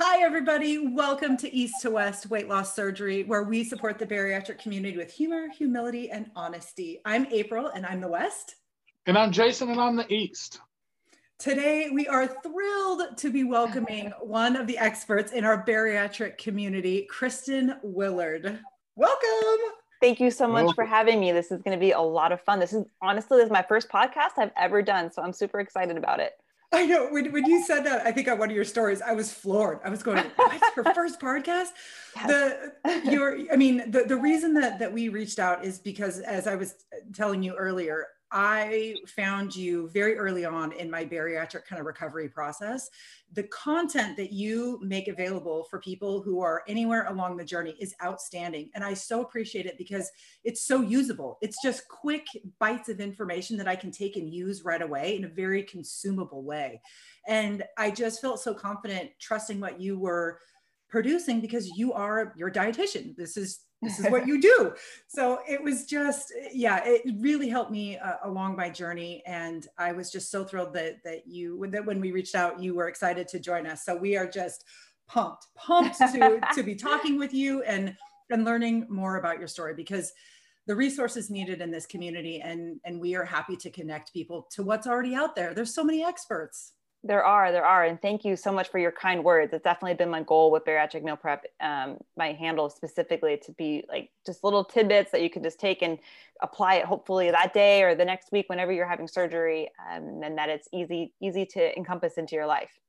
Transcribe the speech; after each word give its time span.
Hi, 0.00 0.22
everybody. 0.22 0.78
Welcome 0.78 1.36
to 1.38 1.52
East 1.52 1.82
to 1.82 1.90
West 1.90 2.30
Weight 2.30 2.48
Loss 2.48 2.76
Surgery, 2.76 3.24
where 3.24 3.42
we 3.42 3.64
support 3.64 3.98
the 3.98 4.06
bariatric 4.06 4.60
community 4.60 4.96
with 4.96 5.12
humor, 5.12 5.48
humility, 5.48 6.08
and 6.12 6.30
honesty. 6.36 7.00
I'm 7.04 7.26
April, 7.32 7.66
and 7.66 7.84
I'm 7.84 8.00
the 8.00 8.06
West. 8.06 8.54
And 9.06 9.18
I'm 9.18 9.32
Jason, 9.32 9.70
and 9.70 9.80
I'm 9.80 9.96
the 9.96 10.06
East. 10.08 10.60
Today, 11.40 11.90
we 11.92 12.06
are 12.06 12.28
thrilled 12.28 13.16
to 13.16 13.32
be 13.32 13.42
welcoming 13.42 14.12
one 14.20 14.54
of 14.54 14.68
the 14.68 14.78
experts 14.78 15.32
in 15.32 15.42
our 15.42 15.66
bariatric 15.66 16.38
community, 16.38 17.08
Kristen 17.10 17.74
Willard. 17.82 18.60
Welcome. 18.94 19.58
Thank 20.00 20.20
you 20.20 20.30
so 20.30 20.46
much 20.46 20.72
for 20.76 20.84
having 20.84 21.18
me. 21.18 21.32
This 21.32 21.50
is 21.50 21.60
going 21.62 21.76
to 21.76 21.80
be 21.80 21.90
a 21.90 22.00
lot 22.00 22.30
of 22.30 22.40
fun. 22.42 22.60
This 22.60 22.72
is 22.72 22.84
honestly, 23.02 23.38
this 23.38 23.46
is 23.46 23.50
my 23.50 23.64
first 23.68 23.88
podcast 23.88 24.38
I've 24.38 24.52
ever 24.56 24.80
done, 24.80 25.10
so 25.10 25.22
I'm 25.22 25.32
super 25.32 25.58
excited 25.58 25.96
about 25.96 26.20
it. 26.20 26.34
I 26.70 26.84
know 26.84 27.08
when, 27.08 27.32
when 27.32 27.46
you 27.46 27.64
said 27.64 27.84
that, 27.86 28.06
I 28.06 28.12
think 28.12 28.28
on 28.28 28.38
one 28.38 28.50
of 28.50 28.54
your 28.54 28.64
stories, 28.64 29.00
I 29.00 29.12
was 29.12 29.32
floored. 29.32 29.80
I 29.84 29.88
was 29.88 30.02
going, 30.02 30.22
"What's 30.36 30.74
her 30.74 30.84
first 30.94 31.18
podcast?" 31.18 31.68
Yes. 32.14 32.26
The 32.84 33.02
your, 33.10 33.38
I 33.50 33.56
mean, 33.56 33.90
the 33.90 34.04
the 34.04 34.16
reason 34.16 34.54
that 34.54 34.78
that 34.78 34.92
we 34.92 35.08
reached 35.08 35.38
out 35.38 35.64
is 35.64 35.78
because, 35.78 36.20
as 36.20 36.46
I 36.46 36.56
was 36.56 36.74
uh, 36.92 36.98
telling 37.14 37.42
you 37.42 37.54
earlier, 37.54 38.06
I 38.30 38.96
found 39.06 39.56
you 39.56 39.88
very 39.88 40.16
early 40.16 40.44
on 40.44 40.72
in 40.72 40.90
my 40.90 41.04
bariatric 41.04 41.64
kind 41.64 41.80
of 41.80 41.86
recovery 41.86 42.28
process. 42.28 42.90
The 43.32 43.44
content 43.44 44.16
that 44.16 44.32
you 44.32 44.78
make 44.82 45.08
available 45.08 45.64
for 45.70 45.78
people 45.78 46.20
who 46.20 46.40
are 46.40 46.62
anywhere 46.68 47.06
along 47.06 47.36
the 47.36 47.44
journey 47.44 47.74
is 47.80 47.94
outstanding. 48.02 48.70
And 48.74 48.84
I 48.84 48.94
so 48.94 49.22
appreciate 49.22 49.66
it 49.66 49.78
because 49.78 50.10
it's 50.44 50.60
so 50.60 50.82
usable. 50.82 51.38
It's 51.40 51.62
just 51.62 51.88
quick 51.88 52.26
bites 52.58 52.88
of 52.88 53.00
information 53.00 53.56
that 53.58 53.68
I 53.68 53.76
can 53.76 53.90
take 53.90 54.16
and 54.16 54.32
use 54.32 54.64
right 54.64 54.82
away 54.82 55.16
in 55.16 55.24
a 55.24 55.28
very 55.28 55.62
consumable 55.62 56.42
way. 56.42 56.80
And 57.26 57.64
I 57.76 57.90
just 57.90 58.20
felt 58.20 58.40
so 58.40 58.54
confident 58.54 59.10
trusting 59.18 59.60
what 59.60 59.80
you 59.80 59.98
were 59.98 60.40
producing 60.88 61.40
because 61.40 61.76
you 61.76 61.92
are 61.92 62.32
your 62.36 62.50
dietitian. 62.50 63.16
This 63.16 63.36
is 63.36 63.60
this 63.82 64.00
is 64.00 64.10
what 64.10 64.26
you 64.30 64.40
do. 64.40 64.72
So 65.06 65.40
it 65.48 65.62
was 65.62 65.86
just 65.86 66.32
yeah 66.52 66.82
it 66.84 67.02
really 67.20 67.48
helped 67.48 67.70
me 67.70 67.98
uh, 67.98 68.14
along 68.24 68.56
my 68.56 68.70
journey. 68.70 69.22
And 69.26 69.66
i 69.78 69.92
was 69.92 70.10
just 70.10 70.30
so 70.30 70.44
thrilled 70.44 70.74
that 70.74 71.02
that 71.04 71.26
you 71.26 71.66
that 71.70 71.84
when 71.84 72.00
we 72.00 72.12
reached 72.12 72.34
out 72.34 72.60
you 72.60 72.74
were 72.74 72.88
excited 72.88 73.28
to 73.28 73.38
join 73.38 73.66
us. 73.66 73.84
So 73.84 73.96
we 73.96 74.16
are 74.16 74.28
just 74.28 74.64
pumped 75.06 75.46
pumped 75.56 75.98
to 75.98 76.40
to 76.54 76.62
be 76.62 76.74
talking 76.74 77.18
with 77.18 77.32
you 77.32 77.62
and 77.62 77.96
and 78.30 78.44
learning 78.44 78.86
more 78.90 79.16
about 79.16 79.38
your 79.38 79.48
story 79.48 79.74
because 79.74 80.12
the 80.66 80.76
resources 80.76 81.30
needed 81.30 81.62
in 81.62 81.70
this 81.70 81.86
community 81.86 82.40
and 82.42 82.78
and 82.84 83.00
we 83.00 83.14
are 83.14 83.24
happy 83.24 83.56
to 83.56 83.70
connect 83.70 84.12
people 84.12 84.46
to 84.50 84.62
what's 84.62 84.86
already 84.86 85.14
out 85.14 85.34
there. 85.34 85.54
There's 85.54 85.74
so 85.74 85.84
many 85.84 86.04
experts 86.04 86.72
there 87.04 87.24
are, 87.24 87.52
there 87.52 87.64
are, 87.64 87.84
and 87.84 88.00
thank 88.02 88.24
you 88.24 88.34
so 88.34 88.50
much 88.50 88.68
for 88.68 88.78
your 88.78 88.90
kind 88.90 89.22
words. 89.22 89.52
It's 89.52 89.62
definitely 89.62 89.94
been 89.94 90.10
my 90.10 90.22
goal 90.22 90.50
with 90.50 90.64
bariatric 90.64 91.04
meal 91.04 91.16
prep. 91.16 91.44
Um, 91.60 91.98
my 92.16 92.32
handle 92.32 92.68
specifically 92.68 93.40
to 93.44 93.52
be 93.52 93.84
like 93.88 94.10
just 94.26 94.42
little 94.42 94.64
tidbits 94.64 95.12
that 95.12 95.22
you 95.22 95.30
can 95.30 95.42
just 95.42 95.60
take 95.60 95.82
and 95.82 95.98
apply 96.42 96.76
it, 96.76 96.84
hopefully 96.84 97.30
that 97.30 97.54
day 97.54 97.82
or 97.82 97.94
the 97.94 98.04
next 98.04 98.32
week, 98.32 98.48
whenever 98.48 98.72
you're 98.72 98.88
having 98.88 99.06
surgery, 99.06 99.70
um, 99.90 100.22
and 100.24 100.36
that 100.38 100.48
it's 100.48 100.68
easy, 100.72 101.12
easy 101.20 101.46
to 101.46 101.76
encompass 101.76 102.18
into 102.18 102.34
your 102.34 102.46
life. 102.46 102.80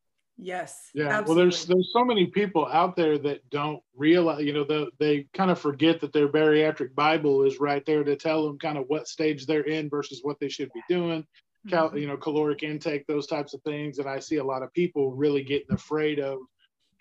Yes. 0.41 0.89
Yeah. 0.93 1.09
Absolutely. 1.09 1.27
Well, 1.27 1.35
there's 1.35 1.65
there's 1.65 1.89
so 1.93 2.05
many 2.05 2.27
people 2.27 2.65
out 2.65 2.95
there 2.95 3.17
that 3.19 3.47
don't 3.49 3.83
realize, 3.95 4.43
you 4.43 4.53
know, 4.53 4.63
the, 4.63 4.87
they 4.97 5.27
kind 5.33 5.51
of 5.51 5.59
forget 5.59 5.99
that 6.01 6.13
their 6.13 6.29
bariatric 6.29 6.95
Bible 6.95 7.43
is 7.43 7.59
right 7.59 7.85
there 7.85 8.03
to 8.05 8.15
tell 8.15 8.47
them 8.47 8.57
kind 8.57 8.77
of 8.77 8.85
what 8.87 9.07
stage 9.07 9.45
they're 9.45 9.63
in 9.63 9.89
versus 9.89 10.21
what 10.23 10.39
they 10.39 10.47
should 10.47 10.71
be 10.73 10.81
doing 10.87 11.25
cal- 11.69 11.89
mm-hmm. 11.89 11.97
you 11.97 12.07
know 12.07 12.17
caloric 12.17 12.63
intake 12.63 13.05
those 13.07 13.27
types 13.27 13.53
of 13.53 13.61
things 13.63 13.99
and 13.99 14.07
i 14.07 14.19
see 14.19 14.37
a 14.37 14.43
lot 14.43 14.63
of 14.63 14.73
people 14.73 15.11
really 15.11 15.43
getting 15.43 15.71
afraid 15.71 16.19
of 16.19 16.39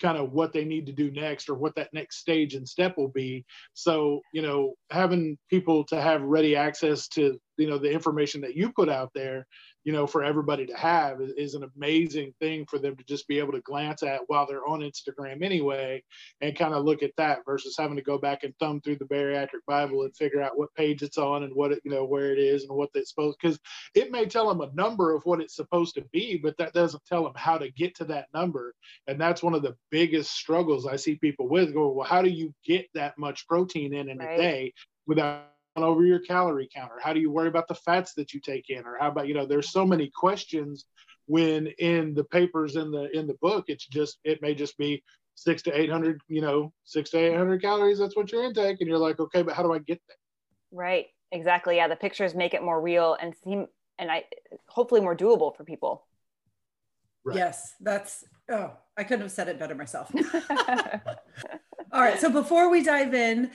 kind 0.00 0.16
of 0.16 0.32
what 0.32 0.52
they 0.52 0.64
need 0.64 0.86
to 0.86 0.92
do 0.92 1.10
next 1.10 1.48
or 1.48 1.54
what 1.54 1.74
that 1.74 1.92
next 1.92 2.18
stage 2.18 2.54
and 2.54 2.68
step 2.68 2.96
will 2.96 3.08
be 3.08 3.44
so 3.74 4.20
you 4.32 4.42
know 4.42 4.74
having 4.90 5.36
people 5.50 5.84
to 5.84 6.00
have 6.00 6.22
ready 6.22 6.54
access 6.54 7.08
to 7.08 7.38
you 7.56 7.68
know 7.68 7.78
the 7.78 7.90
information 7.90 8.40
that 8.40 8.54
you 8.54 8.72
put 8.72 8.88
out 8.88 9.10
there 9.14 9.46
you 9.88 9.94
know, 9.94 10.06
for 10.06 10.22
everybody 10.22 10.66
to 10.66 10.76
have 10.76 11.22
is, 11.22 11.30
is, 11.38 11.54
an 11.54 11.64
amazing 11.74 12.34
thing 12.40 12.66
for 12.66 12.78
them 12.78 12.94
to 12.94 13.02
just 13.04 13.26
be 13.26 13.38
able 13.38 13.52
to 13.52 13.62
glance 13.62 14.02
at 14.02 14.20
while 14.26 14.46
they're 14.46 14.66
on 14.66 14.80
Instagram 14.80 15.42
anyway, 15.42 16.04
and 16.42 16.54
kind 16.54 16.74
of 16.74 16.84
look 16.84 17.02
at 17.02 17.16
that 17.16 17.38
versus 17.46 17.74
having 17.78 17.96
to 17.96 18.02
go 18.02 18.18
back 18.18 18.44
and 18.44 18.52
thumb 18.58 18.82
through 18.82 18.96
the 18.96 19.06
bariatric 19.06 19.64
Bible 19.66 20.02
and 20.02 20.14
figure 20.14 20.42
out 20.42 20.58
what 20.58 20.74
page 20.74 21.02
it's 21.02 21.16
on 21.16 21.44
and 21.44 21.54
what 21.54 21.72
it, 21.72 21.80
you 21.86 21.90
know, 21.90 22.04
where 22.04 22.34
it 22.34 22.38
is 22.38 22.64
and 22.64 22.76
what 22.76 22.90
it's 22.92 23.08
supposed. 23.08 23.38
Because 23.40 23.58
it 23.94 24.12
may 24.12 24.26
tell 24.26 24.46
them 24.46 24.60
a 24.60 24.70
number 24.74 25.14
of 25.14 25.24
what 25.24 25.40
it's 25.40 25.56
supposed 25.56 25.94
to 25.94 26.04
be, 26.12 26.36
but 26.36 26.58
that 26.58 26.74
doesn't 26.74 27.06
tell 27.06 27.24
them 27.24 27.32
how 27.34 27.56
to 27.56 27.70
get 27.70 27.94
to 27.94 28.04
that 28.04 28.26
number. 28.34 28.74
And 29.06 29.18
that's 29.18 29.42
one 29.42 29.54
of 29.54 29.62
the 29.62 29.74
biggest 29.90 30.32
struggles 30.32 30.86
I 30.86 30.96
see 30.96 31.14
people 31.14 31.48
with. 31.48 31.72
Going, 31.72 31.96
well, 31.96 32.06
how 32.06 32.20
do 32.20 32.28
you 32.28 32.52
get 32.62 32.90
that 32.92 33.16
much 33.16 33.48
protein 33.48 33.94
in 33.94 34.10
in 34.10 34.18
right. 34.18 34.34
a 34.34 34.36
day 34.36 34.74
without 35.06 35.46
over 35.82 36.04
your 36.04 36.20
calorie 36.20 36.68
counter? 36.74 36.96
How 37.02 37.12
do 37.12 37.20
you 37.20 37.30
worry 37.30 37.48
about 37.48 37.68
the 37.68 37.74
fats 37.74 38.14
that 38.14 38.32
you 38.32 38.40
take 38.40 38.70
in? 38.70 38.84
Or 38.84 38.96
how 38.98 39.08
about, 39.08 39.28
you 39.28 39.34
know, 39.34 39.46
there's 39.46 39.70
so 39.70 39.84
many 39.84 40.10
questions 40.14 40.84
when 41.26 41.66
in 41.78 42.14
the 42.14 42.24
papers 42.24 42.76
in 42.76 42.90
the 42.90 43.10
in 43.16 43.26
the 43.26 43.36
book, 43.42 43.66
it's 43.68 43.86
just 43.86 44.18
it 44.24 44.40
may 44.40 44.54
just 44.54 44.78
be 44.78 45.02
six 45.34 45.62
to 45.62 45.78
eight 45.78 45.90
hundred, 45.90 46.20
you 46.28 46.40
know, 46.40 46.72
six 46.84 47.10
to 47.10 47.18
eight 47.18 47.36
hundred 47.36 47.60
calories, 47.62 47.98
that's 47.98 48.16
what 48.16 48.32
your 48.32 48.44
intake. 48.44 48.78
And 48.80 48.88
you're 48.88 48.98
like, 48.98 49.20
okay, 49.20 49.42
but 49.42 49.54
how 49.54 49.62
do 49.62 49.72
I 49.72 49.78
get 49.78 50.00
there? 50.08 50.16
Right. 50.72 51.06
Exactly. 51.30 51.76
Yeah. 51.76 51.88
The 51.88 51.96
pictures 51.96 52.34
make 52.34 52.54
it 52.54 52.62
more 52.62 52.80
real 52.80 53.16
and 53.20 53.34
seem 53.44 53.66
and 53.98 54.10
I 54.10 54.24
hopefully 54.66 55.00
more 55.00 55.16
doable 55.16 55.54
for 55.54 55.64
people. 55.64 56.06
Right. 57.24 57.36
Yes, 57.36 57.74
that's 57.80 58.24
oh, 58.50 58.72
I 58.96 59.04
couldn't 59.04 59.22
have 59.22 59.32
said 59.32 59.48
it 59.48 59.58
better 59.58 59.74
myself. 59.74 60.10
All 61.92 62.00
right. 62.00 62.18
So 62.18 62.30
before 62.30 62.70
we 62.70 62.82
dive 62.82 63.12
in, 63.12 63.50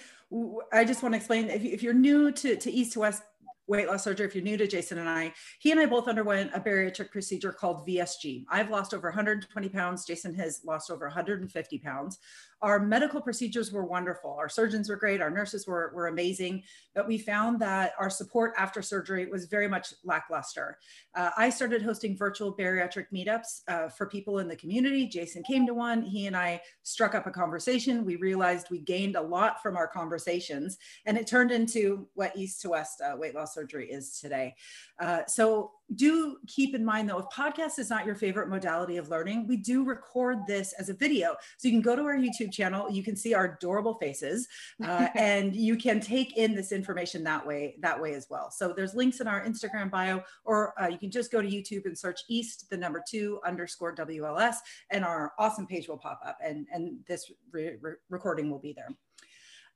I 0.72 0.84
just 0.84 1.04
want 1.04 1.14
to 1.14 1.18
explain 1.18 1.50
if, 1.50 1.84
you're 1.84 1.94
new 1.94 2.32
to, 2.32 2.56
to 2.56 2.72
East 2.72 2.94
to 2.94 3.00
West 3.00 3.24
weight 3.68 3.88
loss 3.88 4.04
surgery, 4.04 4.26
if 4.26 4.36
you're 4.36 4.44
new 4.44 4.58
to 4.58 4.68
Jason 4.68 4.98
and 4.98 5.10
I, 5.10 5.34
he 5.60 5.72
and 5.72 5.80
I 5.80 5.86
both 5.86 6.08
underwent 6.08 6.52
a 6.54 6.60
bariatric 6.60 7.12
procedure 7.12 7.52
called 7.52 7.88
VSG. 7.88 8.46
I've 8.50 8.70
lost 8.70 8.94
over 8.94 9.08
120 9.08 9.70
pounds. 9.70 10.06
Jason 10.06 10.36
has 10.36 10.62
lost 10.66 10.92
over 10.92 11.06
150 11.06 11.80
pounds. 11.80 12.20
Our 12.64 12.80
medical 12.80 13.22
procedures 13.22 13.74
were 13.74 13.84
wonderful. 13.84 14.32
Our 14.40 14.48
surgeons 14.48 14.88
were 14.88 14.96
great. 14.96 15.22
Our 15.22 15.30
nurses 15.30 15.68
were, 15.68 15.92
were 15.94 16.08
amazing. 16.08 16.64
But 16.96 17.08
we 17.08 17.18
found 17.18 17.60
that 17.60 17.92
our 18.00 18.10
support 18.10 18.54
after 18.58 18.82
surgery 18.82 19.26
was 19.26 19.46
very 19.46 19.68
much 19.68 19.94
lackluster. 20.06 20.78
Uh, 21.14 21.32
I 21.38 21.50
started 21.50 21.82
hosting 21.82 22.18
virtual 22.18 22.56
bariatric 22.56 23.08
meetups 23.14 23.62
uh, 23.68 23.90
for 23.90 24.06
people 24.06 24.40
in 24.40 24.48
the 24.48 24.56
community. 24.56 25.08
Jason 25.08 25.44
came 25.44 25.68
to 25.68 25.74
one. 25.74 26.04
He 26.04 26.28
and 26.28 26.38
I 26.38 26.62
struck 26.84 27.16
up 27.16 27.28
a 27.28 27.32
conversation. 27.32 28.06
We 28.06 28.16
realized 28.16 28.68
we 28.72 28.80
gained 28.80 29.18
a 29.18 29.22
lot 29.22 29.62
from 29.62 29.76
our 29.76 29.88
conversations, 29.88 30.78
and 31.06 31.18
it 31.18 31.28
turned 31.28 31.52
into 31.52 32.08
what 32.14 32.36
East 32.38 32.62
to 32.62 32.70
West 32.70 33.02
uh, 33.02 33.18
weight 33.18 33.36
loss 33.36 33.54
surgery 33.54 33.92
is 33.92 34.22
today. 34.22 34.56
Uh, 35.02 35.26
so 35.28 35.72
do 35.94 36.38
keep 36.48 36.76
in 36.76 36.84
mind 36.84 37.10
though, 37.10 37.20
if 37.20 37.26
podcast 37.34 37.80
is 37.80 37.90
not 37.90 38.06
your 38.06 38.16
favorite 38.16 38.50
modality 38.50 38.98
of 38.98 39.10
learning, 39.10 39.48
we 39.48 39.58
do 39.58 39.84
record 39.84 40.40
this 40.48 40.74
as 40.74 40.90
a 40.90 40.94
video. 40.94 41.36
So 41.58 41.68
you 41.68 41.74
can 41.74 41.82
go 41.82 41.96
to 41.96 42.04
our 42.04 42.16
YouTube 42.16 42.52
channel, 42.52 42.92
you 42.92 43.04
can 43.04 43.16
see 43.16 43.34
our 43.34 43.56
adorable 43.58 43.96
faces, 43.96 44.48
uh, 44.84 45.08
and 45.16 45.56
you 45.56 45.78
can 45.78 46.00
take 46.00 46.38
in 46.38 46.56
this 46.56 46.72
information 46.72 47.24
that 47.24 47.46
way, 47.46 47.76
that 47.82 48.00
way 48.00 48.14
as 48.14 48.28
well. 48.30 48.52
So 48.52 48.74
there's 48.76 48.94
links 48.94 49.20
in 49.20 49.28
our 49.28 49.44
Instagram 49.46 49.90
bio, 49.90 50.24
or 50.44 50.74
uh, 50.82 50.88
you 50.88 50.98
can 50.98 51.12
just 51.12 51.32
go 51.32 51.42
to 51.42 51.48
YouTube 51.48 51.86
and 51.86 51.98
search 51.98 52.22
East, 52.30 52.70
the 52.70 52.78
number 52.78 53.02
two 53.08 53.40
underscore 53.46 53.96
WLS, 53.96 54.56
and 54.90 55.06
our 55.06 55.34
awesome 55.40 55.68
page 55.68 55.88
will 55.88 55.98
pop 55.98 56.20
up 56.26 56.38
and, 56.44 56.68
and 56.72 56.98
this 57.08 57.32
re 57.52 57.78
re 57.82 57.94
recording 58.10 58.50
will 58.50 58.60
be 58.60 58.74
there. 58.74 58.90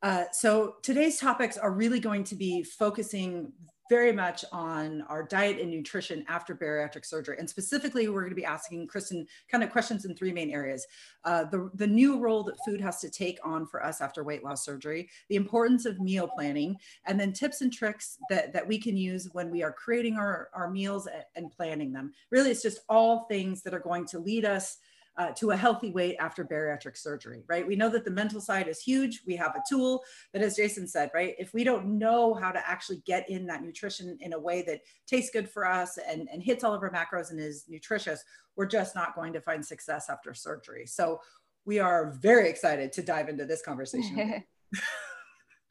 Uh, 0.03 0.25
so 0.31 0.75
today's 0.83 1.19
topics 1.19 1.57
are 1.57 1.71
really 1.71 1.99
going 1.99 2.23
to 2.23 2.35
be 2.35 2.63
focusing 2.63 3.51
very 3.89 4.11
much 4.11 4.43
on 4.51 5.01
our 5.03 5.23
diet 5.23 5.59
and 5.59 5.71
nutrition 5.71 6.25
after 6.27 6.55
bariatric 6.55 7.05
surgery. 7.05 7.37
And 7.39 7.49
specifically, 7.49 8.07
we're 8.07 8.21
going 8.21 8.31
to 8.31 8.35
be 8.35 8.45
asking 8.45 8.87
Kristen 8.87 9.27
kind 9.51 9.63
of 9.63 9.71
questions 9.71 10.05
in 10.05 10.15
three 10.15 10.31
main 10.31 10.49
areas. 10.49 10.85
Uh, 11.23 11.45
the, 11.45 11.69
the 11.75 11.87
new 11.87 12.19
role 12.19 12.43
that 12.43 12.57
food 12.65 12.81
has 12.81 12.99
to 13.01 13.09
take 13.09 13.39
on 13.43 13.65
for 13.65 13.83
us 13.83 14.01
after 14.01 14.23
weight 14.23 14.43
loss 14.43 14.63
surgery, 14.63 15.09
the 15.29 15.35
importance 15.35 15.85
of 15.85 15.99
meal 15.99 16.27
planning, 16.27 16.77
and 17.05 17.19
then 17.19 17.33
tips 17.33 17.61
and 17.61 17.73
tricks 17.73 18.17
that, 18.29 18.53
that 18.53 18.67
we 18.67 18.77
can 18.77 18.97
use 18.97 19.29
when 19.33 19.49
we 19.51 19.63
are 19.63 19.71
creating 19.71 20.15
our, 20.15 20.49
our 20.53 20.69
meals 20.69 21.07
and 21.35 21.51
planning 21.51 21.91
them. 21.91 22.11
Really, 22.31 22.51
it's 22.51 22.63
just 22.63 22.79
all 22.89 23.25
things 23.25 23.61
that 23.63 23.73
are 23.73 23.79
going 23.79 24.05
to 24.07 24.19
lead 24.19 24.45
us 24.45 24.77
uh, 25.17 25.31
to 25.31 25.51
a 25.51 25.57
healthy 25.57 25.89
weight 25.91 26.15
after 26.19 26.45
bariatric 26.45 26.95
surgery, 26.95 27.43
right? 27.47 27.65
We 27.65 27.75
know 27.75 27.89
that 27.89 28.05
the 28.05 28.11
mental 28.11 28.39
side 28.39 28.67
is 28.67 28.79
huge. 28.79 29.21
We 29.25 29.35
have 29.35 29.55
a 29.55 29.63
tool, 29.67 30.03
but 30.31 30.41
as 30.41 30.55
Jason 30.55 30.87
said, 30.87 31.09
right, 31.13 31.33
if 31.39 31.53
we 31.53 31.63
don't 31.63 31.97
know 31.97 32.35
how 32.35 32.51
to 32.51 32.69
actually 32.69 33.01
get 33.05 33.27
in 33.29 33.47
that 33.47 33.63
nutrition 33.63 34.17
in 34.21 34.33
a 34.33 34.39
way 34.39 34.61
that 34.63 34.81
tastes 35.07 35.31
good 35.31 35.49
for 35.49 35.65
us 35.67 35.97
and, 35.97 36.27
and 36.31 36.43
hits 36.43 36.63
all 36.63 36.73
of 36.73 36.83
our 36.83 36.91
macros 36.91 37.31
and 37.31 37.39
is 37.39 37.65
nutritious, 37.67 38.23
we're 38.55 38.67
just 38.67 38.95
not 38.95 39.15
going 39.15 39.33
to 39.33 39.41
find 39.41 39.65
success 39.65 40.07
after 40.09 40.33
surgery. 40.33 40.85
So 40.85 41.19
we 41.65 41.79
are 41.79 42.11
very 42.21 42.49
excited 42.49 42.93
to 42.93 43.01
dive 43.01 43.27
into 43.27 43.45
this 43.45 43.61
conversation. 43.63 44.43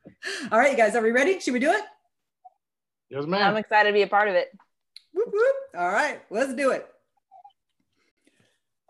all 0.53 0.59
right, 0.59 0.73
you 0.73 0.77
guys, 0.77 0.95
are 0.97 1.03
we 1.03 1.11
ready? 1.11 1.39
Should 1.39 1.55
we 1.55 1.61
do 1.61 1.71
it? 1.71 1.83
Yes, 3.11 3.27
ma'am. 3.27 3.43
I'm 3.43 3.57
excited 3.57 3.91
to 3.91 3.93
be 3.93 4.03
a 4.03 4.09
part 4.09 4.29
of 4.29 4.35
it. 4.35 4.49
Whoop, 5.15 5.29
whoop. 5.33 5.57
All 5.77 5.89
right, 5.89 6.21
let's 6.31 6.55
do 6.55 6.71
it. 6.71 6.87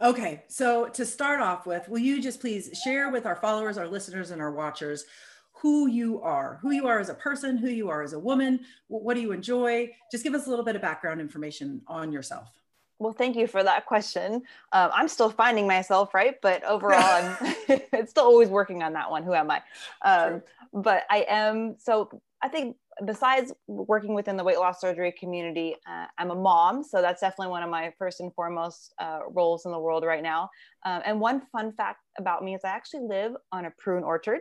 Okay, 0.02 0.44
so 0.48 0.88
to 0.88 1.06
start 1.06 1.40
off 1.40 1.66
with, 1.66 1.88
will 1.88 1.98
you 1.98 2.20
just 2.20 2.40
please 2.40 2.78
share 2.84 3.10
with 3.10 3.25
our 3.25 3.37
followers, 3.37 3.78
our 3.78 3.88
listeners, 3.88 4.31
and 4.31 4.43
our 4.43 4.52
watchers 4.52 5.06
who 5.52 5.87
you 5.87 6.20
are, 6.20 6.58
who 6.60 6.70
you 6.70 6.87
are 6.87 6.98
as 6.98 7.08
a 7.08 7.14
person, 7.14 7.56
who 7.56 7.69
you 7.69 7.88
are 7.88 8.02
as 8.02 8.12
a 8.12 8.19
woman, 8.19 8.60
what 8.88 9.14
do 9.14 9.20
you 9.20 9.32
enjoy? 9.32 9.90
Just 10.12 10.22
give 10.22 10.34
us 10.34 10.46
a 10.46 10.50
little 10.50 10.64
bit 10.64 10.76
of 10.76 10.82
background 10.82 11.19
information 11.19 11.81
on 11.87 12.12
yourself. 12.12 12.48
Well, 12.98 13.14
thank 13.14 13.37
you 13.37 13.46
for 13.46 13.62
that 13.62 13.87
question. 13.87 14.43
Um, 14.72 14.90
I'm 14.93 15.08
still 15.08 15.31
finding 15.31 15.66
myself, 15.66 16.12
right? 16.12 16.37
But 16.43 16.62
overall, 16.64 17.02
I'm 17.02 17.37
it's 17.69 18.10
still 18.10 18.25
always 18.25 18.48
working 18.48 18.82
on 18.82 18.93
that 18.94 19.10
one. 19.10 19.22
Who 19.22 19.34
am 19.34 19.50
I? 19.50 19.62
Um, 20.02 20.43
but 20.72 21.04
I 21.08 21.25
am. 21.28 21.76
So 21.78 22.20
I 22.43 22.48
think 22.48 22.76
besides 23.04 23.52
working 23.66 24.14
within 24.14 24.37
the 24.37 24.44
weight 24.44 24.58
loss 24.58 24.81
surgery 24.81 25.12
community, 25.19 25.75
uh, 25.88 26.06
I'm 26.19 26.31
a 26.31 26.34
mom. 26.34 26.82
So 26.82 27.02
that's 27.02 27.20
definitely 27.20 27.50
one 27.50 27.62
of 27.62 27.70
my 27.70 27.93
first 27.98 28.20
and 28.20 28.32
foremost 28.34 28.94
uh, 28.98 29.20
roles 29.31 29.66
in 29.66 29.72
the 29.72 29.78
world 29.78 30.04
right 30.04 30.22
now. 30.22 30.48
Um, 30.84 31.02
and 31.04 31.20
one 31.20 31.43
fun 31.52 31.72
fact 31.72 32.00
about 32.19 32.43
me 32.43 32.54
is 32.54 32.62
I 32.64 32.69
actually 32.69 33.06
live 33.08 33.32
on 33.52 33.66
a 33.66 33.72
prune 33.78 34.04
orchard 34.04 34.40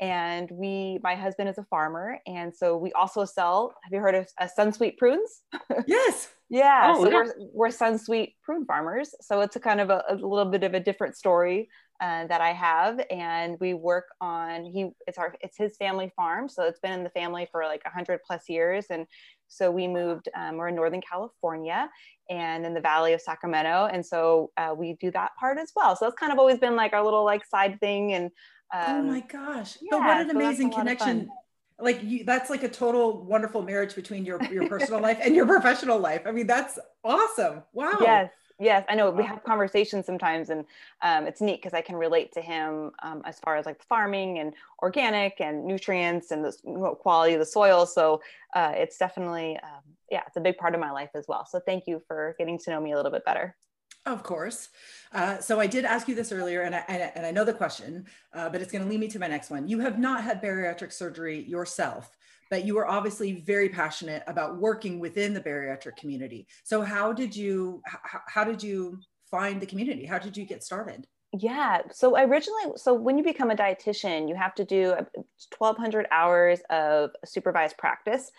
and 0.00 0.50
we 0.50 0.98
my 1.02 1.14
husband 1.14 1.48
is 1.48 1.58
a 1.58 1.64
farmer 1.64 2.18
and 2.26 2.54
so 2.54 2.76
we 2.76 2.90
also 2.92 3.24
sell 3.24 3.74
have 3.82 3.92
you 3.92 4.00
heard 4.00 4.14
of 4.14 4.26
uh, 4.40 4.48
sunsweet 4.58 4.96
prunes 4.96 5.42
yes 5.86 6.30
yeah 6.48 6.92
oh, 6.94 7.04
so 7.04 7.10
yeah. 7.10 7.14
we're, 7.14 7.34
we're 7.52 7.68
sunsweet 7.68 8.34
prune 8.42 8.64
farmers 8.64 9.14
so 9.20 9.40
it's 9.40 9.54
a 9.56 9.60
kind 9.60 9.80
of 9.80 9.90
a, 9.90 10.02
a 10.08 10.14
little 10.14 10.50
bit 10.50 10.64
of 10.64 10.74
a 10.74 10.80
different 10.80 11.14
story 11.14 11.68
uh, 12.02 12.26
that 12.26 12.40
i 12.40 12.52
have 12.52 13.00
and 13.10 13.56
we 13.60 13.72
work 13.72 14.08
on 14.20 14.64
he 14.64 14.90
it's 15.06 15.16
our 15.16 15.34
it's 15.40 15.56
his 15.56 15.76
family 15.76 16.12
farm 16.14 16.48
so 16.48 16.64
it's 16.64 16.80
been 16.80 16.92
in 16.92 17.04
the 17.04 17.10
family 17.10 17.48
for 17.50 17.64
like 17.64 17.82
100 17.84 18.20
plus 18.26 18.48
years 18.48 18.86
and 18.90 19.06
so 19.48 19.70
we 19.70 19.88
moved 19.88 20.28
um, 20.36 20.56
we're 20.56 20.68
in 20.68 20.74
northern 20.74 21.00
california 21.00 21.88
and 22.28 22.66
in 22.66 22.74
the 22.74 22.80
valley 22.80 23.12
of 23.12 23.20
sacramento 23.20 23.88
and 23.92 24.04
so 24.04 24.50
uh, 24.56 24.74
we 24.76 24.96
do 25.00 25.10
that 25.10 25.30
part 25.38 25.58
as 25.58 25.72
well 25.74 25.96
so 25.96 26.06
it's 26.06 26.18
kind 26.18 26.32
of 26.32 26.38
always 26.38 26.58
been 26.58 26.76
like 26.76 26.92
our 26.92 27.04
little 27.04 27.24
like 27.24 27.46
side 27.46 27.78
thing 27.80 28.12
and 28.12 28.30
um, 28.72 28.84
oh 28.86 29.02
my 29.02 29.20
gosh! 29.20 29.76
Yeah, 29.80 29.88
but 29.90 30.06
what 30.06 30.20
an 30.20 30.30
so 30.30 30.36
amazing 30.36 30.70
connection! 30.70 31.30
Like 31.78 32.02
you, 32.02 32.24
that's 32.24 32.48
like 32.48 32.62
a 32.62 32.68
total 32.68 33.24
wonderful 33.24 33.62
marriage 33.62 33.94
between 33.94 34.24
your 34.24 34.40
your 34.50 34.64
personal 34.64 35.00
life 35.00 35.18
and 35.22 35.34
your 35.34 35.46
professional 35.58 35.98
life. 35.98 36.22
I 36.26 36.30
mean, 36.32 36.46
that's 36.46 36.78
awesome! 37.04 37.62
Wow. 37.72 37.98
Yes, 38.00 38.30
yes. 38.62 38.84
I 38.88 38.94
know 38.94 39.10
we 39.10 39.24
have 39.24 39.42
conversations 39.44 40.06
sometimes, 40.06 40.50
and 40.50 40.64
um, 41.02 41.26
it's 41.26 41.40
neat 41.40 41.60
because 41.60 41.74
I 41.74 41.80
can 41.80 41.96
relate 41.96 42.32
to 42.32 42.40
him 42.40 42.92
um, 43.02 43.22
as 43.24 43.38
far 43.40 43.56
as 43.56 43.66
like 43.66 43.82
farming 43.82 44.38
and 44.38 44.54
organic 44.82 45.40
and 45.40 45.64
nutrients 45.64 46.30
and 46.30 46.44
the 46.44 46.52
quality 47.00 47.34
of 47.34 47.40
the 47.40 47.46
soil. 47.46 47.86
So 47.86 48.22
uh, 48.54 48.72
it's 48.74 48.96
definitely, 48.98 49.58
um, 49.62 49.82
yeah, 50.10 50.22
it's 50.26 50.36
a 50.36 50.40
big 50.40 50.56
part 50.56 50.74
of 50.74 50.80
my 50.80 50.90
life 50.90 51.10
as 51.14 51.26
well. 51.28 51.44
So 51.44 51.60
thank 51.60 51.86
you 51.86 52.00
for 52.06 52.34
getting 52.38 52.58
to 52.60 52.70
know 52.70 52.80
me 52.80 52.92
a 52.92 52.96
little 52.96 53.12
bit 53.12 53.24
better. 53.24 53.56
Of 54.04 54.24
course. 54.24 54.70
Uh, 55.12 55.38
so 55.38 55.60
I 55.60 55.68
did 55.68 55.84
ask 55.84 56.08
you 56.08 56.16
this 56.16 56.32
earlier, 56.32 56.62
and 56.62 56.74
I, 56.74 56.80
and 57.14 57.24
I 57.24 57.30
know 57.30 57.44
the 57.44 57.52
question, 57.52 58.06
uh, 58.34 58.48
but 58.48 58.60
it's 58.60 58.72
going 58.72 58.82
to 58.82 58.90
lead 58.90 58.98
me 58.98 59.06
to 59.08 59.18
my 59.20 59.28
next 59.28 59.48
one. 59.48 59.68
You 59.68 59.78
have 59.80 59.98
not 59.98 60.24
had 60.24 60.42
bariatric 60.42 60.92
surgery 60.92 61.44
yourself, 61.44 62.16
but 62.52 62.66
you 62.66 62.74
were 62.74 62.86
obviously 62.86 63.40
very 63.40 63.70
passionate 63.70 64.22
about 64.26 64.58
working 64.58 65.00
within 65.00 65.32
the 65.32 65.40
bariatric 65.40 65.96
community. 65.96 66.46
So 66.64 66.82
how 66.82 67.10
did 67.10 67.34
you 67.34 67.80
how, 67.86 68.20
how 68.28 68.44
did 68.44 68.62
you 68.62 69.00
find 69.30 69.58
the 69.58 69.64
community? 69.64 70.04
How 70.04 70.18
did 70.18 70.36
you 70.36 70.44
get 70.44 70.62
started? 70.62 71.06
Yeah. 71.32 71.78
So 71.92 72.14
originally, 72.14 72.72
so 72.76 72.92
when 72.92 73.16
you 73.16 73.24
become 73.24 73.50
a 73.50 73.56
dietitian, 73.56 74.28
you 74.28 74.34
have 74.34 74.54
to 74.56 74.66
do 74.66 74.90
uh, 74.90 75.04
1,200 75.56 76.06
hours 76.10 76.60
of 76.68 77.12
supervised 77.24 77.78
practice. 77.78 78.30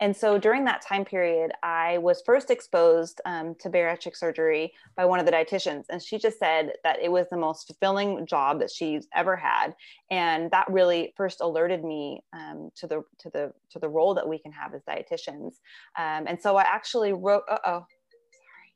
And 0.00 0.16
so 0.16 0.38
during 0.38 0.64
that 0.64 0.80
time 0.80 1.04
period, 1.04 1.52
I 1.62 1.98
was 1.98 2.22
first 2.24 2.50
exposed 2.50 3.20
um, 3.26 3.54
to 3.60 3.68
bariatric 3.68 4.16
surgery 4.16 4.72
by 4.96 5.04
one 5.04 5.20
of 5.20 5.26
the 5.26 5.32
dietitians. 5.32 5.84
And 5.90 6.02
she 6.02 6.18
just 6.18 6.38
said 6.38 6.72
that 6.84 6.98
it 7.02 7.12
was 7.12 7.26
the 7.30 7.36
most 7.36 7.66
fulfilling 7.66 8.26
job 8.26 8.60
that 8.60 8.70
she's 8.70 9.06
ever 9.14 9.36
had. 9.36 9.74
And 10.10 10.50
that 10.52 10.66
really 10.70 11.12
first 11.18 11.42
alerted 11.42 11.84
me 11.84 12.22
um, 12.32 12.70
to 12.76 12.86
the 12.86 13.02
to 13.18 13.30
the 13.30 13.52
to 13.72 13.78
the 13.78 13.88
role 13.88 14.14
that 14.14 14.26
we 14.26 14.38
can 14.38 14.52
have 14.52 14.72
as 14.74 14.82
dietitians. 14.88 15.56
Um, 15.98 16.26
and 16.26 16.40
so 16.40 16.56
I 16.56 16.62
actually 16.62 17.12
wrote, 17.12 17.42
uh 17.50 17.58
oh, 17.66 17.84
sorry. 18.32 18.72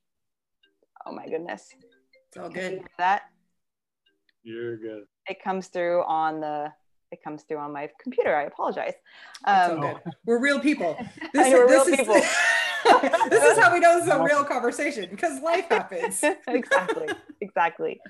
Oh 1.06 1.12
my 1.12 1.26
goodness. 1.26 1.70
It's 2.28 2.36
all 2.36 2.50
good. 2.50 2.82
That 2.98 3.22
you're 4.42 4.76
good. 4.76 5.04
It 5.26 5.42
comes 5.42 5.68
through 5.68 6.02
on 6.02 6.40
the 6.40 6.70
it 7.14 7.22
comes 7.22 7.44
through 7.44 7.58
on 7.58 7.72
my 7.72 7.88
computer. 7.98 8.36
I 8.36 8.44
apologize. 8.44 8.94
Um, 9.44 9.94
we're 10.26 10.38
real 10.38 10.60
people. 10.60 10.96
This, 11.32 11.52
we're 11.52 11.66
this 11.66 11.86
real 11.86 11.94
is, 11.94 12.00
people. 12.00 12.14
this 13.30 13.42
is 13.42 13.58
how 13.58 13.72
we 13.72 13.80
know 13.80 13.96
this 13.96 14.04
is 14.04 14.12
a 14.12 14.22
real 14.30 14.44
conversation 14.44 15.08
because 15.10 15.40
life 15.40 15.68
happens. 15.68 16.22
exactly. 16.46 17.08
Exactly. 17.40 18.00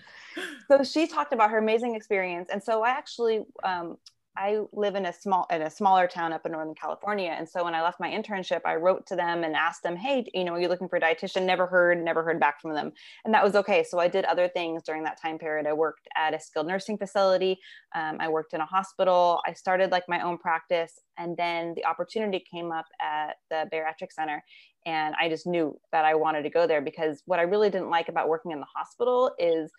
So 0.68 0.82
she 0.82 1.06
talked 1.06 1.32
about 1.32 1.50
her 1.50 1.58
amazing 1.58 1.94
experience. 1.94 2.50
And 2.52 2.62
so 2.62 2.82
I 2.82 2.90
actually 2.90 3.44
um, 3.62 3.96
I 4.36 4.58
live 4.72 4.96
in 4.96 5.06
a 5.06 5.12
small 5.12 5.46
in 5.50 5.62
a 5.62 5.70
smaller 5.70 6.08
town 6.08 6.32
up 6.32 6.44
in 6.44 6.52
Northern 6.52 6.74
California, 6.74 7.30
and 7.30 7.48
so 7.48 7.62
when 7.62 7.74
I 7.74 7.82
left 7.82 8.00
my 8.00 8.10
internship, 8.10 8.62
I 8.64 8.74
wrote 8.74 9.06
to 9.06 9.16
them 9.16 9.44
and 9.44 9.54
asked 9.54 9.84
them, 9.84 9.94
"Hey, 9.96 10.26
you 10.34 10.42
know, 10.42 10.54
are 10.54 10.60
you 10.60 10.66
looking 10.66 10.88
for 10.88 10.96
a 10.96 11.00
dietitian?" 11.00 11.44
Never 11.44 11.66
heard, 11.68 12.02
never 12.02 12.24
heard 12.24 12.40
back 12.40 12.60
from 12.60 12.74
them, 12.74 12.92
and 13.24 13.32
that 13.32 13.44
was 13.44 13.54
okay. 13.54 13.84
So 13.84 14.00
I 14.00 14.08
did 14.08 14.24
other 14.24 14.48
things 14.48 14.82
during 14.82 15.04
that 15.04 15.20
time 15.22 15.38
period. 15.38 15.68
I 15.68 15.72
worked 15.72 16.08
at 16.16 16.34
a 16.34 16.40
skilled 16.40 16.66
nursing 16.66 16.98
facility. 16.98 17.60
Um, 17.94 18.16
I 18.18 18.28
worked 18.28 18.54
in 18.54 18.60
a 18.60 18.66
hospital. 18.66 19.40
I 19.46 19.52
started 19.52 19.92
like 19.92 20.04
my 20.08 20.20
own 20.20 20.38
practice, 20.38 21.00
and 21.16 21.36
then 21.36 21.74
the 21.76 21.84
opportunity 21.86 22.44
came 22.52 22.72
up 22.72 22.86
at 23.00 23.36
the 23.50 23.68
bariatric 23.72 24.12
center, 24.12 24.42
and 24.84 25.14
I 25.20 25.28
just 25.28 25.46
knew 25.46 25.78
that 25.92 26.04
I 26.04 26.16
wanted 26.16 26.42
to 26.42 26.50
go 26.50 26.66
there 26.66 26.80
because 26.80 27.22
what 27.26 27.38
I 27.38 27.42
really 27.42 27.70
didn't 27.70 27.90
like 27.90 28.08
about 28.08 28.28
working 28.28 28.50
in 28.50 28.58
the 28.58 28.66
hospital 28.74 29.30
is 29.38 29.70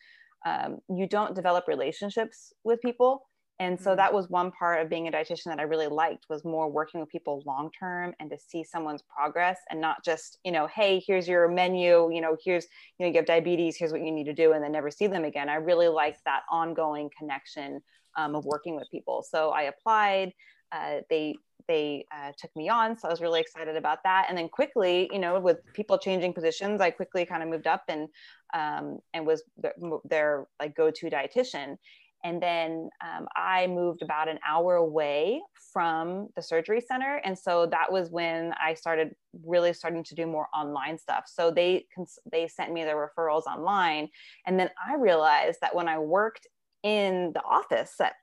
um, 0.45 0.77
you 0.89 1.07
don't 1.07 1.35
develop 1.35 1.67
relationships 1.67 2.53
with 2.63 2.79
people 2.81 3.23
and 3.59 3.79
so 3.79 3.91
mm-hmm. 3.91 3.97
that 3.97 4.13
was 4.13 4.29
one 4.29 4.51
part 4.51 4.81
of 4.81 4.89
being 4.89 5.07
a 5.07 5.11
dietitian 5.11 5.45
that 5.45 5.59
i 5.59 5.63
really 5.63 5.87
liked 5.87 6.25
was 6.29 6.43
more 6.43 6.69
working 6.69 6.99
with 6.99 7.09
people 7.09 7.41
long 7.45 7.69
term 7.77 8.13
and 8.19 8.29
to 8.29 8.37
see 8.37 8.63
someone's 8.63 9.01
progress 9.03 9.57
and 9.69 9.79
not 9.79 10.03
just 10.03 10.39
you 10.43 10.51
know 10.51 10.67
hey 10.67 11.01
here's 11.05 11.27
your 11.27 11.47
menu 11.47 12.09
you 12.11 12.21
know 12.21 12.35
here's 12.43 12.65
you 12.97 13.05
know 13.05 13.11
you 13.11 13.17
have 13.17 13.25
diabetes 13.25 13.75
here's 13.75 13.91
what 13.91 14.01
you 14.01 14.11
need 14.11 14.25
to 14.25 14.33
do 14.33 14.53
and 14.53 14.63
then 14.63 14.71
never 14.71 14.91
see 14.91 15.07
them 15.07 15.23
again. 15.23 15.49
I 15.49 15.55
really 15.55 15.87
liked 15.87 16.21
that 16.25 16.41
ongoing 16.49 17.09
connection 17.17 17.81
um, 18.17 18.35
of 18.35 18.45
working 18.45 18.75
with 18.75 18.89
people. 18.91 19.23
So 19.29 19.49
i 19.51 19.63
applied 19.63 20.33
uh, 20.71 20.97
they 21.09 21.35
they 21.67 22.05
uh, 22.15 22.31
took 22.37 22.55
me 22.55 22.69
on 22.69 22.97
so 22.97 23.07
i 23.07 23.11
was 23.11 23.21
really 23.21 23.39
excited 23.39 23.75
about 23.75 23.99
that. 24.03 24.25
And 24.29 24.37
then 24.37 24.49
quickly 24.49 25.09
you 25.11 25.19
know 25.19 25.39
with 25.39 25.57
people 25.73 25.97
changing 25.97 26.33
positions 26.33 26.81
i 26.81 26.91
quickly 26.91 27.25
kind 27.25 27.41
of 27.41 27.49
moved 27.49 27.67
up 27.67 27.83
and 27.87 28.09
um, 28.53 28.99
and 29.13 29.25
was 29.25 29.43
their, 29.57 29.73
their 30.05 30.47
like 30.59 30.75
go-to 30.75 31.09
dietitian 31.09 31.77
and 32.25 32.41
then 32.41 32.89
um, 33.05 33.27
I 33.35 33.67
moved 33.67 34.01
about 34.01 34.27
an 34.27 34.39
hour 34.45 34.77
away 34.77 35.39
from 35.71 36.27
the 36.35 36.41
surgery 36.41 36.81
center. 36.81 37.21
And 37.23 37.37
so 37.37 37.67
that 37.67 37.91
was 37.91 38.09
when 38.09 38.51
I 38.59 38.73
started 38.73 39.13
really 39.45 39.73
starting 39.73 40.03
to 40.05 40.15
do 40.15 40.25
more 40.25 40.47
online 40.51 40.97
stuff. 40.97 41.25
So 41.27 41.51
they, 41.51 41.85
they 42.31 42.47
sent 42.47 42.73
me 42.73 42.83
the 42.83 42.93
referrals 42.93 43.43
online. 43.43 44.09
And 44.47 44.59
then 44.59 44.71
I 44.83 44.95
realized 44.95 45.59
that 45.61 45.75
when 45.75 45.87
I 45.87 45.99
worked 45.99 46.47
in 46.81 47.31
the 47.33 47.43
office 47.43 47.93
that 47.99 48.13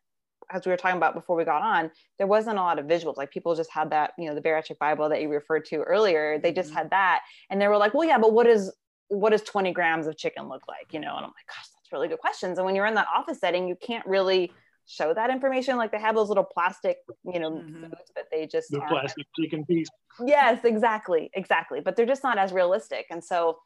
as 0.50 0.66
we 0.66 0.73
were 0.73 0.76
talking 0.76 0.97
about 0.97 1.14
before 1.14 1.37
we 1.37 1.44
got 1.44 1.62
on, 1.62 1.88
there 2.18 2.26
wasn't 2.26 2.59
a 2.59 2.61
lot 2.61 2.80
of 2.80 2.87
visuals. 2.87 3.16
Like 3.16 3.30
people 3.30 3.54
just 3.54 3.71
had 3.71 3.90
that, 3.90 4.14
you 4.18 4.28
know, 4.28 4.35
the 4.35 4.42
bariatric 4.42 4.78
Bible 4.78 5.09
that 5.11 5.23
you 5.23 5.28
referred 5.28 5.64
to 5.66 5.76
earlier. 5.76 6.40
They 6.42 6.52
just 6.52 6.71
mm-hmm. 6.71 6.78
had 6.78 6.90
that, 6.90 7.21
and 7.49 7.61
they 7.61 7.68
were 7.68 7.78
like, 7.78 7.94
"Well, 7.94 8.06
yeah, 8.06 8.18
but 8.18 8.32
what 8.32 8.47
is 8.47 8.71
what 9.09 9.30
does 9.30 9.42
20 9.42 9.73
grams 9.73 10.06
of 10.06 10.18
chicken 10.18 10.49
look 10.49 10.62
like?" 10.68 10.92
You 10.92 11.00
know, 11.00 11.16
and 11.16 11.25
I'm 11.25 11.32
like, 11.32 11.47
"Gosh, 11.47 11.68
really 11.93 12.09
good 12.09 12.19
questions. 12.19 12.59
And 12.59 12.67
when 12.67 12.75
you're 12.75 12.87
in 12.87 12.95
that 12.95 13.09
office 13.15 13.41
setting, 13.41 13.69
you 13.69 13.77
can't 13.77 14.07
really 14.07 14.53
show 14.87 15.15
that 15.15 15.31
information. 15.31 15.77
Like 15.77 15.93
they 15.93 16.01
have 16.01 16.15
those 16.15 16.29
little 16.29 16.45
plastic, 16.45 16.99
you 17.25 17.39
know, 17.39 17.53
mm-hmm. 17.53 17.87
but 17.91 18.27
they 18.31 18.47
just 18.47 18.71
the 18.71 18.81
plastic 18.89 19.27
chicken 19.39 19.65
piece. 19.65 19.89
Yes, 20.25 20.65
exactly, 20.65 21.31
exactly. 21.35 21.81
But 21.81 21.97
they're 21.97 22.07
just 22.07 22.23
not 22.23 22.39
as 22.39 22.53
realistic. 22.53 23.07
And 23.11 23.23
so 23.23 23.59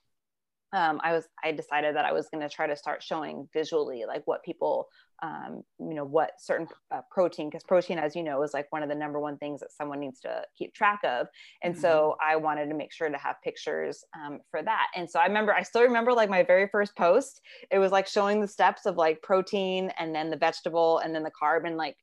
um, 0.72 1.00
I 1.02 1.12
was 1.12 1.26
I 1.44 1.52
decided 1.52 1.96
that 1.96 2.04
I 2.04 2.12
was 2.12 2.28
going 2.28 2.46
to 2.46 2.54
try 2.54 2.66
to 2.66 2.76
start 2.76 3.02
showing 3.02 3.48
visually 3.52 4.04
like 4.06 4.22
what 4.26 4.42
people 4.42 4.88
um, 5.22 5.62
you 5.78 5.94
know 5.94 6.04
what 6.04 6.32
certain 6.38 6.66
uh, 6.90 7.00
protein 7.10 7.48
because 7.48 7.62
protein 7.62 7.98
as 7.98 8.14
you 8.14 8.22
know 8.22 8.42
is 8.42 8.52
like 8.52 8.66
one 8.70 8.82
of 8.82 8.88
the 8.88 8.94
number 8.94 9.18
one 9.18 9.38
things 9.38 9.60
that 9.60 9.72
someone 9.72 10.00
needs 10.00 10.20
to 10.20 10.42
keep 10.58 10.74
track 10.74 11.00
of. 11.04 11.28
And 11.62 11.74
mm-hmm. 11.74 11.80
so 11.80 12.16
i 12.24 12.36
wanted 12.36 12.66
to 12.66 12.74
make 12.74 12.92
sure 12.92 13.08
to 13.08 13.18
have 13.18 13.36
pictures 13.42 14.04
um, 14.14 14.40
for 14.50 14.62
that. 14.62 14.88
And 14.94 15.08
so 15.08 15.20
i 15.20 15.26
remember 15.26 15.54
i 15.54 15.62
still 15.62 15.82
remember 15.82 16.12
like 16.12 16.28
my 16.28 16.42
very 16.42 16.68
first 16.68 16.96
post. 16.96 17.40
It 17.70 17.78
was 17.78 17.92
like 17.92 18.06
showing 18.06 18.40
the 18.40 18.48
steps 18.48 18.86
of 18.86 18.96
like 18.96 19.22
protein 19.22 19.90
and 19.98 20.14
then 20.14 20.30
the 20.30 20.36
vegetable 20.36 20.98
and 20.98 21.14
then 21.14 21.22
the 21.22 21.32
carb 21.40 21.66
and 21.66 21.76
like 21.76 21.96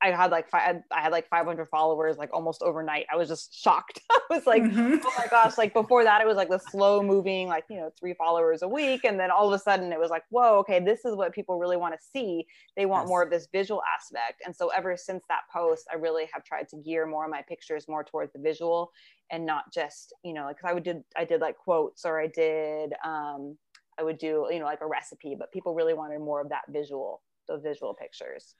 I 0.00 0.10
had 0.12 0.30
like 0.30 0.48
five, 0.48 0.76
I 0.92 1.00
had 1.00 1.12
like 1.12 1.28
500 1.28 1.66
followers 1.66 2.16
like 2.16 2.30
almost 2.32 2.62
overnight. 2.62 3.06
I 3.12 3.16
was 3.16 3.28
just 3.28 3.54
shocked. 3.54 4.00
I 4.10 4.20
was 4.30 4.46
like, 4.46 4.62
mm-hmm. 4.62 4.96
oh 5.04 5.12
my 5.18 5.26
gosh! 5.28 5.58
Like 5.58 5.72
before 5.72 6.04
that, 6.04 6.20
it 6.20 6.26
was 6.26 6.36
like 6.36 6.48
the 6.48 6.58
slow 6.58 7.02
moving, 7.02 7.48
like 7.48 7.64
you 7.68 7.76
know, 7.76 7.90
three 7.98 8.14
followers 8.14 8.62
a 8.62 8.68
week, 8.68 9.04
and 9.04 9.18
then 9.18 9.30
all 9.30 9.52
of 9.52 9.52
a 9.52 9.62
sudden, 9.62 9.92
it 9.92 9.98
was 9.98 10.10
like, 10.10 10.22
whoa, 10.30 10.58
okay, 10.58 10.78
this 10.78 11.04
is 11.04 11.16
what 11.16 11.32
people 11.32 11.58
really 11.58 11.76
want 11.76 11.94
to 11.94 12.00
see. 12.12 12.46
They 12.76 12.86
want 12.86 13.04
yes. 13.04 13.08
more 13.08 13.22
of 13.22 13.30
this 13.30 13.48
visual 13.52 13.82
aspect. 13.94 14.42
And 14.44 14.54
so 14.54 14.68
ever 14.68 14.96
since 14.96 15.24
that 15.28 15.42
post, 15.52 15.86
I 15.92 15.96
really 15.96 16.28
have 16.32 16.44
tried 16.44 16.68
to 16.68 16.76
gear 16.76 17.06
more 17.06 17.24
of 17.24 17.30
my 17.30 17.42
pictures 17.48 17.86
more 17.88 18.04
towards 18.04 18.32
the 18.32 18.38
visual 18.38 18.90
and 19.30 19.44
not 19.44 19.64
just 19.72 20.14
you 20.24 20.32
know, 20.32 20.44
like 20.44 20.56
I 20.64 20.72
would 20.72 20.84
did 20.84 21.02
I 21.16 21.24
did 21.24 21.40
like 21.40 21.56
quotes 21.56 22.04
or 22.04 22.20
I 22.20 22.28
did 22.28 22.92
um 23.04 23.56
I 23.98 24.04
would 24.04 24.18
do, 24.18 24.46
you 24.50 24.60
know, 24.60 24.64
like 24.64 24.80
a 24.80 24.86
recipe, 24.86 25.34
but 25.36 25.52
people 25.52 25.74
really 25.74 25.94
wanted 25.94 26.20
more 26.20 26.40
of 26.40 26.50
that 26.50 26.62
visual, 26.68 27.20
those 27.48 27.62
visual 27.62 27.94
pictures 27.94 28.54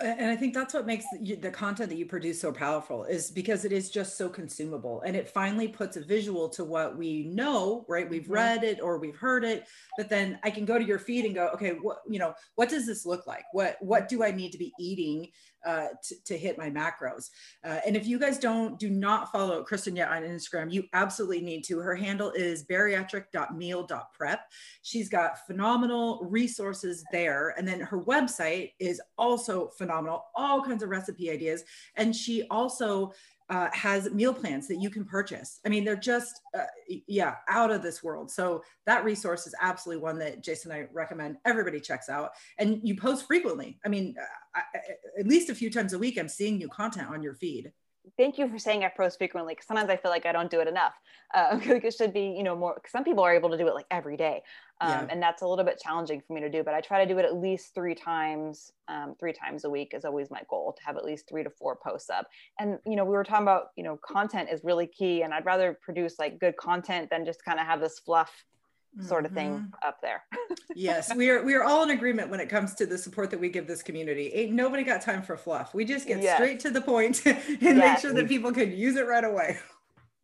and 0.00 0.28
i 0.28 0.34
think 0.34 0.52
that's 0.52 0.74
what 0.74 0.86
makes 0.86 1.04
the, 1.20 1.50
content 1.50 1.88
that 1.88 1.96
you 1.96 2.06
produce 2.06 2.40
so 2.40 2.50
powerful 2.50 3.04
is 3.04 3.30
because 3.30 3.64
it 3.64 3.70
is 3.70 3.90
just 3.90 4.18
so 4.18 4.28
consumable 4.28 5.00
and 5.02 5.14
it 5.14 5.28
finally 5.28 5.68
puts 5.68 5.96
a 5.96 6.00
visual 6.00 6.48
to 6.48 6.64
what 6.64 6.96
we 6.96 7.24
know 7.26 7.84
right 7.88 8.10
we've 8.10 8.22
mm-hmm. 8.24 8.32
read 8.32 8.64
it 8.64 8.80
or 8.82 8.98
we've 8.98 9.16
heard 9.16 9.44
it 9.44 9.66
but 9.96 10.08
then 10.08 10.38
i 10.42 10.50
can 10.50 10.64
go 10.64 10.78
to 10.78 10.84
your 10.84 10.98
feed 10.98 11.24
and 11.24 11.34
go 11.34 11.48
okay 11.54 11.76
what 11.80 11.98
you 12.08 12.18
know 12.18 12.34
what 12.56 12.68
does 12.68 12.86
this 12.86 13.06
look 13.06 13.26
like 13.26 13.44
what 13.52 13.76
what 13.80 14.08
do 14.08 14.24
i 14.24 14.32
need 14.32 14.50
to 14.50 14.58
be 14.58 14.72
eating 14.80 15.28
uh, 15.64 15.88
to, 16.02 16.14
to, 16.24 16.38
hit 16.38 16.58
my 16.58 16.70
macros. 16.70 17.30
Uh, 17.64 17.80
and 17.86 17.96
if 17.96 18.06
you 18.06 18.18
guys 18.18 18.38
don't, 18.38 18.78
do 18.78 18.90
not 18.90 19.32
follow 19.32 19.62
Kristen 19.62 19.96
yet 19.96 20.10
on 20.10 20.22
Instagram, 20.22 20.72
you 20.72 20.84
absolutely 20.92 21.40
need 21.40 21.62
to. 21.64 21.78
Her 21.78 21.94
handle 21.94 22.30
is 22.32 22.64
bariatric.meal.prep. 22.64 24.40
She's 24.82 25.08
got 25.08 25.46
phenomenal 25.46 26.26
resources 26.30 27.04
there. 27.12 27.54
And 27.56 27.66
then 27.66 27.80
her 27.80 28.02
website 28.02 28.72
is 28.78 29.00
also 29.16 29.68
phenomenal, 29.78 30.24
all 30.34 30.62
kinds 30.62 30.82
of 30.82 30.90
recipe 30.90 31.30
ideas. 31.30 31.64
And 31.96 32.14
she 32.14 32.46
also 32.50 33.12
uh, 33.50 33.68
has 33.72 34.10
meal 34.10 34.32
plans 34.32 34.66
that 34.68 34.76
you 34.76 34.88
can 34.88 35.04
purchase. 35.04 35.60
I 35.66 35.68
mean, 35.68 35.84
they're 35.84 35.96
just, 35.96 36.40
uh, 36.56 36.64
yeah, 37.06 37.36
out 37.48 37.70
of 37.70 37.82
this 37.82 38.02
world. 38.02 38.30
So 38.30 38.62
that 38.86 39.04
resource 39.04 39.46
is 39.46 39.54
absolutely 39.60 40.02
one 40.02 40.18
that 40.18 40.42
Jason 40.42 40.70
and 40.70 40.82
I 40.82 40.88
recommend 40.92 41.36
everybody 41.44 41.80
checks 41.80 42.08
out. 42.08 42.30
And 42.58 42.80
you 42.82 42.96
post 42.96 43.26
frequently. 43.26 43.78
I 43.84 43.88
mean, 43.88 44.14
I, 44.54 44.62
at 45.18 45.26
least 45.26 45.50
a 45.50 45.54
few 45.54 45.70
times 45.70 45.92
a 45.92 45.98
week, 45.98 46.18
I'm 46.18 46.28
seeing 46.28 46.56
new 46.56 46.68
content 46.68 47.10
on 47.10 47.22
your 47.22 47.34
feed 47.34 47.72
thank 48.16 48.38
you 48.38 48.48
for 48.48 48.58
saying 48.58 48.84
I 48.84 48.88
post 48.88 49.18
frequently 49.18 49.54
because 49.54 49.66
sometimes 49.66 49.90
I 49.90 49.96
feel 49.96 50.10
like 50.10 50.26
I 50.26 50.32
don't 50.32 50.50
do 50.50 50.60
it 50.60 50.68
enough. 50.68 50.94
Uh, 51.32 51.58
it 51.62 51.94
should 51.94 52.12
be, 52.12 52.34
you 52.36 52.42
know, 52.42 52.56
more. 52.56 52.80
Some 52.86 53.04
people 53.04 53.24
are 53.24 53.34
able 53.34 53.50
to 53.50 53.58
do 53.58 53.66
it 53.66 53.74
like 53.74 53.86
every 53.90 54.16
day, 54.16 54.42
um, 54.80 54.90
yeah. 54.90 55.06
and 55.10 55.22
that's 55.22 55.42
a 55.42 55.46
little 55.46 55.64
bit 55.64 55.80
challenging 55.82 56.20
for 56.26 56.32
me 56.32 56.40
to 56.40 56.50
do. 56.50 56.62
But 56.62 56.74
I 56.74 56.80
try 56.80 57.04
to 57.04 57.12
do 57.12 57.18
it 57.18 57.24
at 57.24 57.36
least 57.36 57.74
three 57.74 57.94
times. 57.94 58.72
Um, 58.86 59.14
three 59.18 59.32
times 59.32 59.64
a 59.64 59.70
week 59.70 59.92
is 59.94 60.04
always 60.04 60.30
my 60.30 60.42
goal 60.50 60.74
to 60.76 60.84
have 60.84 60.98
at 60.98 61.04
least 61.04 61.26
three 61.26 61.42
to 61.42 61.48
four 61.48 61.74
posts 61.74 62.10
up. 62.10 62.26
And 62.58 62.78
you 62.84 62.96
know, 62.96 63.04
we 63.04 63.12
were 63.12 63.24
talking 63.24 63.44
about, 63.44 63.68
you 63.76 63.84
know, 63.84 63.98
content 64.04 64.50
is 64.52 64.62
really 64.62 64.86
key, 64.86 65.22
and 65.22 65.32
I'd 65.32 65.46
rather 65.46 65.78
produce 65.80 66.18
like 66.18 66.38
good 66.38 66.56
content 66.56 67.08
than 67.10 67.24
just 67.24 67.44
kind 67.44 67.58
of 67.58 67.66
have 67.66 67.80
this 67.80 67.98
fluff 67.98 68.44
sort 69.00 69.26
of 69.26 69.32
thing 69.32 69.52
mm-hmm. 69.52 69.88
up 69.88 70.00
there. 70.00 70.22
yes, 70.74 71.14
we 71.14 71.30
are 71.30 71.42
we 71.42 71.54
are 71.54 71.64
all 71.64 71.82
in 71.82 71.90
agreement 71.90 72.30
when 72.30 72.40
it 72.40 72.48
comes 72.48 72.74
to 72.74 72.86
the 72.86 72.96
support 72.96 73.30
that 73.30 73.40
we 73.40 73.48
give 73.48 73.66
this 73.66 73.82
community. 73.82 74.30
Ain't 74.34 74.52
nobody 74.52 74.82
got 74.82 75.02
time 75.02 75.22
for 75.22 75.36
fluff. 75.36 75.74
We 75.74 75.84
just 75.84 76.06
get 76.06 76.22
yes. 76.22 76.36
straight 76.36 76.60
to 76.60 76.70
the 76.70 76.80
point 76.80 77.22
and 77.26 77.38
yes. 77.60 77.76
make 77.76 77.98
sure 77.98 78.12
that 78.12 78.28
people 78.28 78.52
can 78.52 78.72
use 78.72 78.96
it 78.96 79.06
right 79.06 79.24
away. 79.24 79.58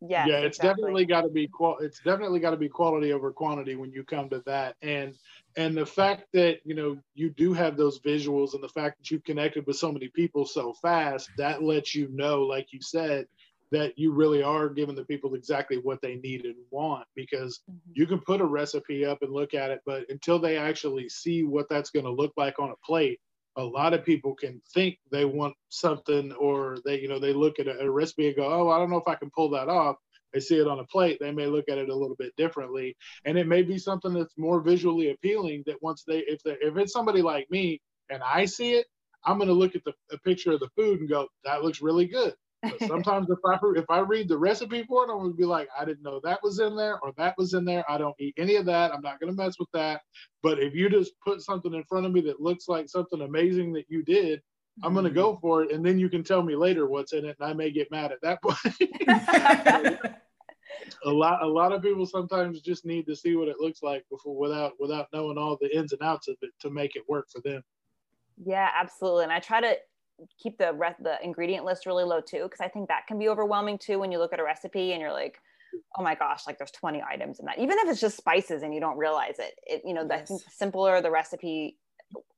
Yes, 0.02 0.28
yeah, 0.28 0.38
it's 0.38 0.58
exactly. 0.58 0.82
definitely 0.82 1.04
got 1.04 1.22
to 1.22 1.28
be 1.28 1.46
qual. 1.46 1.78
It's 1.78 2.00
definitely 2.00 2.40
got 2.40 2.50
to 2.50 2.56
be 2.56 2.68
quality 2.68 3.12
over 3.12 3.30
quantity 3.32 3.76
when 3.76 3.92
you 3.92 4.02
come 4.02 4.30
to 4.30 4.42
that, 4.46 4.76
and 4.80 5.14
and 5.56 5.76
the 5.76 5.84
fact 5.84 6.24
that 6.32 6.60
you 6.64 6.74
know 6.74 6.98
you 7.14 7.28
do 7.30 7.52
have 7.52 7.76
those 7.76 8.00
visuals, 8.00 8.54
and 8.54 8.62
the 8.62 8.68
fact 8.68 8.98
that 8.98 9.10
you've 9.10 9.24
connected 9.24 9.66
with 9.66 9.76
so 9.76 9.92
many 9.92 10.08
people 10.08 10.46
so 10.46 10.72
fast, 10.72 11.30
that 11.36 11.62
lets 11.62 11.94
you 11.94 12.08
know, 12.12 12.42
like 12.42 12.72
you 12.72 12.80
said, 12.80 13.26
that 13.72 13.98
you 13.98 14.12
really 14.12 14.42
are 14.42 14.68
giving 14.68 14.94
the 14.94 15.04
people 15.04 15.34
exactly 15.34 15.76
what 15.78 16.00
they 16.00 16.16
need 16.16 16.44
and 16.44 16.56
want 16.70 17.06
because 17.14 17.60
mm-hmm. 17.70 17.90
you 17.92 18.06
can 18.06 18.20
put 18.20 18.40
a 18.40 18.44
recipe 18.44 19.04
up 19.04 19.22
and 19.22 19.32
look 19.32 19.54
at 19.54 19.70
it 19.70 19.80
but 19.86 20.04
until 20.08 20.38
they 20.38 20.56
actually 20.56 21.08
see 21.08 21.44
what 21.44 21.68
that's 21.68 21.90
going 21.90 22.04
to 22.04 22.10
look 22.10 22.32
like 22.36 22.58
on 22.58 22.70
a 22.70 22.86
plate 22.86 23.20
a 23.56 23.62
lot 23.62 23.94
of 23.94 24.04
people 24.04 24.34
can 24.34 24.60
think 24.72 24.98
they 25.10 25.24
want 25.24 25.54
something 25.68 26.32
or 26.32 26.78
they 26.84 27.00
you 27.00 27.08
know 27.08 27.18
they 27.18 27.32
look 27.32 27.58
at 27.58 27.66
a, 27.66 27.80
a 27.80 27.90
recipe 27.90 28.28
and 28.28 28.36
go 28.36 28.46
oh 28.46 28.70
i 28.70 28.78
don't 28.78 28.90
know 28.90 28.96
if 28.96 29.08
i 29.08 29.14
can 29.14 29.30
pull 29.30 29.50
that 29.50 29.68
off. 29.68 29.96
They 30.32 30.38
see 30.38 30.60
it 30.60 30.68
on 30.68 30.78
a 30.78 30.84
plate 30.84 31.18
they 31.20 31.32
may 31.32 31.46
look 31.46 31.68
at 31.68 31.78
it 31.78 31.88
a 31.88 31.94
little 31.94 32.14
bit 32.16 32.32
differently. 32.36 32.96
And 33.24 33.36
it 33.36 33.48
may 33.48 33.62
be 33.62 33.78
something 33.78 34.14
that's 34.14 34.38
more 34.38 34.60
visually 34.60 35.10
appealing 35.10 35.64
that 35.66 35.82
once 35.82 36.04
they 36.06 36.18
if 36.18 36.40
they 36.44 36.56
if 36.60 36.76
it's 36.76 36.92
somebody 36.92 37.20
like 37.20 37.50
me 37.50 37.80
and 38.10 38.22
i 38.22 38.44
see 38.44 38.74
it 38.74 38.86
i'm 39.24 39.38
going 39.38 39.48
to 39.48 39.54
look 39.54 39.74
at 39.74 39.82
the 39.84 39.92
a 40.12 40.18
picture 40.18 40.52
of 40.52 40.60
the 40.60 40.68
food 40.76 41.00
and 41.00 41.08
go 41.08 41.26
that 41.44 41.62
looks 41.62 41.82
really 41.82 42.06
good 42.06 42.34
sometimes 42.86 43.28
if 43.30 43.38
I 43.46 43.58
if 43.76 43.86
I 43.88 44.00
read 44.00 44.28
the 44.28 44.36
recipe 44.36 44.84
for 44.84 45.04
it, 45.04 45.10
I'm 45.10 45.18
gonna 45.18 45.32
be 45.32 45.44
like, 45.44 45.68
I 45.78 45.84
didn't 45.84 46.02
know 46.02 46.20
that 46.24 46.42
was 46.42 46.60
in 46.60 46.76
there 46.76 46.98
or 47.00 47.12
that 47.16 47.34
was 47.38 47.54
in 47.54 47.64
there. 47.64 47.84
I 47.90 47.98
don't 47.98 48.14
eat 48.20 48.34
any 48.36 48.56
of 48.56 48.66
that. 48.66 48.92
I'm 48.92 49.00
not 49.00 49.18
gonna 49.20 49.32
mess 49.32 49.58
with 49.58 49.70
that. 49.72 50.02
But 50.42 50.58
if 50.58 50.74
you 50.74 50.90
just 50.90 51.12
put 51.24 51.40
something 51.40 51.72
in 51.72 51.84
front 51.84 52.06
of 52.06 52.12
me 52.12 52.20
that 52.22 52.40
looks 52.40 52.68
like 52.68 52.88
something 52.88 53.22
amazing 53.22 53.72
that 53.74 53.86
you 53.88 54.02
did. 54.02 54.42
I'm 54.82 54.94
gonna 54.94 55.10
go 55.10 55.32
mm-hmm. 55.32 55.40
for 55.40 55.62
it, 55.64 55.72
and 55.72 55.84
then 55.84 55.98
you 55.98 56.08
can 56.08 56.24
tell 56.24 56.42
me 56.42 56.56
later 56.56 56.86
what's 56.86 57.12
in 57.12 57.26
it, 57.26 57.36
and 57.38 57.50
I 57.50 57.52
may 57.52 57.70
get 57.70 57.90
mad 57.90 58.12
at 58.12 58.22
that 58.22 58.40
point. 58.42 58.56
a 61.04 61.10
lot 61.10 61.42
a 61.42 61.46
lot 61.46 61.72
of 61.72 61.82
people 61.82 62.06
sometimes 62.06 62.60
just 62.60 62.84
need 62.84 63.06
to 63.06 63.16
see 63.16 63.36
what 63.36 63.48
it 63.48 63.58
looks 63.58 63.82
like 63.82 64.04
before 64.10 64.38
without 64.38 64.72
without 64.78 65.08
knowing 65.12 65.38
all 65.38 65.58
the 65.60 65.76
ins 65.76 65.92
and 65.92 66.02
outs 66.02 66.28
of 66.28 66.36
it 66.42 66.50
to 66.60 66.70
make 66.70 66.96
it 66.96 67.02
work 67.08 67.26
for 67.30 67.40
them. 67.42 67.62
Yeah, 68.42 68.68
absolutely. 68.74 69.24
And 69.24 69.32
I 69.32 69.40
try 69.40 69.60
to 69.60 69.76
keep 70.42 70.58
the 70.58 70.72
re- 70.72 70.94
the 71.00 71.22
ingredient 71.22 71.64
list 71.64 71.86
really 71.86 72.04
low 72.04 72.20
too 72.20 72.44
because 72.44 72.60
i 72.60 72.68
think 72.68 72.88
that 72.88 73.06
can 73.06 73.18
be 73.18 73.28
overwhelming 73.28 73.78
too 73.78 73.98
when 73.98 74.12
you 74.12 74.18
look 74.18 74.32
at 74.32 74.40
a 74.40 74.44
recipe 74.44 74.92
and 74.92 75.00
you're 75.00 75.12
like 75.12 75.38
oh 75.96 76.02
my 76.02 76.14
gosh 76.14 76.46
like 76.46 76.58
there's 76.58 76.70
20 76.72 77.02
items 77.02 77.38
in 77.38 77.46
that 77.46 77.58
even 77.58 77.78
if 77.78 77.88
it's 77.88 78.00
just 78.00 78.16
spices 78.16 78.62
and 78.62 78.74
you 78.74 78.80
don't 78.80 78.96
realize 78.96 79.38
it 79.38 79.54
it 79.66 79.82
you 79.84 79.94
know 79.94 80.06
yes. 80.08 80.22
i 80.22 80.24
think 80.24 80.44
the 80.44 80.50
simpler 80.50 81.00
the 81.00 81.10
recipe 81.10 81.76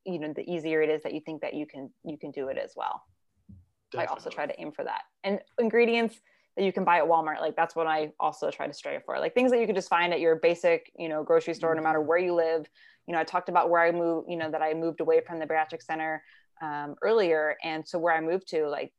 you 0.04 0.18
know 0.18 0.32
the 0.32 0.48
easier 0.50 0.82
it 0.82 0.90
is 0.90 1.02
that 1.02 1.14
you 1.14 1.20
think 1.20 1.40
that 1.40 1.54
you 1.54 1.66
can 1.66 1.90
you 2.04 2.18
can 2.18 2.30
do 2.30 2.48
it 2.48 2.58
as 2.58 2.72
well 2.76 3.02
Definitely. 3.90 4.08
i 4.08 4.12
also 4.12 4.30
try 4.30 4.46
to 4.46 4.60
aim 4.60 4.72
for 4.72 4.84
that 4.84 5.02
and 5.24 5.40
ingredients 5.58 6.20
that 6.56 6.64
you 6.64 6.72
can 6.72 6.84
buy 6.84 6.98
at 6.98 7.04
walmart 7.04 7.40
like 7.40 7.56
that's 7.56 7.74
what 7.74 7.86
i 7.86 8.12
also 8.20 8.50
try 8.50 8.66
to 8.66 8.72
strive 8.74 9.04
for 9.04 9.18
like 9.18 9.34
things 9.34 9.50
that 9.50 9.60
you 9.60 9.66
could 9.66 9.76
just 9.76 9.88
find 9.88 10.12
at 10.12 10.20
your 10.20 10.36
basic 10.36 10.92
you 10.98 11.08
know 11.08 11.22
grocery 11.22 11.54
store 11.54 11.70
mm-hmm. 11.70 11.78
no 11.78 11.88
matter 11.88 12.00
where 12.00 12.18
you 12.18 12.34
live 12.34 12.68
you 13.06 13.14
know 13.14 13.20
i 13.20 13.24
talked 13.24 13.48
about 13.48 13.70
where 13.70 13.80
i 13.80 13.90
moved 13.90 14.28
you 14.30 14.36
know 14.36 14.50
that 14.50 14.62
i 14.62 14.74
moved 14.74 15.00
away 15.00 15.20
from 15.26 15.38
the 15.38 15.46
bariatric 15.46 15.82
center 15.82 16.22
um, 16.62 16.95
earlier. 17.02 17.57
And 17.62 17.87
so 17.87 17.99
where 17.99 18.14
I 18.14 18.21
moved 18.21 18.49
to, 18.49 18.66
like 18.69 18.92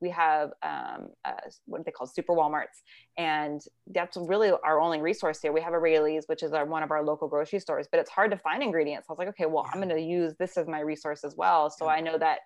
we 0.00 0.10
have 0.10 0.50
um, 0.62 1.08
uh, 1.24 1.32
what 1.64 1.84
they 1.84 1.90
call 1.90 2.06
super 2.06 2.34
Walmarts, 2.34 2.82
and 3.18 3.60
that's 3.88 4.16
really 4.16 4.52
our 4.62 4.80
only 4.80 5.00
resource 5.00 5.40
here. 5.42 5.52
We 5.52 5.60
have 5.60 5.72
a 5.72 5.78
Raley's, 5.78 6.24
which 6.26 6.44
is 6.44 6.52
our 6.52 6.64
one 6.64 6.84
of 6.84 6.92
our 6.92 7.02
local 7.02 7.26
grocery 7.26 7.58
stores, 7.58 7.88
but 7.90 7.98
it's 7.98 8.10
hard 8.10 8.30
to 8.30 8.36
find 8.36 8.62
ingredients. 8.62 9.06
I 9.08 9.12
was 9.12 9.18
like, 9.18 9.28
okay, 9.28 9.46
well, 9.46 9.66
I'm 9.72 9.80
going 9.80 9.88
to 9.88 10.00
use 10.00 10.34
this 10.38 10.56
as 10.56 10.68
my 10.68 10.80
resource 10.80 11.24
as 11.24 11.34
well, 11.36 11.68
so 11.70 11.88
I 11.88 12.00
know 12.00 12.16
that 12.18 12.40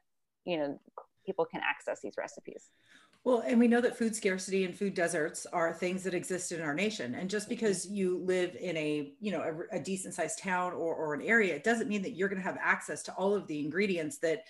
you 0.47 0.57
know 0.57 0.81
people 1.27 1.45
can 1.45 1.61
access 1.69 2.00
these 2.03 2.15
recipes. 2.17 2.71
Well, 3.23 3.43
and 3.47 3.61
we 3.61 3.69
know 3.69 3.83
that 3.83 3.99
food 3.99 4.17
scarcity 4.17 4.65
and 4.65 4.75
food 4.75 4.95
deserts 4.95 5.45
are 5.53 5.75
things 5.75 6.03
that 6.05 6.15
exist 6.15 6.53
in 6.53 6.62
our 6.62 6.75
nation. 6.75 7.15
And 7.15 7.29
just 7.29 7.47
mm-hmm. 7.47 7.57
because 7.57 7.87
you 7.87 8.19
live 8.25 8.57
in 8.59 8.77
a, 8.79 9.12
you 9.21 9.31
know, 9.31 9.43
a, 9.73 9.77
a 9.77 9.81
decent 9.81 10.15
sized 10.15 10.39
town 10.39 10.73
or, 10.73 10.95
or 10.95 11.12
an 11.12 11.21
area, 11.21 11.55
it 11.55 11.65
doesn't 11.65 11.89
mean 11.89 12.00
that 12.03 12.12
you're 12.12 12.29
going 12.31 12.41
to 12.41 12.47
have 12.47 12.59
access 12.62 13.03
to 13.05 13.12
all 13.12 13.35
of 13.35 13.47
the 13.47 13.62
ingredients 13.62 14.19
that 14.19 14.45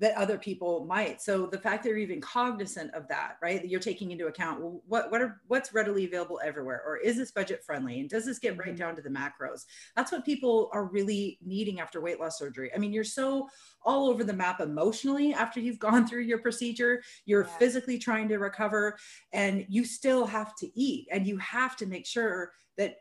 that 0.00 0.16
other 0.16 0.38
people 0.38 0.86
might. 0.86 1.20
So 1.20 1.46
the 1.46 1.58
fact 1.58 1.82
that 1.82 1.90
you're 1.90 1.98
even 1.98 2.22
cognizant 2.22 2.92
of 2.94 3.06
that, 3.08 3.36
right? 3.42 3.60
That 3.60 3.68
you're 3.68 3.80
taking 3.80 4.10
into 4.10 4.26
account 4.26 4.60
well, 4.60 4.82
what 4.86 5.10
what 5.10 5.20
are 5.20 5.40
what's 5.46 5.74
readily 5.74 6.06
available 6.06 6.40
everywhere, 6.42 6.82
or 6.84 6.96
is 6.96 7.16
this 7.16 7.30
budget 7.30 7.62
friendly, 7.62 8.00
and 8.00 8.08
does 8.08 8.24
this 8.24 8.38
get 8.38 8.58
right 8.58 8.68
mm-hmm. 8.68 8.76
down 8.76 8.96
to 8.96 9.02
the 9.02 9.10
macros? 9.10 9.66
That's 9.94 10.10
what 10.10 10.24
people 10.24 10.70
are 10.72 10.86
really 10.86 11.38
needing 11.44 11.80
after 11.80 12.00
weight 12.00 12.18
loss 12.18 12.38
surgery. 12.38 12.70
I 12.74 12.78
mean, 12.78 12.92
you're 12.92 13.04
so 13.04 13.48
all 13.82 14.08
over 14.08 14.24
the 14.24 14.32
map 14.32 14.60
emotionally 14.60 15.34
after 15.34 15.60
you've 15.60 15.78
gone 15.90 16.06
through 16.06 16.22
your 16.22 16.38
procedure. 16.38 17.02
You're 17.26 17.44
yeah. 17.44 17.58
physically 17.58 17.98
trying 17.98 18.28
to 18.28 18.38
recover, 18.38 18.96
and 19.32 19.66
you 19.68 19.84
still 19.84 20.26
have 20.26 20.56
to 20.56 20.80
eat, 20.80 21.08
and 21.12 21.26
you 21.26 21.36
have 21.38 21.76
to 21.76 21.86
make 21.86 22.06
sure 22.06 22.52
that 22.78 22.96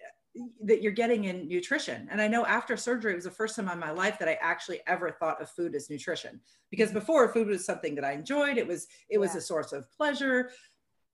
that 0.63 0.81
you're 0.81 0.91
getting 0.91 1.25
in 1.25 1.47
nutrition. 1.47 2.07
And 2.11 2.21
I 2.21 2.27
know 2.27 2.45
after 2.45 2.77
surgery, 2.77 3.13
it 3.13 3.15
was 3.15 3.25
the 3.25 3.31
first 3.31 3.55
time 3.55 3.69
in 3.69 3.79
my 3.79 3.91
life 3.91 4.19
that 4.19 4.27
I 4.27 4.37
actually 4.41 4.81
ever 4.87 5.11
thought 5.11 5.41
of 5.41 5.49
food 5.49 5.75
as 5.75 5.89
nutrition. 5.89 6.39
Because 6.69 6.89
mm-hmm. 6.89 6.99
before, 6.99 7.31
food 7.33 7.47
was 7.47 7.65
something 7.65 7.95
that 7.95 8.05
I 8.05 8.13
enjoyed. 8.13 8.57
It 8.57 8.67
was 8.67 8.87
it 9.09 9.17
was 9.17 9.33
yeah. 9.33 9.39
a 9.39 9.41
source 9.41 9.71
of 9.71 9.91
pleasure. 9.91 10.51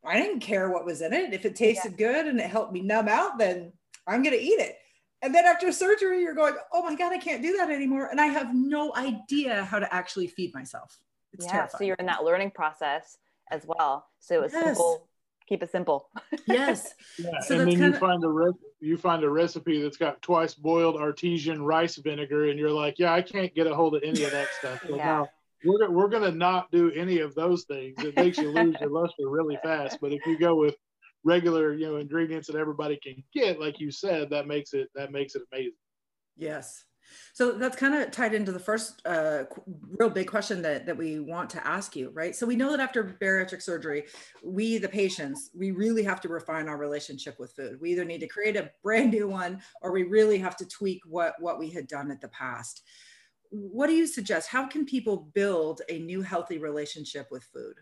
I 0.06 0.20
didn't 0.20 0.40
care 0.40 0.70
what 0.70 0.86
was 0.86 1.02
in 1.02 1.14
it. 1.14 1.34
If 1.34 1.46
it 1.46 1.56
tasted 1.56 1.94
yeah. 1.98 2.08
good 2.08 2.28
and 2.28 2.40
it 2.40 2.50
helped 2.50 2.74
me 2.74 2.82
numb 2.82 3.08
out, 3.08 3.38
then 3.40 3.74
I'm 4.08 4.22
going 4.22 4.36
to 4.36 4.42
eat 4.42 4.60
it. 4.60 4.78
And 5.22 5.34
then 5.34 5.46
after 5.46 5.72
surgery, 5.72 6.22
you're 6.22 6.36
going, 6.36 6.54
oh 6.72 6.84
my 6.84 6.94
God, 6.94 7.12
I 7.12 7.18
can't 7.18 7.42
do 7.42 7.58
that 7.58 7.72
anymore. 7.72 8.10
And 8.12 8.22
I 8.22 8.28
have 8.28 8.54
no 8.54 8.94
idea 8.96 9.66
how 9.66 9.80
to 9.80 9.92
actually 9.92 10.28
feed 10.28 10.54
myself. 10.54 11.00
It's 11.34 11.46
yeah. 11.46 11.52
Terrifying. 11.52 11.78
So 11.80 11.84
you're 11.86 11.96
in 11.96 12.06
that 12.06 12.24
learning 12.24 12.52
process 12.52 13.18
as 13.50 13.66
well. 13.66 14.06
So 14.20 14.44
it's 14.44 14.54
yes. 14.54 14.64
simple 14.64 15.08
keep 15.48 15.64
it 15.64 15.72
simple. 15.72 16.10
yes. 16.48 16.94
Yeah. 17.18 17.40
So 17.40 17.60
and 17.60 17.72
then 17.72 17.80
you 17.80 17.88
of... 17.90 18.00
find 18.00 18.24
a 18.24 18.30
re- 18.30 18.52
you 18.82 18.98
find 18.98 19.24
a 19.24 19.30
recipe 19.30 19.82
that's 19.82 19.98
got 19.98 20.22
twice 20.22 20.54
boiled 20.54 20.98
artesian 20.98 21.64
rice 21.64 21.96
vinegar, 21.96 22.50
and 22.50 22.60
you're 22.60 22.72
like, 22.72 23.00
yeah, 23.00 23.14
I 23.14 23.22
can't 23.22 23.54
get 23.56 23.68
a 23.68 23.74
hold 23.74 23.96
of 23.96 24.04
any 24.04 24.24
of 24.24 24.32
that 24.32 24.48
stuff. 24.60 24.82
So 24.86 24.98
yeah. 24.98 25.06
now 25.06 25.30
we're 25.64 25.90
we're 25.90 26.10
gonna 26.10 26.32
not 26.32 26.72
do 26.72 26.92
any 26.92 27.20
of 27.20 27.36
those 27.36 27.64
things. 27.64 27.96
It 28.04 28.16
makes 28.16 28.38
you 28.38 28.52
lose 28.52 28.76
your 28.82 28.90
luster 28.90 29.30
really 29.30 29.58
fast. 29.64 30.00
But 30.02 30.12
if 30.12 30.26
you 30.26 30.38
go 30.38 30.56
with 30.56 30.76
regular, 31.24 31.74
you 31.74 31.88
know, 31.88 31.98
ingredients 31.98 32.48
that 32.48 32.56
everybody 32.56 33.00
can 33.02 33.24
get, 33.34 33.60
like 33.60 33.80
you 33.80 33.92
said, 33.92 34.30
that 34.32 34.48
makes 34.48 34.74
it 34.74 34.90
that 34.96 35.12
makes 35.12 35.36
it 35.36 35.44
amazing. 35.52 35.74
Yes. 36.38 36.84
So 37.34 37.54
that's 37.54 37.76
kind 37.76 37.96
of 37.96 38.12
tied 38.12 38.34
into 38.34 38.52
the 38.52 38.60
first 38.60 39.02
uh, 39.06 39.44
real 40.00 40.10
big 40.10 40.28
question 40.28 40.62
that, 40.62 40.86
that 40.86 40.98
we 40.98 41.20
want 41.20 41.50
to 41.52 41.68
ask 41.68 41.96
you, 41.96 42.12
right? 42.14 42.36
So 42.36 42.46
we 42.46 42.56
know 42.56 42.72
that 42.72 42.80
after 42.80 43.04
bariatric 43.04 43.62
surgery, 43.62 44.06
we, 44.44 44.78
the 44.78 44.90
patients, 44.90 45.50
we 45.54 45.72
really 45.72 46.04
have 46.04 46.22
to 46.22 46.30
refine 46.30 46.68
our 46.68 46.78
relationship 46.78 47.40
with 47.40 47.54
food. 47.54 47.80
We 47.82 47.92
either 47.92 48.06
need 48.06 48.22
to 48.22 48.28
create 48.28 48.56
a 48.56 48.72
brand 48.84 49.12
new 49.12 49.28
one 49.28 49.62
or 49.82 49.92
we 49.92 50.04
really 50.04 50.38
have 50.38 50.56
to 50.58 50.66
tweak 50.66 51.02
what, 51.06 51.36
what 51.40 51.60
we 51.60 51.70
had 51.70 51.88
done 51.88 52.12
at 52.12 52.22
the 52.22 52.30
past. 52.30 52.84
What 53.50 53.88
do 53.88 53.94
you 53.94 54.08
suggest? 54.08 54.50
How 54.50 54.68
can 54.68 54.86
people 54.86 55.32
build 55.34 55.82
a 55.90 56.00
new 56.00 56.22
healthy 56.22 56.58
relationship 56.58 57.28
with 57.32 57.44
food? 57.44 57.76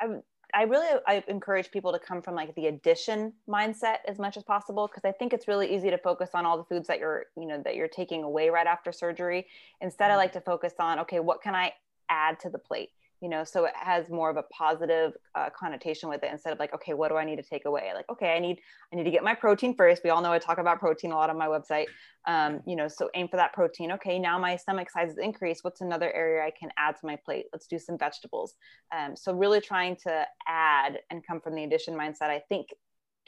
I 0.00 0.20
I 0.54 0.62
really 0.62 1.00
I 1.06 1.22
encourage 1.26 1.70
people 1.70 1.92
to 1.92 1.98
come 1.98 2.22
from 2.22 2.34
like 2.34 2.54
the 2.54 2.66
addition 2.66 3.32
mindset 3.48 3.96
as 4.06 4.18
much 4.18 4.36
as 4.36 4.44
possible 4.44 4.86
because 4.86 5.04
I 5.04 5.12
think 5.12 5.32
it's 5.32 5.48
really 5.48 5.74
easy 5.74 5.90
to 5.90 5.98
focus 5.98 6.30
on 6.34 6.46
all 6.46 6.56
the 6.56 6.64
foods 6.64 6.86
that 6.88 6.98
you're 6.98 7.26
you 7.36 7.46
know 7.46 7.60
that 7.64 7.74
you're 7.74 7.88
taking 7.88 8.22
away 8.22 8.50
right 8.50 8.66
after 8.66 8.92
surgery. 8.92 9.46
Instead, 9.80 10.06
I 10.06 10.08
mm-hmm. 10.10 10.18
like 10.18 10.32
to 10.32 10.40
focus 10.40 10.74
on 10.78 11.00
okay, 11.00 11.20
what 11.20 11.42
can 11.42 11.54
I 11.54 11.72
add 12.08 12.38
to 12.40 12.50
the 12.50 12.58
plate? 12.58 12.90
You 13.20 13.28
know 13.28 13.44
so 13.44 13.64
it 13.64 13.72
has 13.74 14.08
more 14.10 14.30
of 14.30 14.36
a 14.36 14.42
positive 14.44 15.12
uh, 15.34 15.48
connotation 15.58 16.08
with 16.08 16.22
it 16.22 16.30
instead 16.30 16.52
of 16.52 16.58
like 16.58 16.74
okay 16.74 16.94
what 16.94 17.08
do 17.08 17.16
i 17.16 17.24
need 17.24 17.36
to 17.36 17.42
take 17.42 17.64
away? 17.64 17.90
Like 17.94 18.06
okay 18.10 18.34
i 18.34 18.38
need 18.38 18.60
i 18.92 18.96
need 18.96 19.04
to 19.04 19.10
get 19.10 19.24
my 19.24 19.34
protein 19.34 19.74
first. 19.76 20.02
We 20.04 20.10
all 20.10 20.20
know 20.20 20.32
i 20.32 20.38
talk 20.38 20.58
about 20.58 20.80
protein 20.80 21.12
a 21.12 21.14
lot 21.14 21.30
on 21.30 21.38
my 21.38 21.46
website. 21.46 21.86
Um, 22.26 22.60
you 22.66 22.76
know 22.76 22.88
so 22.88 23.10
aim 23.14 23.28
for 23.28 23.36
that 23.36 23.52
protein. 23.52 23.92
Okay 23.92 24.18
now 24.18 24.38
my 24.38 24.56
stomach 24.56 24.90
size 24.90 25.10
is 25.10 25.18
increased. 25.18 25.64
What's 25.64 25.80
another 25.80 26.12
area 26.12 26.44
i 26.44 26.52
can 26.58 26.70
add 26.76 26.96
to 27.00 27.06
my 27.06 27.16
plate? 27.24 27.46
Let's 27.52 27.66
do 27.66 27.78
some 27.78 27.98
vegetables. 27.98 28.54
Um, 28.96 29.16
so 29.16 29.32
really 29.32 29.60
trying 29.60 29.96
to 30.04 30.26
add 30.46 30.98
and 31.10 31.26
come 31.26 31.40
from 31.40 31.54
the 31.54 31.64
addition 31.64 31.94
mindset 31.94 32.30
i 32.30 32.42
think 32.48 32.68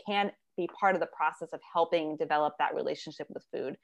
can 0.07 0.31
be 0.57 0.69
part 0.78 0.95
of 0.95 1.00
the 1.00 1.09
process 1.09 1.49
of 1.52 1.61
helping 1.73 2.16
develop 2.16 2.55
that 2.59 2.75
relationship 2.75 3.26
with 3.31 3.45
food. 3.52 3.76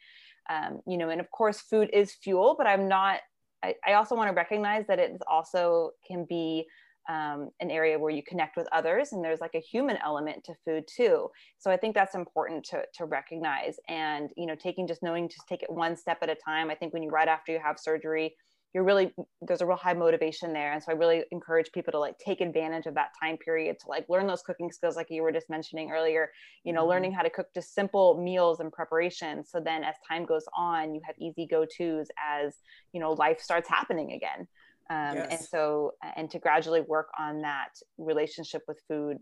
Um, 0.50 0.80
you 0.86 0.96
know 0.98 1.08
and 1.10 1.20
of 1.20 1.30
course 1.30 1.60
food 1.60 1.88
is 1.92 2.12
fuel 2.12 2.56
but 2.58 2.66
i'm 2.66 2.88
not 2.88 3.20
I, 3.62 3.74
I 3.86 3.92
also 3.94 4.14
want 4.14 4.28
to 4.28 4.34
recognize 4.34 4.86
that 4.88 4.98
it 4.98 5.20
also 5.30 5.90
can 6.06 6.26
be 6.28 6.66
um, 7.08 7.50
an 7.60 7.70
area 7.70 7.98
where 7.98 8.10
you 8.10 8.22
connect 8.22 8.56
with 8.56 8.68
others 8.72 9.12
and 9.12 9.24
there's 9.24 9.40
like 9.40 9.54
a 9.54 9.60
human 9.60 9.98
element 10.04 10.44
to 10.44 10.54
food 10.64 10.84
too. 10.86 11.28
So 11.58 11.70
i 11.70 11.76
think 11.76 11.94
that's 11.94 12.14
important 12.14 12.64
to, 12.66 12.82
to 12.94 13.04
recognize 13.06 13.76
and 13.88 14.30
you 14.36 14.46
know 14.46 14.54
taking 14.54 14.86
just 14.86 15.02
knowing 15.02 15.28
to 15.28 15.36
take 15.48 15.62
it 15.62 15.70
one 15.70 15.96
step 15.96 16.18
at 16.22 16.30
a 16.30 16.36
time. 16.36 16.70
I 16.70 16.74
think 16.74 16.92
when 16.92 17.02
you 17.02 17.10
right 17.10 17.28
after 17.28 17.52
you 17.52 17.60
have 17.62 17.78
surgery 17.78 18.36
you're 18.74 18.84
really 18.84 19.12
there's 19.42 19.60
a 19.60 19.66
real 19.66 19.76
high 19.76 19.92
motivation 19.92 20.52
there. 20.52 20.72
And 20.72 20.82
so 20.82 20.92
i 20.92 20.94
really 20.94 21.24
encourage 21.30 21.70
people 21.72 21.92
to 21.92 21.98
like 21.98 22.18
take 22.18 22.40
advantage 22.40 22.86
of 22.86 22.94
that 22.94 23.10
time 23.22 23.36
period 23.36 23.78
to 23.80 23.88
like 23.88 24.06
learn 24.08 24.26
those 24.26 24.42
cooking 24.42 24.70
skills 24.70 24.96
like 24.96 25.08
you 25.10 25.22
were 25.22 25.32
just 25.32 25.50
mentioning 25.50 25.90
earlier 25.90 26.30
you 26.64 26.72
know 26.72 26.80
mm-hmm. 26.80 26.90
learning 26.90 27.12
how 27.12 27.22
to 27.22 27.30
cook 27.30 27.46
just 27.54 27.74
simple 27.74 28.22
meals 28.22 28.60
and 28.60 28.72
preparation. 28.72 29.44
So 29.44 29.60
then 29.60 29.84
as 29.84 29.94
time 30.08 30.24
goes 30.24 30.44
on 30.56 30.94
you 30.94 31.00
have 31.04 31.16
easy 31.18 31.46
go-to's 31.46 32.08
as 32.22 32.54
you 32.92 33.00
know 33.00 33.12
life 33.12 33.40
starts 33.40 33.68
happening 33.68 34.12
again. 34.12 34.46
Um, 34.90 35.16
yes. 35.16 35.28
and 35.30 35.40
so 35.40 35.92
and 36.16 36.30
to 36.30 36.38
gradually 36.38 36.80
work 36.80 37.08
on 37.18 37.40
that 37.42 37.70
relationship 37.98 38.62
with 38.66 38.78
food 38.88 39.18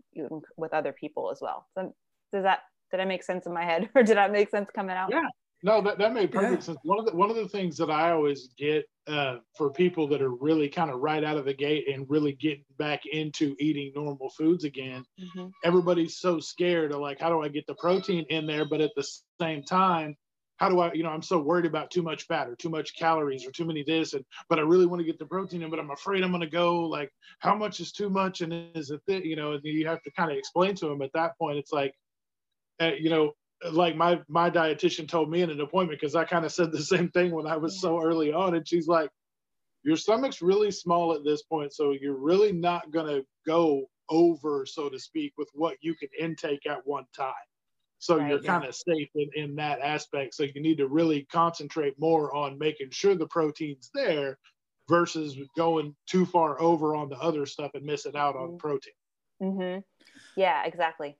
with 0.57 0.73
other 0.73 0.91
people 0.91 1.31
as 1.31 1.39
well. 1.41 1.67
So 1.75 1.93
does 2.33 2.43
that 2.43 2.59
did 2.89 2.99
i 2.99 3.05
make 3.05 3.23
sense 3.23 3.45
in 3.45 3.53
my 3.53 3.63
head? 3.63 3.89
Or 3.95 4.03
did 4.03 4.17
that 4.17 4.31
make 4.31 4.49
sense 4.49 4.69
coming 4.73 4.95
out? 4.95 5.09
Yeah 5.11 5.27
no, 5.63 5.81
that, 5.81 5.97
that 5.99 6.13
made 6.13 6.31
perfect 6.31 6.63
yeah. 6.63 6.65
sense. 6.65 6.79
One 6.83 6.99
of 6.99 7.05
the 7.05 7.15
one 7.15 7.29
of 7.29 7.35
the 7.35 7.47
things 7.47 7.77
that 7.77 7.91
I 7.91 8.11
always 8.11 8.49
get 8.57 8.85
uh, 9.07 9.37
for 9.57 9.71
people 9.71 10.07
that 10.07 10.21
are 10.21 10.33
really 10.33 10.69
kind 10.69 10.89
of 10.89 10.99
right 10.99 11.23
out 11.23 11.37
of 11.37 11.45
the 11.45 11.53
gate 11.53 11.87
and 11.87 12.09
really 12.09 12.33
getting 12.33 12.65
back 12.77 13.05
into 13.05 13.55
eating 13.59 13.91
normal 13.95 14.29
foods 14.29 14.63
again, 14.63 15.03
mm-hmm. 15.19 15.47
everybody's 15.63 16.17
so 16.17 16.39
scared 16.39 16.91
of 16.91 16.99
like, 16.99 17.19
how 17.19 17.29
do 17.29 17.41
I 17.41 17.47
get 17.47 17.67
the 17.67 17.75
protein 17.75 18.25
in 18.29 18.45
there? 18.45 18.65
But 18.65 18.81
at 18.81 18.91
the 18.95 19.07
same 19.39 19.63
time, 19.63 20.15
how 20.57 20.69
do 20.69 20.79
I, 20.79 20.93
you 20.93 21.01
know, 21.01 21.09
I'm 21.09 21.23
so 21.23 21.39
worried 21.39 21.65
about 21.65 21.89
too 21.89 22.03
much 22.03 22.27
fat 22.27 22.47
or 22.47 22.55
too 22.55 22.69
much 22.69 22.95
calories 22.95 23.47
or 23.47 23.51
too 23.51 23.65
many 23.65 23.83
this, 23.83 24.13
and 24.13 24.23
but 24.47 24.59
I 24.59 24.61
really 24.61 24.85
want 24.85 24.99
to 24.99 25.05
get 25.05 25.17
the 25.17 25.25
protein 25.25 25.63
in, 25.63 25.71
but 25.71 25.79
I'm 25.79 25.89
afraid 25.89 26.23
I'm 26.23 26.29
going 26.29 26.41
to 26.41 26.47
go 26.47 26.81
like, 26.81 27.11
how 27.39 27.55
much 27.55 27.79
is 27.79 27.91
too 27.91 28.09
much, 28.09 28.41
and 28.41 28.53
is 28.75 28.91
it, 28.91 29.01
th-? 29.07 29.25
you 29.25 29.35
know, 29.35 29.53
and 29.53 29.61
you 29.63 29.87
have 29.87 30.03
to 30.03 30.11
kind 30.11 30.31
of 30.31 30.37
explain 30.37 30.75
to 30.75 30.87
them 30.87 31.01
at 31.01 31.13
that 31.13 31.37
point. 31.39 31.57
It's 31.57 31.73
like, 31.73 31.95
uh, 32.79 32.91
you 32.99 33.09
know, 33.09 33.33
like 33.71 33.95
my 33.95 34.19
my 34.27 34.49
dietitian 34.49 35.07
told 35.07 35.29
me 35.29 35.41
in 35.41 35.49
an 35.49 35.61
appointment 35.61 35.99
because 35.99 36.15
I 36.15 36.23
kind 36.23 36.45
of 36.45 36.51
said 36.51 36.71
the 36.71 36.83
same 36.83 37.09
thing 37.09 37.31
when 37.31 37.47
I 37.47 37.57
was 37.57 37.79
so 37.79 38.01
early 38.01 38.33
on, 38.33 38.55
and 38.55 38.67
she's 38.67 38.87
like, 38.87 39.09
"Your 39.83 39.95
stomach's 39.95 40.41
really 40.41 40.71
small 40.71 41.13
at 41.13 41.23
this 41.23 41.43
point, 41.43 41.73
so 41.73 41.91
you're 41.91 42.17
really 42.17 42.51
not 42.51 42.91
gonna 42.91 43.21
go 43.45 43.85
over, 44.09 44.65
so 44.65 44.89
to 44.89 44.99
speak, 44.99 45.33
with 45.37 45.49
what 45.53 45.77
you 45.81 45.95
can 45.95 46.09
intake 46.19 46.65
at 46.67 46.85
one 46.85 47.05
time. 47.15 47.33
So 47.99 48.17
right, 48.17 48.29
you're 48.29 48.41
yeah. 48.41 48.59
kind 48.59 48.65
of 48.67 48.75
safe 48.75 49.09
in, 49.15 49.29
in 49.35 49.55
that 49.55 49.79
aspect. 49.79 50.33
So 50.33 50.43
you 50.43 50.61
need 50.61 50.79
to 50.79 50.87
really 50.87 51.27
concentrate 51.31 51.93
more 51.99 52.35
on 52.35 52.57
making 52.57 52.89
sure 52.89 53.15
the 53.15 53.27
protein's 53.27 53.91
there 53.93 54.37
versus 54.89 55.37
going 55.55 55.95
too 56.07 56.25
far 56.25 56.59
over 56.61 56.95
on 56.95 57.09
the 57.09 57.17
other 57.17 57.45
stuff 57.45 57.71
and 57.75 57.85
missing 57.85 58.15
out 58.15 58.35
on 58.35 58.49
mm-hmm. 58.49 58.57
protein. 58.57 58.93
Mm-hmm. 59.41 59.79
Yeah, 60.35 60.65
exactly. 60.65 61.15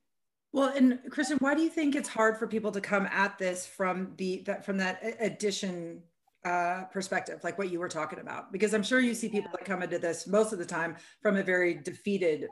Well, 0.53 0.73
and 0.75 0.99
Kristen, 1.09 1.37
why 1.39 1.55
do 1.55 1.61
you 1.61 1.69
think 1.69 1.95
it's 1.95 2.09
hard 2.09 2.37
for 2.37 2.45
people 2.45 2.71
to 2.71 2.81
come 2.81 3.07
at 3.07 3.37
this 3.37 3.65
from 3.65 4.13
the 4.17 4.43
that 4.45 4.65
from 4.65 4.77
that 4.77 5.01
addition 5.19 6.01
uh, 6.43 6.83
perspective, 6.91 7.39
like 7.43 7.57
what 7.57 7.71
you 7.71 7.79
were 7.79 7.87
talking 7.87 8.19
about? 8.19 8.51
Because 8.51 8.73
I'm 8.73 8.83
sure 8.83 8.99
you 8.99 9.13
see 9.13 9.29
people 9.29 9.51
that 9.51 9.63
come 9.63 9.81
into 9.81 9.97
this 9.97 10.27
most 10.27 10.51
of 10.51 10.59
the 10.59 10.65
time 10.65 10.97
from 11.21 11.37
a 11.37 11.43
very 11.43 11.75
defeated 11.75 12.47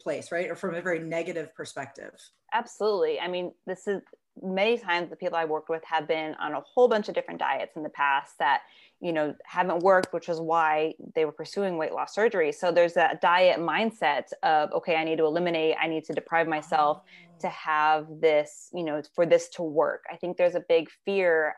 place, 0.00 0.32
right, 0.32 0.50
or 0.50 0.54
from 0.54 0.74
a 0.74 0.80
very 0.80 1.00
negative 1.00 1.54
perspective. 1.54 2.12
Absolutely. 2.52 3.20
I 3.20 3.28
mean, 3.28 3.52
this 3.66 3.86
is 3.86 4.02
many 4.42 4.78
times 4.78 5.10
the 5.10 5.16
people 5.16 5.36
I 5.36 5.44
worked 5.44 5.68
with 5.68 5.82
have 5.84 6.08
been 6.08 6.34
on 6.34 6.52
a 6.52 6.60
whole 6.60 6.88
bunch 6.88 7.08
of 7.08 7.14
different 7.14 7.40
diets 7.40 7.76
in 7.76 7.82
the 7.82 7.88
past 7.88 8.38
that 8.38 8.62
you 9.00 9.12
know 9.12 9.34
haven't 9.44 9.82
worked 9.82 10.12
which 10.12 10.28
is 10.28 10.40
why 10.40 10.94
they 11.14 11.24
were 11.24 11.32
pursuing 11.32 11.76
weight 11.76 11.92
loss 11.92 12.14
surgery. 12.14 12.52
So 12.52 12.72
there's 12.72 12.94
that 12.94 13.20
diet 13.20 13.60
mindset 13.60 14.24
of 14.42 14.72
okay 14.72 14.96
i 14.96 15.04
need 15.04 15.18
to 15.18 15.24
eliminate 15.24 15.76
i 15.80 15.86
need 15.86 16.04
to 16.04 16.12
deprive 16.12 16.48
myself 16.48 17.02
to 17.40 17.46
ah. 17.46 17.50
have 17.50 18.06
this 18.20 18.70
you 18.72 18.84
know 18.84 19.02
for 19.14 19.26
this 19.26 19.48
to 19.50 19.62
work. 19.62 20.04
I 20.10 20.16
think 20.16 20.36
there's 20.36 20.54
a 20.54 20.64
big 20.68 20.88
fear 21.04 21.54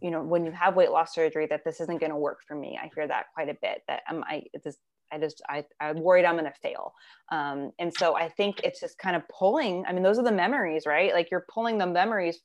you 0.00 0.10
know 0.10 0.22
when 0.22 0.44
you 0.44 0.52
have 0.52 0.76
weight 0.76 0.90
loss 0.90 1.14
surgery 1.14 1.46
that 1.46 1.64
this 1.64 1.80
isn't 1.80 2.00
going 2.00 2.10
to 2.10 2.16
work 2.16 2.38
for 2.46 2.54
me. 2.54 2.78
I 2.82 2.90
hear 2.94 3.06
that 3.06 3.26
quite 3.34 3.48
a 3.48 3.56
bit 3.60 3.82
that 3.88 4.02
am 4.08 4.24
i 4.24 4.44
this 4.64 4.76
I 5.12 5.18
just 5.18 5.42
I, 5.48 5.64
I'm 5.80 6.00
worried 6.00 6.24
I'm 6.24 6.36
gonna 6.36 6.52
fail. 6.62 6.92
Um, 7.30 7.72
and 7.78 7.92
so 7.92 8.16
I 8.16 8.28
think 8.28 8.60
it's 8.64 8.80
just 8.80 8.98
kind 8.98 9.16
of 9.16 9.22
pulling. 9.28 9.84
I 9.86 9.92
mean, 9.92 10.02
those 10.02 10.18
are 10.18 10.24
the 10.24 10.32
memories, 10.32 10.84
right? 10.86 11.12
Like 11.12 11.30
you're 11.30 11.46
pulling 11.52 11.78
the 11.78 11.86
memories 11.86 12.40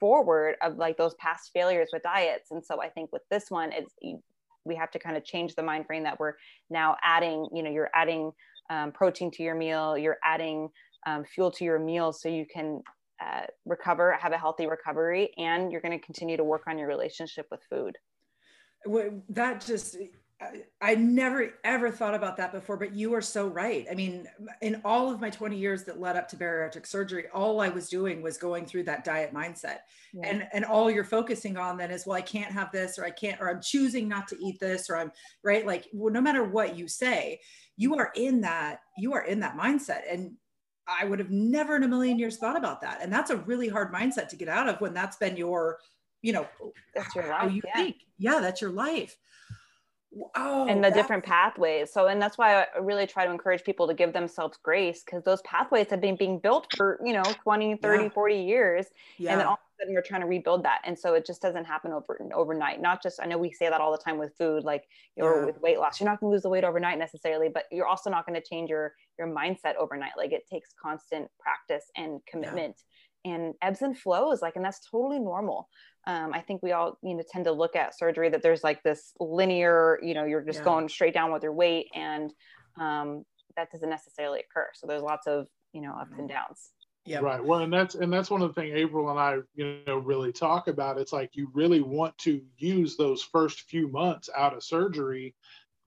forward 0.00 0.56
of 0.62 0.76
like 0.76 0.96
those 0.96 1.14
past 1.14 1.50
failures 1.52 1.88
with 1.92 2.02
diets 2.02 2.50
and 2.50 2.64
so 2.64 2.82
i 2.82 2.88
think 2.88 3.10
with 3.12 3.22
this 3.30 3.50
one 3.50 3.72
it's 3.72 3.94
we 4.64 4.76
have 4.76 4.90
to 4.90 4.98
kind 4.98 5.16
of 5.16 5.24
change 5.24 5.54
the 5.54 5.62
mind 5.62 5.86
frame 5.86 6.02
that 6.02 6.18
we're 6.18 6.34
now 6.70 6.96
adding 7.02 7.48
you 7.54 7.62
know 7.62 7.70
you're 7.70 7.90
adding 7.94 8.30
um, 8.68 8.92
protein 8.92 9.30
to 9.30 9.42
your 9.42 9.54
meal 9.54 9.96
you're 9.96 10.18
adding 10.24 10.68
um, 11.06 11.24
fuel 11.24 11.50
to 11.50 11.64
your 11.64 11.78
meal 11.78 12.12
so 12.12 12.28
you 12.28 12.44
can 12.52 12.82
uh, 13.24 13.42
recover 13.64 14.18
have 14.20 14.32
a 14.32 14.38
healthy 14.38 14.66
recovery 14.66 15.30
and 15.38 15.72
you're 15.72 15.80
going 15.80 15.98
to 15.98 16.04
continue 16.04 16.36
to 16.36 16.44
work 16.44 16.62
on 16.66 16.78
your 16.78 16.88
relationship 16.88 17.46
with 17.50 17.60
food 17.70 17.96
that 19.28 19.64
just 19.64 19.96
I 20.82 20.94
never 20.96 21.54
ever 21.64 21.90
thought 21.90 22.14
about 22.14 22.36
that 22.36 22.52
before, 22.52 22.76
but 22.76 22.94
you 22.94 23.14
are 23.14 23.22
so 23.22 23.46
right. 23.46 23.86
I 23.90 23.94
mean, 23.94 24.26
in 24.60 24.82
all 24.84 25.10
of 25.10 25.18
my 25.18 25.30
20 25.30 25.56
years 25.56 25.84
that 25.84 25.98
led 25.98 26.16
up 26.16 26.28
to 26.28 26.36
bariatric 26.36 26.86
surgery, 26.86 27.24
all 27.32 27.60
I 27.60 27.70
was 27.70 27.88
doing 27.88 28.20
was 28.20 28.36
going 28.36 28.66
through 28.66 28.82
that 28.84 29.02
diet 29.02 29.32
mindset. 29.32 29.78
Yeah. 30.12 30.26
And 30.26 30.46
and 30.52 30.64
all 30.64 30.90
you're 30.90 31.04
focusing 31.04 31.56
on 31.56 31.78
then 31.78 31.90
is, 31.90 32.06
well, 32.06 32.18
I 32.18 32.22
can't 32.22 32.52
have 32.52 32.70
this, 32.70 32.98
or 32.98 33.06
I 33.06 33.10
can't, 33.10 33.40
or 33.40 33.48
I'm 33.48 33.62
choosing 33.62 34.08
not 34.08 34.28
to 34.28 34.36
eat 34.38 34.60
this, 34.60 34.90
or 34.90 34.98
I'm 34.98 35.10
right. 35.42 35.66
Like 35.66 35.88
well, 35.94 36.12
no 36.12 36.20
matter 36.20 36.44
what 36.44 36.76
you 36.76 36.86
say, 36.86 37.40
you 37.78 37.96
are 37.96 38.12
in 38.14 38.42
that, 38.42 38.80
you 38.98 39.14
are 39.14 39.24
in 39.24 39.40
that 39.40 39.56
mindset. 39.56 40.02
And 40.10 40.32
I 40.86 41.06
would 41.06 41.18
have 41.18 41.30
never 41.30 41.76
in 41.76 41.82
a 41.82 41.88
million 41.88 42.18
years 42.18 42.36
thought 42.36 42.58
about 42.58 42.82
that. 42.82 42.98
And 43.00 43.10
that's 43.10 43.30
a 43.30 43.38
really 43.38 43.68
hard 43.68 43.90
mindset 43.90 44.28
to 44.28 44.36
get 44.36 44.48
out 44.48 44.68
of 44.68 44.82
when 44.82 44.92
that's 44.92 45.16
been 45.16 45.36
your, 45.36 45.78
you 46.20 46.34
know, 46.34 46.46
that's 46.94 47.14
your 47.14 47.26
life. 47.26 47.50
you 47.52 47.62
yeah. 47.64 47.74
think. 47.74 47.96
Yeah, 48.18 48.40
that's 48.40 48.60
your 48.60 48.70
life 48.70 49.16
oh, 50.36 50.66
and 50.66 50.82
the 50.82 50.90
different 50.90 51.24
pathways. 51.24 51.92
So, 51.92 52.06
and 52.06 52.20
that's 52.20 52.38
why 52.38 52.62
I 52.62 52.78
really 52.80 53.06
try 53.06 53.24
to 53.24 53.30
encourage 53.30 53.64
people 53.64 53.86
to 53.86 53.94
give 53.94 54.12
themselves 54.12 54.58
grace 54.62 55.02
because 55.04 55.22
those 55.24 55.42
pathways 55.42 55.88
have 55.90 56.00
been 56.00 56.16
being 56.16 56.38
built 56.38 56.66
for, 56.76 57.00
you 57.04 57.12
know, 57.12 57.22
20, 57.42 57.76
30, 57.76 58.04
yeah. 58.04 58.08
40 58.10 58.34
years. 58.36 58.86
Yeah. 59.18 59.32
And 59.32 59.40
then 59.40 59.46
all 59.46 59.54
of 59.54 59.58
a 59.58 59.82
sudden 59.82 59.94
we're 59.94 60.02
trying 60.02 60.20
to 60.22 60.26
rebuild 60.26 60.64
that. 60.64 60.80
And 60.84 60.98
so 60.98 61.14
it 61.14 61.26
just 61.26 61.42
doesn't 61.42 61.64
happen 61.64 61.92
over 61.92 62.18
overnight. 62.34 62.80
Not 62.80 63.02
just, 63.02 63.20
I 63.22 63.26
know 63.26 63.38
we 63.38 63.52
say 63.52 63.68
that 63.68 63.80
all 63.80 63.92
the 63.92 63.98
time 63.98 64.18
with 64.18 64.36
food, 64.36 64.64
like, 64.64 64.84
or 65.16 65.40
yeah. 65.40 65.46
with 65.46 65.60
weight 65.60 65.78
loss, 65.78 66.00
you're 66.00 66.08
not 66.08 66.20
going 66.20 66.30
to 66.30 66.34
lose 66.34 66.42
the 66.42 66.48
weight 66.48 66.64
overnight 66.64 66.98
necessarily, 66.98 67.48
but 67.48 67.64
you're 67.70 67.86
also 67.86 68.10
not 68.10 68.26
going 68.26 68.40
to 68.40 68.46
change 68.46 68.70
your, 68.70 68.94
your 69.18 69.28
mindset 69.28 69.76
overnight. 69.76 70.12
Like 70.16 70.32
it 70.32 70.48
takes 70.48 70.70
constant 70.80 71.28
practice 71.38 71.90
and 71.96 72.20
commitment 72.26 72.76
and 73.26 73.54
ebbs 73.60 73.82
and 73.82 73.98
flows 73.98 74.40
like 74.40 74.56
and 74.56 74.64
that's 74.64 74.80
totally 74.88 75.18
normal 75.18 75.68
um, 76.06 76.32
i 76.32 76.40
think 76.40 76.62
we 76.62 76.72
all 76.72 76.96
you 77.02 77.14
know 77.14 77.22
tend 77.30 77.44
to 77.44 77.52
look 77.52 77.76
at 77.76 77.98
surgery 77.98 78.28
that 78.28 78.42
there's 78.42 78.64
like 78.64 78.82
this 78.82 79.12
linear 79.20 79.98
you 80.02 80.14
know 80.14 80.24
you're 80.24 80.42
just 80.42 80.60
yeah. 80.60 80.64
going 80.64 80.88
straight 80.88 81.12
down 81.12 81.32
with 81.32 81.42
your 81.42 81.52
weight 81.52 81.88
and 81.94 82.32
um, 82.78 83.24
that 83.56 83.70
doesn't 83.72 83.90
necessarily 83.90 84.40
occur 84.40 84.68
so 84.74 84.86
there's 84.86 85.02
lots 85.02 85.26
of 85.26 85.46
you 85.72 85.80
know 85.80 85.92
ups 85.92 86.18
and 86.18 86.28
downs 86.28 86.70
Yeah. 87.08 87.20
Right. 87.20 87.42
Well, 87.42 87.60
and 87.60 87.72
that's 87.72 87.94
and 87.94 88.12
that's 88.12 88.30
one 88.30 88.42
of 88.42 88.52
the 88.52 88.60
things 88.60 88.74
April 88.74 89.08
and 89.10 89.18
I, 89.18 89.36
you 89.54 89.78
know, 89.86 89.98
really 89.98 90.32
talk 90.32 90.66
about. 90.66 90.98
It's 90.98 91.12
like 91.12 91.36
you 91.36 91.48
really 91.54 91.80
want 91.80 92.18
to 92.18 92.42
use 92.58 92.96
those 92.96 93.22
first 93.22 93.60
few 93.60 93.86
months 93.86 94.28
out 94.36 94.54
of 94.54 94.64
surgery 94.64 95.36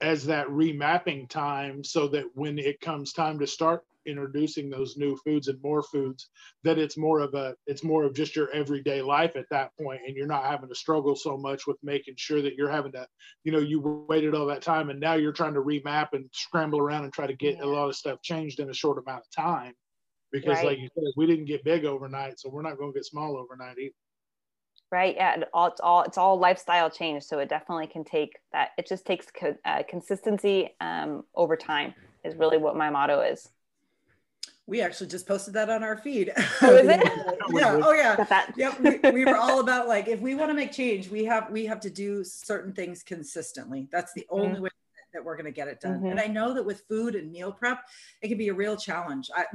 as 0.02 0.26
that 0.28 0.48
remapping 0.48 1.28
time 1.28 1.84
so 1.84 2.08
that 2.08 2.26
when 2.34 2.58
it 2.58 2.80
comes 2.80 3.12
time 3.12 3.40
to 3.40 3.48
start 3.48 3.84
introducing 4.10 4.70
those 4.70 4.98
new 4.98 5.16
foods 5.18 5.48
and 5.48 5.62
more 5.62 5.82
foods 5.84 6.30
that 6.64 6.78
it's 6.78 6.98
more 6.98 7.20
of 7.20 7.34
a 7.36 7.56
it's 7.68 7.84
more 7.84 8.04
of 8.04 8.14
just 8.14 8.36
your 8.36 8.50
everyday 8.52 9.02
life 9.02 9.36
at 9.36 9.46
that 9.50 9.72
point 9.82 10.02
and 10.06 10.16
you're 10.16 10.28
not 10.28 10.46
having 10.46 10.68
to 10.68 10.76
struggle 10.76 11.16
so 11.16 11.38
much 11.38 11.68
with 11.68 11.78
making 11.84 12.16
sure 12.18 12.42
that 12.42 12.56
you're 12.56 12.70
having 12.70 12.92
to 12.92 13.08
you 13.44 13.52
know 13.52 13.60
you 13.60 14.06
waited 14.10 14.36
all 14.36 14.48
that 14.48 14.62
time 14.62 14.90
and 14.90 15.00
now 15.00 15.14
you're 15.14 15.32
trying 15.32 15.54
to 15.54 15.62
remap 15.62 16.10
and 16.14 16.30
scramble 16.34 16.80
around 16.80 17.04
and 17.04 17.14
try 17.14 17.28
to 17.28 17.36
get 17.36 17.58
yeah. 17.58 17.64
a 17.64 17.68
lot 17.68 17.88
of 17.88 17.96
stuff 17.96 18.22
changed 18.22 18.60
in 18.60 18.70
a 18.70 18.74
short 18.74 18.98
amount 18.98 19.24
of 19.24 19.32
time 19.32 19.74
because 20.32 20.58
right. 20.58 20.66
like 20.66 20.80
you 20.80 20.90
said 20.96 21.12
we 21.16 21.26
didn't 21.26 21.46
get 21.46 21.64
big 21.64 21.86
overnight 21.86 22.40
so 22.40 22.50
we're 22.50 22.62
not 22.62 22.78
going 22.78 22.92
to 22.92 22.98
get 22.98 23.06
small 23.06 23.38
overnight 23.38 23.78
either 23.78 23.94
right 24.92 25.16
yeah 25.16 25.36
it's 25.40 25.80
all 25.82 26.04
it's 26.04 26.18
all 26.18 26.40
lifestyle 26.40 26.90
change 26.90 27.24
so 27.24 27.40
it 27.40 27.50
definitely 27.50 27.88
can 27.88 28.04
take 28.04 28.38
that 28.52 28.70
it 28.78 28.88
just 28.88 29.06
takes 29.06 29.28
co- 29.32 29.56
uh, 29.66 29.84
consistency 29.88 30.76
um, 30.82 31.24
over 31.36 31.56
time 31.56 31.94
is 32.24 32.36
really 32.36 32.58
what 32.58 32.76
my 32.76 32.90
motto 32.90 33.22
is 33.22 33.50
we 34.70 34.82
actually 34.82 35.08
just 35.08 35.28
posted 35.28 35.56
that 35.56 35.70
on 35.70 35.84
our 35.84 35.98
feed. 35.98 36.32
Oh, 36.62 36.76
is 36.76 36.88
it? 36.88 37.02
yeah. 37.52 37.80
Oh, 37.82 37.94
yeah. 37.94 38.44
Yep. 38.56 38.80
We, 38.82 39.12
we, 39.12 39.26
were 39.26 39.38
all 39.38 39.60
about 39.62 39.88
like 39.88 40.08
if 40.08 40.20
we 40.20 40.36
want 40.36 40.50
to 40.50 40.54
make 40.54 40.72
change, 40.72 41.10
we 41.10 41.24
have 41.26 41.50
we 41.50 41.66
have 41.66 41.80
to 41.82 41.90
do 41.90 42.24
certain 42.24 42.74
things 42.74 43.02
consistently. 43.02 43.88
That's 43.92 44.14
the 44.14 44.22
mm-hmm. 44.32 44.42
only 44.42 44.60
way 44.60 44.70
that 45.14 45.24
we're 45.24 45.36
going 45.36 45.46
to 45.46 45.52
get 45.52 45.68
it 45.68 45.80
done. 45.80 45.98
Mm-hmm. 45.98 46.08
And 46.08 46.20
I 46.20 46.28
know 46.28 46.54
that 46.54 46.66
with 46.66 46.84
food 46.88 47.16
and 47.16 47.32
meal 47.32 47.52
prep, 47.52 47.84
it 48.22 48.28
can 48.28 48.38
be 48.38 48.50
a 48.50 48.54
real 48.54 48.76
challenge. 48.76 49.30
I, 49.36 49.46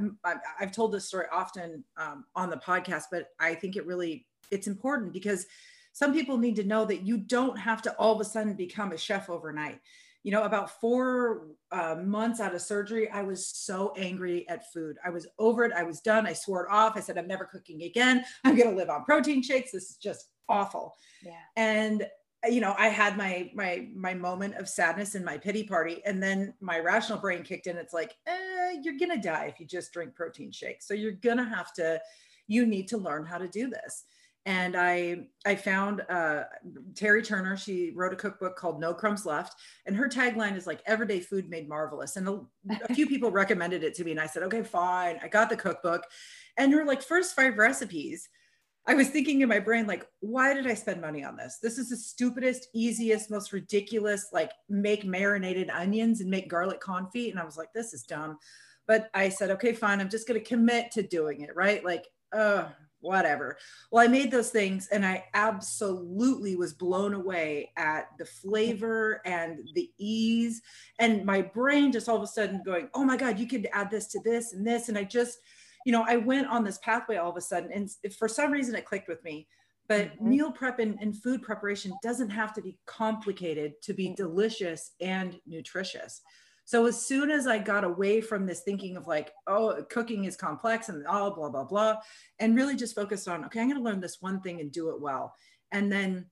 have 0.57 0.71
told 0.71 0.91
this 0.91 1.05
story 1.05 1.27
often 1.31 1.83
um, 1.97 2.25
on 2.35 2.49
the 2.49 2.57
podcast, 2.57 3.03
but 3.11 3.29
I 3.39 3.53
think 3.55 3.75
it 3.75 3.85
really 3.85 4.25
it's 4.51 4.67
important 4.67 5.13
because 5.13 5.45
some 5.93 6.13
people 6.13 6.37
need 6.37 6.55
to 6.57 6.63
know 6.63 6.85
that 6.85 7.03
you 7.03 7.17
don't 7.17 7.57
have 7.57 7.81
to 7.83 7.93
all 7.93 8.15
of 8.15 8.19
a 8.19 8.25
sudden 8.25 8.53
become 8.53 8.91
a 8.91 8.97
chef 8.97 9.29
overnight. 9.29 9.79
You 10.25 10.31
know, 10.31 10.41
about 10.41 10.81
four 10.81 11.49
uh, 11.71 11.97
months 12.03 12.39
out 12.39 12.55
of 12.55 12.61
surgery, 12.61 13.07
I 13.11 13.21
was 13.21 13.45
so 13.45 13.93
angry 13.95 14.49
at 14.49 14.73
food. 14.73 14.97
I 15.05 15.11
was 15.11 15.27
over 15.37 15.65
it. 15.65 15.71
I 15.71 15.83
was 15.83 16.01
done. 16.01 16.25
I 16.25 16.33
swore 16.33 16.65
it 16.65 16.71
off. 16.71 16.97
I 16.97 16.99
said, 16.99 17.15
I'm 17.19 17.27
never 17.27 17.45
cooking 17.45 17.83
again. 17.83 18.25
I'm 18.43 18.55
going 18.55 18.71
to 18.71 18.75
live 18.75 18.89
on 18.89 19.03
protein 19.03 19.43
shakes. 19.43 19.71
This 19.71 19.91
is 19.91 19.97
just 19.97 20.31
awful. 20.49 20.95
Yeah. 21.23 21.33
And 21.55 22.07
you 22.47 22.61
know 22.61 22.75
i 22.77 22.89
had 22.89 23.17
my 23.17 23.49
my 23.55 23.87
my 23.95 24.13
moment 24.13 24.53
of 24.55 24.69
sadness 24.69 25.15
and 25.15 25.25
my 25.25 25.35
pity 25.35 25.63
party 25.63 26.01
and 26.05 26.21
then 26.21 26.53
my 26.59 26.77
rational 26.77 27.17
brain 27.17 27.41
kicked 27.41 27.65
in 27.65 27.75
it's 27.75 27.93
like 27.93 28.15
eh, 28.27 28.75
you're 28.83 28.99
gonna 28.99 29.19
die 29.19 29.45
if 29.45 29.59
you 29.59 29.65
just 29.65 29.91
drink 29.91 30.13
protein 30.13 30.51
shakes 30.51 30.87
so 30.87 30.93
you're 30.93 31.11
gonna 31.11 31.43
have 31.43 31.73
to 31.73 31.99
you 32.47 32.67
need 32.67 32.87
to 32.87 32.97
learn 32.97 33.25
how 33.25 33.39
to 33.39 33.47
do 33.47 33.67
this 33.67 34.03
and 34.45 34.75
i 34.75 35.25
i 35.45 35.55
found 35.55 36.01
uh, 36.09 36.43
teri 36.93 37.23
turner 37.23 37.57
she 37.57 37.91
wrote 37.95 38.13
a 38.13 38.15
cookbook 38.15 38.55
called 38.55 38.79
no 38.79 38.93
crumbs 38.93 39.25
left 39.25 39.55
and 39.85 39.95
her 39.95 40.07
tagline 40.07 40.55
is 40.55 40.67
like 40.67 40.81
everyday 40.85 41.19
food 41.19 41.49
made 41.49 41.67
marvelous 41.67 42.15
and 42.15 42.27
a, 42.27 42.39
a 42.87 42.93
few 42.93 43.07
people 43.07 43.31
recommended 43.43 43.83
it 43.83 43.93
to 43.93 44.03
me 44.03 44.11
and 44.11 44.19
i 44.19 44.27
said 44.27 44.43
okay 44.43 44.63
fine 44.63 45.19
i 45.23 45.27
got 45.27 45.49
the 45.49 45.57
cookbook 45.57 46.03
and 46.57 46.71
her 46.71 46.85
like 46.85 47.01
first 47.01 47.35
five 47.35 47.57
recipes 47.57 48.29
I 48.87 48.93
was 48.93 49.09
thinking 49.09 49.41
in 49.41 49.49
my 49.49 49.59
brain, 49.59 49.87
like, 49.87 50.05
why 50.19 50.53
did 50.53 50.67
I 50.67 50.75
spend 50.75 51.01
money 51.01 51.23
on 51.23 51.35
this? 51.35 51.57
This 51.61 51.79
is 51.79 51.89
the 51.89 51.97
stupidest, 51.97 52.67
easiest, 52.73 53.31
most 53.31 53.51
ridiculous, 53.51 54.29
like 54.31 54.51
make 54.69 55.03
marinated 55.03 55.71
onions 55.71 56.21
and 56.21 56.29
make 56.29 56.49
garlic 56.49 56.81
confit. 56.81 57.31
And 57.31 57.39
I 57.39 57.45
was 57.45 57.57
like, 57.57 57.73
this 57.73 57.93
is 57.93 58.03
dumb. 58.03 58.37
But 58.87 59.09
I 59.15 59.29
said, 59.29 59.49
okay, 59.51 59.73
fine. 59.73 59.99
I'm 59.99 60.09
just 60.09 60.27
going 60.27 60.39
to 60.39 60.45
commit 60.45 60.91
to 60.91 61.01
doing 61.01 61.41
it. 61.41 61.55
Right. 61.55 61.83
Like, 61.83 62.05
uh, 62.31 62.65
whatever. 63.05 63.57
Well, 63.91 64.03
I 64.03 64.07
made 64.07 64.31
those 64.31 64.49
things 64.49 64.87
and 64.91 65.05
I 65.05 65.25
absolutely 65.33 66.55
was 66.55 66.73
blown 66.73 67.13
away 67.13 67.71
at 67.77 68.09
the 68.17 68.25
flavor 68.25 69.21
and 69.25 69.59
the 69.73 69.91
ease. 69.97 70.61
And 70.99 71.25
my 71.25 71.41
brain 71.41 71.91
just 71.91 72.09
all 72.09 72.17
of 72.17 72.23
a 72.23 72.27
sudden 72.27 72.63
going, 72.65 72.89
oh 72.93 73.05
my 73.05 73.17
God, 73.17 73.39
you 73.39 73.47
could 73.47 73.67
add 73.71 73.91
this 73.91 74.07
to 74.07 74.19
this 74.23 74.53
and 74.53 74.65
this. 74.65 74.89
And 74.89 74.97
I 74.97 75.03
just, 75.03 75.39
you 75.85 75.91
know, 75.91 76.03
I 76.07 76.17
went 76.17 76.47
on 76.47 76.63
this 76.63 76.79
pathway 76.79 77.17
all 77.17 77.29
of 77.29 77.37
a 77.37 77.41
sudden, 77.41 77.71
and 77.71 77.89
for 78.17 78.27
some 78.27 78.51
reason 78.51 78.75
it 78.75 78.85
clicked 78.85 79.07
with 79.07 79.23
me. 79.23 79.47
But 79.87 80.15
mm-hmm. 80.15 80.29
meal 80.29 80.51
prep 80.51 80.79
and, 80.79 80.97
and, 80.99 81.15
food 81.15 81.43
preparation 81.43 81.93
doesn't 82.01 82.31
have 82.31 82.53
to 82.53 82.61
be 82.61 82.77
complicated 82.87 83.73
to 83.83 83.93
be 83.93 84.15
delicious 84.15 84.91
and 84.99 85.39
nutritious. 85.45 86.21
So 86.65 86.87
as 86.87 87.05
soon 87.05 87.29
as 87.29 87.45
I 87.45 87.59
got 87.59 87.83
away 87.83 88.21
from 88.21 88.45
this 88.45 88.61
thinking 88.61 88.97
of 88.97 89.05
like, 89.07 89.31
oh, 89.45 89.85
cooking 89.89 90.25
is 90.25 90.35
complex 90.35 90.89
and 90.89 91.05
all 91.05 91.31
blah 91.31 91.49
blah 91.49 91.63
blah, 91.63 91.97
and 92.39 92.55
really 92.55 92.75
just 92.75 92.95
focused 92.95 93.27
on, 93.27 93.45
okay, 93.45 93.61
I'm 93.61 93.69
going 93.69 93.81
to 93.81 93.83
learn 93.83 94.01
this 94.01 94.17
one 94.19 94.41
thing 94.41 94.59
and 94.59 94.71
do 94.71 94.89
it 94.89 94.99
well, 94.99 95.35
and 95.71 95.91
then 95.91 96.25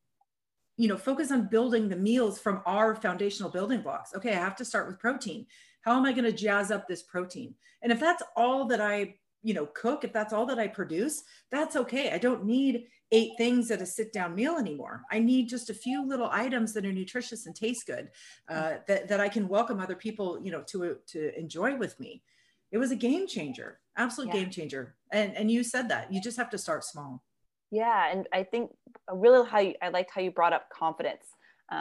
you 0.75 0.87
know 0.87 0.97
focus 0.97 1.31
on 1.31 1.49
building 1.49 1.87
the 1.87 1.95
meals 1.95 2.39
from 2.39 2.61
our 2.65 2.95
foundational 2.95 3.51
building 3.51 3.81
blocks. 3.81 4.13
Okay 4.15 4.31
i 4.31 4.39
have 4.39 4.55
to 4.57 4.65
start 4.65 4.87
with 4.87 4.99
protein. 4.99 5.45
How 5.81 5.95
am 5.95 6.05
i 6.05 6.11
going 6.11 6.23
to 6.25 6.31
jazz 6.31 6.71
up 6.71 6.87
this 6.87 7.03
protein? 7.03 7.53
And 7.83 7.91
if 7.91 7.99
that's 7.99 8.23
all 8.35 8.65
that 8.65 8.81
i 8.81 9.15
you 9.43 9.53
know 9.53 9.67
cook 9.67 10.03
if 10.03 10.11
that's 10.11 10.33
all 10.33 10.45
that 10.45 10.57
i 10.57 10.67
produce 10.67 11.23
that's 11.51 11.75
okay. 11.75 12.09
I 12.09 12.17
don't 12.17 12.45
need 12.45 12.87
eight 13.11 13.33
things 13.37 13.69
at 13.69 13.79
a 13.79 13.85
sit 13.85 14.11
down 14.11 14.33
meal 14.33 14.55
anymore. 14.57 15.03
I 15.11 15.19
need 15.19 15.47
just 15.47 15.69
a 15.69 15.73
few 15.73 16.03
little 16.03 16.29
items 16.31 16.73
that 16.73 16.83
are 16.83 16.91
nutritious 16.91 17.45
and 17.45 17.55
taste 17.55 17.85
good 17.85 18.09
uh, 18.49 18.77
that, 18.87 19.07
that 19.07 19.19
i 19.19 19.29
can 19.29 19.47
welcome 19.47 19.79
other 19.79 19.95
people 19.95 20.39
you 20.43 20.51
know 20.51 20.63
to 20.67 20.97
to 21.07 21.39
enjoy 21.39 21.75
with 21.75 21.99
me. 21.99 22.23
It 22.71 22.79
was 22.79 22.91
a 22.91 22.95
game 22.95 23.27
changer 23.27 23.79
absolute 23.97 24.29
yeah. 24.29 24.41
game 24.41 24.49
changer. 24.49 24.95
And 25.11 25.35
and 25.35 25.51
you 25.51 25.63
said 25.63 25.89
that 25.89 26.11
you 26.11 26.21
just 26.21 26.37
have 26.37 26.49
to 26.51 26.57
start 26.57 26.83
small. 26.83 27.23
Yeah 27.71 28.11
and 28.11 28.27
i 28.33 28.43
think 28.43 28.71
really 29.11 29.47
how 29.47 29.59
you, 29.59 29.73
i 29.81 29.89
liked 29.89 30.11
how 30.13 30.21
you 30.21 30.31
brought 30.31 30.53
up 30.53 30.69
confidence 30.69 31.25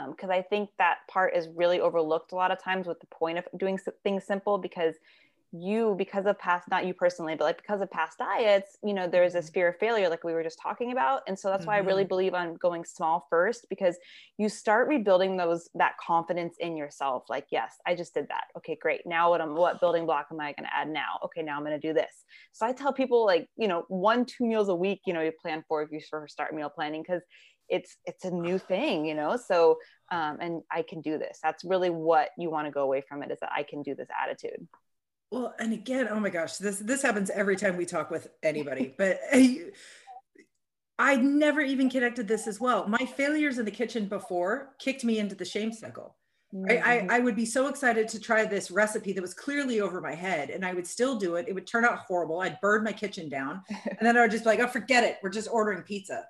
because 0.09 0.29
um, 0.29 0.35
i 0.35 0.41
think 0.41 0.69
that 0.79 0.97
part 1.07 1.35
is 1.35 1.47
really 1.55 1.79
overlooked 1.79 2.31
a 2.31 2.35
lot 2.35 2.51
of 2.51 2.61
times 2.61 2.87
with 2.87 2.99
the 2.99 3.05
point 3.07 3.37
of 3.37 3.45
doing 3.57 3.77
things 4.03 4.25
simple 4.25 4.57
because 4.57 4.95
you 5.53 5.93
because 5.99 6.25
of 6.25 6.37
past 6.39 6.67
not 6.71 6.85
you 6.85 6.95
personally 6.95 7.35
but 7.35 7.43
like 7.43 7.57
because 7.57 7.79
of 7.79 7.89
past 7.91 8.17
diets 8.17 8.77
you 8.83 8.91
know 8.91 9.07
there's 9.07 9.33
this 9.33 9.45
mm-hmm. 9.45 9.53
fear 9.53 9.67
of 9.69 9.77
failure 9.77 10.09
like 10.09 10.23
we 10.23 10.33
were 10.33 10.43
just 10.43 10.59
talking 10.59 10.91
about. 10.91 11.21
And 11.27 11.37
so 11.37 11.49
that's 11.49 11.61
mm-hmm. 11.61 11.67
why 11.67 11.75
i 11.75 11.79
really 11.79 12.03
mm-hmm. 12.03 12.09
believe 12.09 12.33
on 12.33 12.55
going 12.55 12.83
small 12.83 13.27
first 13.29 13.67
because 13.69 13.95
you 14.37 14.49
start 14.49 14.87
rebuilding 14.87 15.37
those 15.37 15.69
that 15.75 15.93
confidence 15.97 16.55
in 16.59 16.75
yourself 16.75 17.25
like 17.29 17.45
yes 17.51 17.75
i 17.85 17.93
just 17.93 18.15
did 18.15 18.27
that. 18.29 18.45
Okay 18.57 18.77
great. 18.81 19.01
Now 19.05 19.29
what 19.29 19.41
i'm 19.41 19.53
what 19.53 19.79
building 19.79 20.05
block 20.05 20.27
am 20.31 20.39
i 20.39 20.53
going 20.53 20.65
to 20.65 20.75
add 20.75 20.89
now? 20.89 21.19
Okay 21.23 21.43
now 21.43 21.57
i'm 21.57 21.63
going 21.63 21.79
to 21.79 21.87
do 21.87 21.93
this. 21.93 22.25
So 22.51 22.65
i 22.65 22.71
tell 22.71 22.91
people 22.91 23.23
like 23.23 23.47
you 23.55 23.67
know 23.67 23.85
one 23.89 24.25
two 24.25 24.45
meals 24.45 24.69
a 24.69 24.75
week 24.75 25.01
you 25.05 25.13
know 25.13 25.21
you 25.21 25.31
plan 25.31 25.63
for 25.67 25.83
if 25.83 25.91
you 25.91 26.01
first 26.09 26.33
start 26.33 26.55
meal 26.55 26.69
planning 26.69 27.03
because 27.03 27.21
it's 27.69 27.97
it's 28.05 28.25
a 28.25 28.31
new 28.31 28.57
thing 28.71 29.05
you 29.05 29.13
know? 29.13 29.37
So 29.37 29.77
um, 30.11 30.37
and 30.41 30.63
i 30.71 30.81
can 30.81 31.01
do 31.01 31.19
this. 31.19 31.39
That's 31.43 31.63
really 31.63 31.91
what 31.91 32.29
you 32.39 32.49
want 32.49 32.65
to 32.65 32.71
go 32.71 32.81
away 32.81 33.03
from 33.07 33.21
it 33.21 33.29
is 33.29 33.39
that 33.41 33.51
i 33.55 33.61
can 33.61 33.83
do 33.83 33.93
this 33.93 34.09
attitude 34.19 34.67
well, 35.33 35.55
and 35.57 35.73
again, 35.73 36.07
oh 36.11 36.19
my 36.19 36.29
gosh, 36.29 36.57
this 36.57 36.77
this 36.77 37.01
happens 37.01 37.31
every 37.31 37.55
time 37.55 37.75
we 37.75 37.85
talk 37.85 38.11
with 38.11 38.27
anybody, 38.43 38.93
but 38.97 39.19
I, 39.31 39.71
I 40.99 41.15
never 41.15 41.59
even 41.61 41.89
connected 41.89 42.27
this 42.27 42.45
as 42.45 42.59
well. 42.59 42.87
My 42.87 43.05
failures 43.17 43.57
in 43.57 43.65
the 43.65 43.71
kitchen 43.71 44.05
before 44.05 44.75
kicked 44.79 45.03
me 45.03 45.17
into 45.17 45.33
the 45.33 45.45
shame 45.45 45.73
cycle. 45.73 46.15
Mm-hmm. 46.53 46.69
I, 46.69 46.73
I, 46.73 46.97
mm-hmm. 46.99 47.11
I 47.11 47.19
would 47.19 47.35
be 47.35 47.47
so 47.47 47.65
excited 47.65 48.07
to 48.09 48.19
try 48.19 48.45
this 48.45 48.69
recipe 48.69 49.11
that 49.13 49.21
was 49.21 49.33
clearly 49.33 49.81
over 49.81 49.99
my 49.99 50.13
head, 50.13 50.51
and 50.51 50.63
I 50.63 50.73
would 50.73 50.85
still 50.85 51.17
do 51.17 51.35
it. 51.35 51.47
It 51.47 51.53
would 51.53 51.65
turn 51.65 51.83
out 51.83 51.97
horrible. 51.97 52.41
I'd 52.41 52.61
burn 52.61 52.83
my 52.83 52.93
kitchen 52.93 53.27
down, 53.27 53.63
and 53.69 53.97
then 54.01 54.15
I 54.15 54.21
would 54.21 54.31
just 54.31 54.43
be 54.43 54.51
like, 54.51 54.59
"Oh, 54.59 54.67
forget 54.67 55.03
it. 55.03 55.17
We're 55.23 55.29
just 55.29 55.49
ordering 55.51 55.81
pizza." 55.81 56.25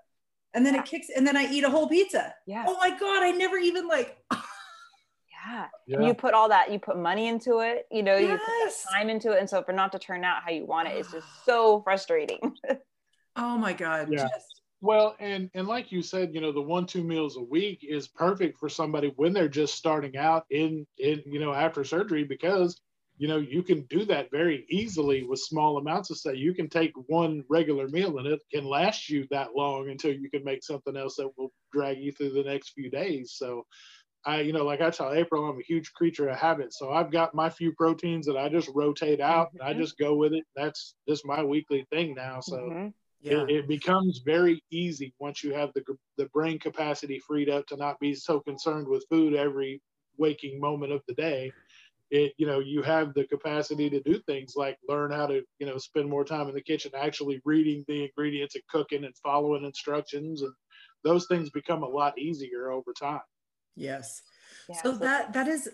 And 0.53 0.65
then 0.65 0.75
yeah. 0.75 0.81
it 0.81 0.85
kicks, 0.85 1.07
and 1.13 1.27
then 1.27 1.35
I 1.35 1.51
eat 1.51 1.65
a 1.65 1.69
whole 1.69 1.89
pizza. 1.89 2.33
Yeah. 2.47 2.63
Oh 2.65 2.77
my 2.77 2.91
god! 2.97 3.21
I 3.21 3.31
never 3.31 3.57
even 3.57 3.85
like. 3.87 4.17
Yeah. 5.45 5.67
yeah. 5.87 6.01
You 6.01 6.13
put 6.13 6.33
all 6.33 6.49
that, 6.49 6.71
you 6.71 6.79
put 6.79 6.97
money 6.97 7.27
into 7.27 7.59
it, 7.59 7.85
you 7.91 8.03
know, 8.03 8.17
yes. 8.17 8.31
you 8.31 8.37
put 8.37 8.93
time 8.93 9.09
into 9.09 9.31
it. 9.31 9.39
And 9.39 9.49
so 9.49 9.63
for 9.63 9.73
not 9.73 9.91
to 9.93 9.99
turn 9.99 10.23
out 10.23 10.43
how 10.43 10.51
you 10.51 10.65
want 10.65 10.87
it, 10.87 10.97
it's 10.97 11.11
just 11.11 11.27
so 11.45 11.81
frustrating. 11.81 12.39
oh 13.35 13.57
my 13.57 13.73
God. 13.73 14.09
Yeah. 14.11 14.23
Just... 14.23 14.61
Well, 14.81 15.15
and 15.19 15.49
and 15.53 15.65
like 15.65 15.93
you 15.93 16.01
said, 16.01 16.33
you 16.33 16.41
know, 16.41 16.51
the 16.51 16.61
one 16.61 16.85
two 16.85 17.03
meals 17.03 17.37
a 17.37 17.41
week 17.41 17.85
is 17.87 18.07
perfect 18.07 18.59
for 18.59 18.67
somebody 18.67 19.13
when 19.15 19.31
they're 19.31 19.47
just 19.47 19.75
starting 19.75 20.17
out 20.17 20.45
in 20.49 20.85
in 20.97 21.23
you 21.25 21.39
know 21.39 21.53
after 21.53 21.85
surgery 21.85 22.25
because 22.25 22.81
you 23.17 23.29
know 23.29 23.37
you 23.37 23.63
can 23.63 23.83
do 23.83 24.03
that 24.03 24.29
very 24.29 24.65
easily 24.69 25.23
with 25.23 25.39
small 25.39 25.77
amounts 25.77 26.09
of 26.09 26.17
stuff. 26.17 26.35
You 26.35 26.53
can 26.53 26.67
take 26.67 26.91
one 27.07 27.45
regular 27.49 27.87
meal 27.87 28.17
and 28.17 28.27
it 28.27 28.41
can 28.51 28.65
last 28.65 29.09
you 29.09 29.25
that 29.31 29.55
long 29.55 29.89
until 29.89 30.11
you 30.11 30.29
can 30.29 30.43
make 30.43 30.65
something 30.65 30.97
else 30.97 31.15
that 31.15 31.29
will 31.37 31.53
drag 31.71 31.99
you 31.99 32.11
through 32.11 32.31
the 32.31 32.43
next 32.43 32.71
few 32.71 32.89
days. 32.91 33.35
So 33.37 33.65
I, 34.25 34.41
you 34.41 34.53
know, 34.53 34.63
like 34.63 34.81
I 34.81 34.89
tell 34.89 35.13
April, 35.13 35.45
I'm 35.45 35.59
a 35.59 35.63
huge 35.63 35.91
creature 35.93 36.29
of 36.29 36.37
habit. 36.37 36.73
So 36.73 36.91
I've 36.91 37.11
got 37.11 37.35
my 37.35 37.49
few 37.49 37.73
proteins 37.73 38.25
that 38.27 38.37
I 38.37 38.49
just 38.49 38.69
rotate 38.73 39.19
out 39.19 39.47
mm-hmm. 39.47 39.57
and 39.59 39.67
I 39.67 39.71
mm-hmm. 39.71 39.81
just 39.81 39.97
go 39.97 40.15
with 40.15 40.33
it. 40.33 40.45
That's 40.55 40.95
just 41.07 41.25
my 41.25 41.43
weekly 41.43 41.85
thing 41.91 42.15
now. 42.15 42.39
So 42.39 42.57
mm-hmm. 42.57 42.87
yeah. 43.21 43.43
it, 43.43 43.49
it, 43.49 43.67
becomes 43.67 44.21
very 44.25 44.63
easy 44.71 45.13
once 45.19 45.43
you 45.43 45.53
have 45.53 45.71
the, 45.73 45.83
the 46.17 46.25
brain 46.27 46.57
capacity 46.57 47.19
freed 47.19 47.49
up 47.49 47.67
to 47.67 47.75
not 47.75 47.99
be 47.99 48.15
so 48.15 48.39
concerned 48.39 48.87
with 48.87 49.05
food 49.09 49.33
every 49.33 49.81
waking 50.17 50.59
moment 50.59 50.93
of 50.93 51.01
the 51.07 51.15
day. 51.15 51.51
it 52.11 52.33
you 52.37 52.45
know 52.45 52.59
you 52.59 52.81
have 52.83 53.13
the 53.13 53.25
capacity 53.25 53.89
to 53.89 53.99
do 54.01 54.19
things 54.19 54.53
like 54.55 54.77
learn 54.87 55.11
how 55.11 55.25
to 55.25 55.41
you 55.59 55.65
know 55.65 55.77
spend 55.77 56.07
more 56.07 56.23
time 56.23 56.47
in 56.47 56.53
the 56.53 56.61
kitchen 56.61 56.91
actually 56.95 57.41
reading 57.43 57.83
the 57.87 58.03
ingredients 58.03 58.55
and 58.55 58.63
cooking 58.67 59.03
and 59.05 59.15
following 59.17 59.65
instructions 59.65 60.43
and 60.43 60.53
those 61.03 61.25
things 61.27 61.49
become 61.49 61.81
a 61.81 61.87
lot 61.87 62.17
easier 62.19 62.71
over 62.71 62.93
time 62.93 63.21
yes 63.75 64.21
yeah, 64.69 64.81
so 64.81 64.91
that 64.91 65.33
that 65.33 65.47
is 65.47 65.69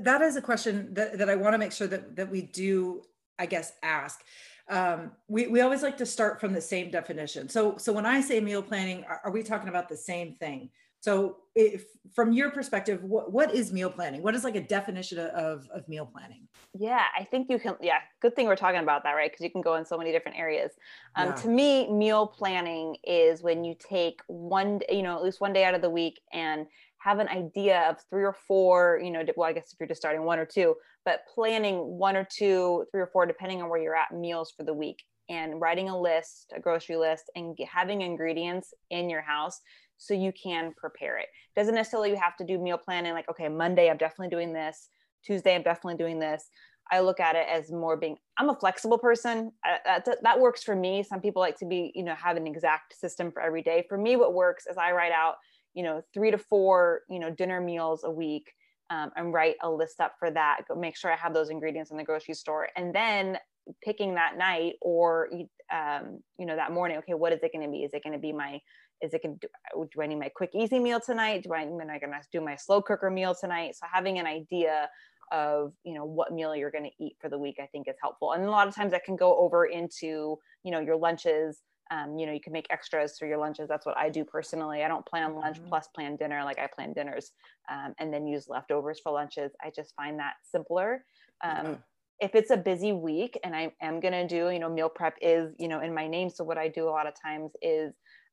that 0.00 0.22
is 0.22 0.36
a 0.36 0.42
question 0.42 0.92
that, 0.94 1.18
that 1.18 1.28
i 1.28 1.34
want 1.34 1.54
to 1.54 1.58
make 1.58 1.72
sure 1.72 1.86
that 1.86 2.16
that 2.16 2.30
we 2.30 2.42
do 2.42 3.02
i 3.38 3.46
guess 3.46 3.72
ask 3.82 4.22
um, 4.68 5.12
we, 5.28 5.46
we 5.46 5.60
always 5.60 5.84
like 5.84 5.96
to 5.98 6.06
start 6.06 6.40
from 6.40 6.52
the 6.52 6.60
same 6.60 6.90
definition 6.90 7.48
so 7.48 7.76
so 7.76 7.92
when 7.92 8.04
i 8.04 8.20
say 8.20 8.40
meal 8.40 8.62
planning 8.62 9.04
are, 9.04 9.20
are 9.24 9.30
we 9.30 9.42
talking 9.42 9.68
about 9.68 9.88
the 9.88 9.96
same 9.96 10.34
thing 10.34 10.70
so, 11.06 11.36
if 11.54 11.84
from 12.16 12.32
your 12.32 12.50
perspective, 12.50 13.00
what, 13.04 13.30
what 13.32 13.54
is 13.54 13.72
meal 13.72 13.90
planning? 13.90 14.24
What 14.24 14.34
is 14.34 14.42
like 14.42 14.56
a 14.56 14.60
definition 14.60 15.18
of, 15.18 15.64
of 15.72 15.88
meal 15.88 16.04
planning? 16.04 16.48
Yeah, 16.76 17.04
I 17.16 17.22
think 17.22 17.48
you 17.48 17.60
can. 17.60 17.76
Yeah, 17.80 17.98
good 18.20 18.34
thing 18.34 18.46
we're 18.46 18.56
talking 18.56 18.80
about 18.80 19.04
that, 19.04 19.12
right? 19.12 19.30
Because 19.30 19.44
you 19.44 19.50
can 19.50 19.62
go 19.62 19.76
in 19.76 19.84
so 19.84 19.96
many 19.96 20.10
different 20.10 20.36
areas. 20.36 20.72
Um, 21.14 21.28
yeah. 21.28 21.34
To 21.34 21.48
me, 21.48 21.88
meal 21.92 22.26
planning 22.26 22.96
is 23.04 23.40
when 23.40 23.62
you 23.62 23.76
take 23.78 24.20
one, 24.26 24.80
you 24.88 25.04
know, 25.04 25.16
at 25.16 25.22
least 25.22 25.40
one 25.40 25.52
day 25.52 25.64
out 25.64 25.74
of 25.74 25.80
the 25.80 25.90
week 25.90 26.20
and 26.32 26.66
have 26.98 27.18
an 27.18 27.28
idea 27.28 27.86
of 27.88 27.96
three 28.10 28.24
or 28.24 28.36
four, 28.46 29.00
you 29.02 29.10
know, 29.10 29.22
well, 29.36 29.48
I 29.48 29.52
guess 29.52 29.72
if 29.72 29.78
you're 29.78 29.88
just 29.88 30.00
starting 30.00 30.24
one 30.24 30.38
or 30.38 30.46
two, 30.46 30.74
but 31.04 31.20
planning 31.32 31.76
one 31.76 32.16
or 32.16 32.26
two, 32.30 32.84
three 32.90 33.00
or 33.00 33.06
four, 33.06 33.26
depending 33.26 33.62
on 33.62 33.68
where 33.68 33.80
you're 33.80 33.94
at, 33.94 34.12
meals 34.12 34.52
for 34.56 34.64
the 34.64 34.74
week 34.74 35.02
and 35.28 35.60
writing 35.60 35.88
a 35.88 36.00
list, 36.00 36.52
a 36.54 36.60
grocery 36.60 36.96
list, 36.96 37.30
and 37.34 37.56
having 37.72 38.02
ingredients 38.02 38.72
in 38.90 39.10
your 39.10 39.22
house 39.22 39.60
so 39.98 40.14
you 40.14 40.32
can 40.32 40.72
prepare 40.76 41.18
it. 41.18 41.26
Doesn't 41.56 41.74
necessarily 41.74 42.10
you 42.10 42.16
have 42.16 42.36
to 42.36 42.44
do 42.44 42.58
meal 42.58 42.78
planning 42.78 43.12
like, 43.12 43.28
okay, 43.30 43.48
Monday 43.48 43.90
I'm 43.90 43.96
definitely 43.96 44.28
doing 44.28 44.52
this, 44.52 44.88
Tuesday 45.24 45.54
I'm 45.54 45.62
definitely 45.62 45.96
doing 45.96 46.18
this. 46.18 46.48
I 46.90 47.00
look 47.00 47.18
at 47.18 47.34
it 47.34 47.46
as 47.50 47.72
more 47.72 47.96
being 47.96 48.16
I'm 48.38 48.48
a 48.48 48.54
flexible 48.54 48.98
person. 48.98 49.50
that, 49.64 50.06
that 50.22 50.40
works 50.40 50.62
for 50.62 50.76
me. 50.76 51.02
Some 51.02 51.20
people 51.20 51.40
like 51.40 51.58
to 51.58 51.66
be, 51.66 51.90
you 51.94 52.04
know, 52.04 52.14
have 52.14 52.36
an 52.36 52.46
exact 52.46 52.96
system 52.96 53.32
for 53.32 53.42
every 53.42 53.62
day. 53.62 53.84
For 53.88 53.98
me, 53.98 54.14
what 54.14 54.34
works 54.34 54.66
is 54.70 54.76
I 54.76 54.92
write 54.92 55.12
out, 55.12 55.34
you 55.76 55.82
know, 55.84 56.02
three 56.12 56.32
to 56.32 56.38
four, 56.38 57.02
you 57.08 57.20
know, 57.20 57.30
dinner 57.30 57.60
meals 57.60 58.02
a 58.02 58.10
week 58.10 58.50
um, 58.90 59.10
and 59.14 59.32
write 59.32 59.56
a 59.62 59.70
list 59.70 60.00
up 60.00 60.14
for 60.18 60.30
that. 60.30 60.62
Go 60.66 60.74
make 60.74 60.96
sure 60.96 61.12
I 61.12 61.16
have 61.16 61.34
those 61.34 61.50
ingredients 61.50 61.90
in 61.90 61.98
the 61.98 62.02
grocery 62.02 62.34
store, 62.34 62.68
and 62.76 62.94
then 62.94 63.38
picking 63.84 64.14
that 64.14 64.38
night 64.38 64.74
or 64.80 65.28
um, 65.72 66.20
you 66.38 66.46
know 66.46 66.56
that 66.56 66.72
morning. 66.72 66.96
Okay, 66.98 67.14
what 67.14 67.32
is 67.32 67.40
it 67.42 67.52
going 67.52 67.64
to 67.64 67.70
be? 67.70 67.84
Is 67.84 67.92
it 67.92 68.02
going 68.02 68.14
to 68.14 68.18
be 68.18 68.32
my 68.32 68.58
is 69.02 69.12
it 69.12 69.22
going 69.22 69.38
to 69.38 69.48
do, 69.92 70.00
I 70.00 70.06
need 70.06 70.18
my 70.18 70.30
quick 70.34 70.50
easy 70.54 70.78
meal 70.78 71.00
tonight? 71.00 71.42
Do 71.42 71.52
I 71.52 71.62
am 71.62 71.78
I 71.78 71.98
going 71.98 72.12
to 72.12 72.20
do 72.32 72.40
my 72.40 72.56
slow 72.56 72.80
cooker 72.80 73.10
meal 73.10 73.36
tonight? 73.38 73.76
So 73.76 73.86
having 73.92 74.18
an 74.18 74.26
idea 74.26 74.88
of 75.32 75.72
you 75.84 75.92
know 75.92 76.04
what 76.04 76.32
meal 76.32 76.56
you're 76.56 76.70
going 76.70 76.84
to 76.84 77.04
eat 77.04 77.16
for 77.20 77.28
the 77.28 77.38
week, 77.38 77.56
I 77.60 77.66
think 77.66 77.88
is 77.88 77.96
helpful. 78.00 78.32
And 78.32 78.44
a 78.44 78.50
lot 78.50 78.66
of 78.66 78.74
times 78.74 78.92
that 78.92 79.04
can 79.04 79.16
go 79.16 79.36
over 79.36 79.66
into 79.66 80.38
you 80.62 80.70
know 80.70 80.80
your 80.80 80.96
lunches. 80.96 81.58
Um, 81.90 82.18
you 82.18 82.26
know 82.26 82.32
you 82.32 82.40
can 82.40 82.52
make 82.52 82.66
extras 82.70 83.18
for 83.18 83.26
your 83.26 83.38
lunches. 83.38 83.68
That's 83.68 83.86
what 83.86 83.96
I 83.96 84.10
do 84.10 84.24
personally. 84.24 84.82
I 84.82 84.88
don't 84.88 85.06
plan 85.06 85.34
lunch 85.34 85.58
mm-hmm. 85.58 85.68
plus 85.68 85.88
plan 85.94 86.16
dinner 86.16 86.42
like 86.44 86.58
I 86.58 86.66
plan 86.66 86.92
dinners, 86.92 87.32
um, 87.70 87.94
and 87.98 88.12
then 88.12 88.26
use 88.26 88.48
leftovers 88.48 89.00
for 89.02 89.12
lunches. 89.12 89.52
I 89.62 89.70
just 89.74 89.94
find 89.94 90.18
that 90.18 90.34
simpler. 90.50 91.04
Um, 91.44 91.56
mm-hmm 91.56 91.72
if 92.18 92.34
it's 92.34 92.50
a 92.50 92.56
busy 92.56 92.94
week 92.94 93.38
and 93.44 93.54
I 93.54 93.70
am 93.82 94.00
going 94.00 94.14
to 94.14 94.26
do, 94.26 94.48
you 94.48 94.58
know, 94.58 94.70
meal 94.70 94.88
prep 94.88 95.18
is, 95.20 95.52
you 95.58 95.68
know, 95.68 95.80
in 95.80 95.94
my 95.94 96.08
name. 96.08 96.30
So 96.30 96.44
what 96.44 96.56
I 96.56 96.66
do 96.66 96.88
a 96.88 96.90
lot 96.90 97.06
of 97.06 97.12
times 97.22 97.50
is 97.60 97.92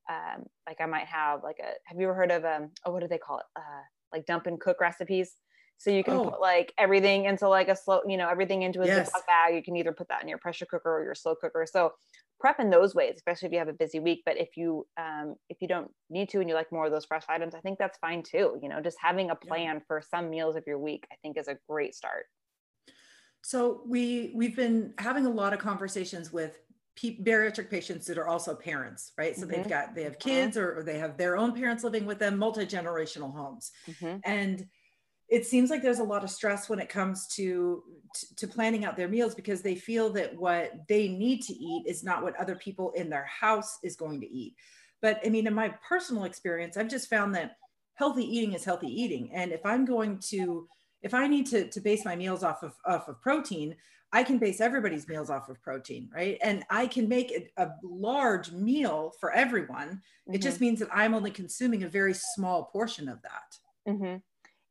um, 0.10 0.46
like 0.68 0.82
I 0.82 0.86
might 0.86 1.06
have 1.06 1.44
like 1.44 1.58
a 1.60 1.72
have 1.86 2.00
you 2.00 2.06
ever 2.06 2.14
heard 2.14 2.32
of 2.32 2.44
um 2.44 2.72
oh 2.86 2.92
what 2.92 3.02
do 3.02 3.08
they 3.08 3.18
call 3.18 3.40
it 3.40 3.46
uh 3.56 3.84
like 4.12 4.26
dump 4.26 4.48
and 4.48 4.60
cook 4.60 4.82
recipes 4.82 5.36
so 5.78 5.90
you 5.90 6.04
can 6.04 6.16
oh. 6.16 6.26
put 6.26 6.42
like 6.42 6.74
everything 6.78 7.26
into 7.26 7.48
like 7.48 7.70
a 7.70 7.76
slow 7.76 8.02
you 8.08 8.18
know 8.18 8.30
everything 8.30 8.64
into 8.64 8.82
a 8.82 8.86
yes. 8.86 9.10
Ziploc 9.10 9.26
bag 9.28 9.56
you 9.56 9.64
can 9.64 9.76
either 9.76 9.92
put 9.92 10.10
that 10.10 10.22
in 10.22 10.28
your 10.28 10.38
pressure 10.38 10.66
cooker 10.66 10.98
or 10.98 11.04
your 11.04 11.16
slow 11.16 11.36
cooker 11.36 11.66
so 11.70 11.94
prep 12.44 12.60
in 12.60 12.70
those 12.70 12.94
ways 12.94 13.14
especially 13.16 13.46
if 13.46 13.54
you 13.54 13.58
have 13.58 13.70
a 13.70 13.74
busy 13.74 14.02
week 14.02 14.22
but 14.26 14.38
if 14.38 14.58
you 14.58 14.86
um 15.00 15.36
if 15.50 15.62
you 15.62 15.68
don't 15.68 15.90
need 16.10 16.28
to 16.28 16.42
and 16.42 16.50
you 16.50 16.56
like 16.56 16.70
more 16.74 16.86
of 16.86 16.92
those 16.92 17.06
fresh 17.06 17.24
items 17.30 17.56
I 17.56 17.62
think 17.62 17.80
that's 17.80 17.98
fine 18.00 18.22
too 18.22 18.60
you 18.62 18.68
know 18.68 18.82
just 18.82 18.98
having 19.02 19.30
a 19.30 19.36
plan 19.36 19.76
yeah. 19.76 19.82
for 19.88 20.02
some 20.02 20.30
meals 20.30 20.58
of 20.58 20.64
your 20.68 20.78
week 20.78 21.08
I 21.10 21.16
think 21.22 21.38
is 21.38 21.48
a 21.48 21.56
great 21.70 21.96
start 21.96 22.26
so 23.42 23.82
we 23.88 24.34
we've 24.36 24.58
been 24.58 24.94
having 24.98 25.26
a 25.26 25.30
lot 25.30 25.54
of 25.54 25.60
conversations 25.60 26.34
with 26.34 26.60
bariatric 27.02 27.70
patients 27.70 28.06
that 28.06 28.18
are 28.20 28.28
also 28.28 28.54
parents, 28.54 29.14
right? 29.18 29.36
So 29.36 29.46
mm-hmm. 29.46 29.56
they've 29.56 29.68
got 29.68 29.96
they 29.96 30.04
have 30.04 30.20
mm-hmm. 30.20 30.30
kids 30.30 30.58
or, 30.58 30.78
or, 30.78 30.84
they 30.84 31.00
have 31.00 31.18
their 31.18 31.36
own 31.36 31.54
parents 31.54 31.84
living 31.84 32.06
with 32.06 32.20
them, 32.20 32.38
multi 32.38 32.68
generational 32.68 33.34
homes, 33.36 33.72
mm-hmm. 33.90 34.18
and 34.24 34.66
it 35.30 35.46
seems 35.46 35.70
like 35.70 35.82
there's 35.82 36.00
a 36.00 36.04
lot 36.04 36.24
of 36.24 36.30
stress 36.30 36.70
when 36.70 36.80
it 36.80 36.90
comes 36.90 37.28
to, 37.28 37.84
to, 38.16 38.36
to 38.36 38.48
planning 38.48 38.86
out 38.86 38.98
their 38.98 39.08
meals 39.08 39.34
because 39.34 39.62
they 39.62 39.76
feel 39.76 40.12
that 40.14 40.36
what 40.36 40.72
they 40.88 41.08
need 41.08 41.42
to 41.44 41.54
eat 41.54 41.86
is 41.88 42.04
not 42.04 42.24
what 42.24 42.40
other 42.40 42.56
people 42.56 42.92
in 42.92 43.10
their 43.10 43.26
house 43.26 43.80
is 43.84 43.96
going 43.96 44.22
to 44.22 44.32
eat. 44.32 44.54
But 45.02 45.20
I 45.26 45.30
mean, 45.30 45.48
in 45.48 45.54
my 45.54 45.74
personal 45.88 46.26
experience, 46.26 46.78
I've 46.78 46.90
just 46.90 47.10
found 47.10 47.36
that 47.36 47.58
healthy 47.96 48.24
eating 48.24 48.54
is 48.54 48.64
healthy 48.64 48.88
eating, 48.88 49.32
and 49.34 49.52
if 49.52 49.66
I'm 49.66 49.86
going 49.86 50.20
to 50.30 50.68
if 51.04 51.14
I 51.14 51.28
need 51.28 51.46
to, 51.48 51.68
to 51.68 51.82
base 51.82 52.06
my 52.06 52.16
meals 52.16 52.44
off 52.44 52.64
of, 52.64 52.74
off 52.86 53.10
of 53.10 53.22
protein, 53.22 53.76
I 54.14 54.24
can 54.24 54.38
base 54.38 54.62
everybody's 54.62 55.08
meals 55.08 55.30
off 55.30 55.50
of 55.50 55.62
protein, 55.62 56.10
right? 56.16 56.38
And 56.42 56.64
I 56.70 56.88
can 56.88 57.10
make 57.10 57.52
a, 57.58 57.64
a 57.64 57.72
large 57.84 58.52
meal 58.52 59.12
for 59.20 59.32
everyone. 59.32 59.88
Mm-hmm. 59.88 60.36
It 60.36 60.42
just 60.42 60.62
means 60.62 60.80
that 60.80 60.90
I'm 60.94 61.14
only 61.14 61.32
consuming 61.32 61.84
a 61.84 61.90
very 61.90 62.14
small 62.14 62.66
portion 62.66 63.10
of 63.10 63.22
that. 63.24 63.92
Mm-hmm. 63.92 64.16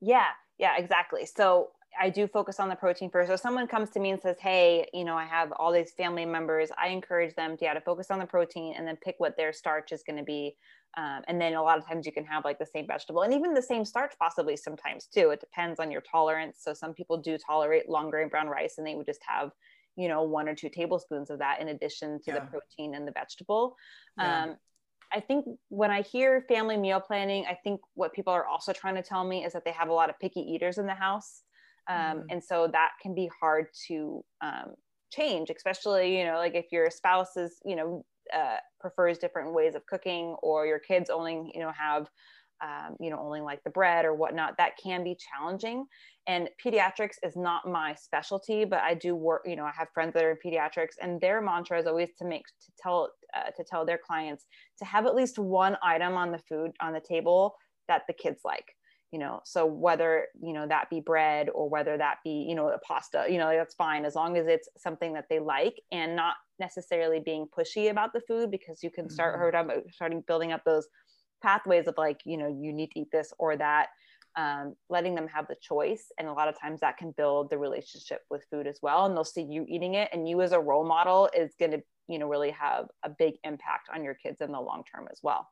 Yeah, 0.02 0.26
yeah, 0.58 0.76
exactly. 0.76 1.24
So 1.24 1.70
I 1.98 2.10
do 2.10 2.26
focus 2.26 2.58
on 2.58 2.68
the 2.68 2.74
protein 2.74 3.08
first. 3.08 3.30
So 3.30 3.36
someone 3.36 3.66
comes 3.68 3.90
to 3.90 4.00
me 4.00 4.10
and 4.10 4.20
says, 4.20 4.36
"Hey, 4.40 4.88
you 4.92 5.04
know, 5.04 5.16
I 5.16 5.24
have 5.24 5.52
all 5.52 5.72
these 5.72 5.92
family 5.92 6.26
members." 6.26 6.70
I 6.76 6.88
encourage 6.88 7.34
them 7.36 7.56
to 7.56 7.64
yeah 7.64 7.74
to 7.74 7.80
focus 7.80 8.10
on 8.10 8.18
the 8.18 8.26
protein 8.26 8.74
and 8.76 8.86
then 8.86 8.96
pick 8.96 9.14
what 9.18 9.36
their 9.36 9.52
starch 9.52 9.92
is 9.92 10.02
going 10.02 10.18
to 10.18 10.24
be. 10.24 10.56
Um, 10.96 11.22
and 11.28 11.40
then 11.40 11.54
a 11.54 11.62
lot 11.62 11.78
of 11.78 11.86
times 11.86 12.04
you 12.04 12.12
can 12.12 12.24
have 12.26 12.44
like 12.44 12.58
the 12.58 12.66
same 12.66 12.86
vegetable 12.86 13.22
and 13.22 13.32
even 13.32 13.54
the 13.54 13.62
same 13.62 13.84
starch 13.84 14.12
possibly 14.18 14.56
sometimes 14.56 15.06
too. 15.06 15.30
It 15.30 15.40
depends 15.40 15.80
on 15.80 15.90
your 15.90 16.02
tolerance. 16.02 16.58
So 16.60 16.74
some 16.74 16.92
people 16.92 17.16
do 17.16 17.38
tolerate 17.38 17.88
long 17.88 18.10
grain 18.10 18.28
brown 18.28 18.48
rice 18.48 18.74
and 18.76 18.86
they 18.86 18.94
would 18.94 19.06
just 19.06 19.22
have, 19.26 19.52
you 19.96 20.08
know, 20.08 20.22
one 20.22 20.48
or 20.48 20.54
two 20.54 20.68
tablespoons 20.68 21.30
of 21.30 21.38
that 21.38 21.60
in 21.60 21.68
addition 21.68 22.20
to 22.24 22.32
yeah. 22.32 22.40
the 22.40 22.40
protein 22.42 22.94
and 22.94 23.08
the 23.08 23.12
vegetable. 23.12 23.76
Yeah. 24.18 24.42
Um, 24.42 24.56
I 25.14 25.20
think 25.20 25.44
when 25.68 25.90
I 25.90 26.02
hear 26.02 26.44
family 26.48 26.76
meal 26.76 27.00
planning, 27.00 27.44
I 27.48 27.58
think 27.62 27.80
what 27.94 28.12
people 28.12 28.32
are 28.32 28.46
also 28.46 28.72
trying 28.72 28.94
to 28.94 29.02
tell 29.02 29.24
me 29.24 29.44
is 29.44 29.52
that 29.52 29.64
they 29.64 29.72
have 29.72 29.88
a 29.88 29.92
lot 29.92 30.10
of 30.10 30.18
picky 30.20 30.40
eaters 30.40 30.78
in 30.78 30.86
the 30.86 30.94
house. 30.94 31.42
Um, 31.88 31.96
mm. 31.96 32.24
And 32.30 32.42
so 32.42 32.68
that 32.72 32.90
can 33.02 33.14
be 33.14 33.30
hard 33.40 33.66
to 33.88 34.24
um, 34.40 34.74
change, 35.12 35.50
especially, 35.54 36.18
you 36.18 36.24
know, 36.24 36.36
like 36.36 36.54
if 36.54 36.66
your 36.72 36.90
spouse 36.90 37.36
is, 37.36 37.58
you 37.64 37.76
know, 37.76 38.04
uh, 38.32 38.56
prefers 38.80 39.18
different 39.18 39.52
ways 39.52 39.74
of 39.74 39.84
cooking 39.86 40.36
or 40.42 40.66
your 40.66 40.78
kids 40.78 41.10
only 41.10 41.50
you 41.54 41.60
know 41.60 41.72
have 41.76 42.08
um, 42.62 42.96
you 43.00 43.10
know 43.10 43.18
only 43.20 43.40
like 43.40 43.62
the 43.64 43.70
bread 43.70 44.04
or 44.04 44.14
whatnot 44.14 44.54
that 44.58 44.72
can 44.82 45.02
be 45.02 45.16
challenging 45.16 45.84
and 46.26 46.48
pediatrics 46.64 47.16
is 47.22 47.36
not 47.36 47.66
my 47.66 47.94
specialty 47.94 48.64
but 48.64 48.80
i 48.80 48.94
do 48.94 49.14
work 49.14 49.42
you 49.44 49.56
know 49.56 49.64
i 49.64 49.72
have 49.76 49.88
friends 49.92 50.12
that 50.14 50.24
are 50.24 50.30
in 50.30 50.36
pediatrics 50.44 50.94
and 51.00 51.20
their 51.20 51.40
mantra 51.40 51.78
is 51.78 51.86
always 51.86 52.10
to 52.18 52.24
make 52.24 52.44
to 52.64 52.72
tell 52.80 53.10
uh, 53.34 53.50
to 53.56 53.64
tell 53.64 53.84
their 53.84 53.98
clients 53.98 54.46
to 54.78 54.84
have 54.84 55.06
at 55.06 55.14
least 55.14 55.38
one 55.38 55.76
item 55.82 56.14
on 56.14 56.32
the 56.32 56.38
food 56.38 56.72
on 56.80 56.92
the 56.92 57.00
table 57.00 57.54
that 57.88 58.02
the 58.06 58.12
kids 58.12 58.40
like 58.44 58.74
you 59.12 59.18
know 59.18 59.40
so 59.44 59.66
whether 59.66 60.26
you 60.40 60.52
know 60.52 60.66
that 60.66 60.88
be 60.90 61.00
bread 61.00 61.48
or 61.54 61.68
whether 61.68 61.96
that 61.96 62.16
be 62.24 62.46
you 62.48 62.54
know 62.54 62.68
a 62.68 62.78
pasta 62.78 63.26
you 63.28 63.38
know 63.38 63.50
that's 63.50 63.74
fine 63.74 64.04
as 64.04 64.14
long 64.14 64.36
as 64.36 64.46
it's 64.46 64.68
something 64.78 65.12
that 65.12 65.26
they 65.28 65.38
like 65.38 65.80
and 65.92 66.16
not 66.16 66.34
necessarily 66.58 67.20
being 67.20 67.46
pushy 67.56 67.90
about 67.90 68.12
the 68.12 68.20
food 68.26 68.50
because 68.50 68.82
you 68.82 68.90
can 68.90 69.08
start 69.10 69.38
mm-hmm. 69.38 69.80
starting 69.90 70.22
building 70.26 70.52
up 70.52 70.62
those 70.64 70.88
pathways 71.42 71.86
of 71.86 71.94
like 71.98 72.20
you 72.24 72.36
know 72.36 72.48
you 72.48 72.72
need 72.72 72.90
to 72.90 73.00
eat 73.00 73.08
this 73.12 73.32
or 73.38 73.56
that 73.56 73.88
um, 74.36 74.74
letting 74.88 75.14
them 75.14 75.28
have 75.28 75.46
the 75.48 75.56
choice 75.60 76.10
and 76.18 76.28
a 76.28 76.32
lot 76.32 76.48
of 76.48 76.58
times 76.58 76.80
that 76.80 76.96
can 76.96 77.12
build 77.12 77.50
the 77.50 77.58
relationship 77.58 78.20
with 78.30 78.44
food 78.50 78.66
as 78.66 78.78
well 78.82 79.06
and 79.06 79.14
they'll 79.14 79.24
see 79.24 79.42
you 79.42 79.66
eating 79.68 79.94
it 79.94 80.08
and 80.12 80.28
you 80.28 80.40
as 80.40 80.52
a 80.52 80.60
role 80.60 80.84
model 80.84 81.28
is 81.36 81.54
going 81.58 81.70
to 81.70 81.82
you 82.08 82.18
know 82.18 82.26
really 82.28 82.50
have 82.50 82.86
a 83.04 83.10
big 83.10 83.34
impact 83.44 83.88
on 83.94 84.02
your 84.02 84.14
kids 84.14 84.40
in 84.40 84.52
the 84.52 84.60
long 84.60 84.82
term 84.92 85.06
as 85.10 85.20
well 85.22 85.48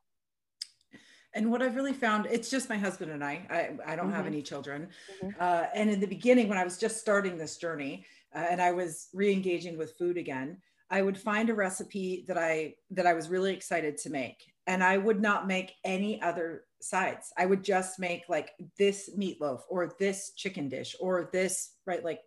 and 1.33 1.49
what 1.49 1.61
I've 1.61 1.75
really 1.75 1.93
found, 1.93 2.27
it's 2.29 2.49
just 2.49 2.67
my 2.67 2.77
husband 2.77 3.09
and 3.09 3.23
I. 3.23 3.45
I, 3.49 3.93
I 3.93 3.95
don't 3.95 4.07
mm-hmm. 4.07 4.15
have 4.15 4.27
any 4.27 4.41
children. 4.41 4.89
Mm-hmm. 5.23 5.29
Uh, 5.39 5.63
and 5.73 5.89
in 5.89 6.01
the 6.01 6.07
beginning, 6.07 6.49
when 6.49 6.57
I 6.57 6.65
was 6.65 6.77
just 6.77 6.99
starting 6.99 7.37
this 7.37 7.55
journey, 7.55 8.05
uh, 8.35 8.39
and 8.49 8.61
I 8.61 8.73
was 8.73 9.07
re-engaging 9.13 9.77
with 9.77 9.97
food 9.97 10.17
again, 10.17 10.57
I 10.89 11.01
would 11.01 11.17
find 11.17 11.49
a 11.49 11.53
recipe 11.53 12.25
that 12.27 12.37
I 12.37 12.75
that 12.91 13.07
I 13.07 13.13
was 13.13 13.29
really 13.29 13.53
excited 13.53 13.97
to 13.99 14.09
make, 14.09 14.50
and 14.67 14.83
I 14.83 14.97
would 14.97 15.21
not 15.21 15.47
make 15.47 15.73
any 15.83 16.21
other 16.21 16.65
sides. 16.81 17.31
I 17.37 17.45
would 17.45 17.63
just 17.63 17.99
make 17.99 18.23
like 18.29 18.51
this 18.77 19.09
meatloaf 19.17 19.61
or 19.69 19.93
this 19.99 20.31
chicken 20.35 20.69
dish 20.69 20.95
or 20.99 21.29
this 21.31 21.73
right 21.85 22.03
like 22.03 22.21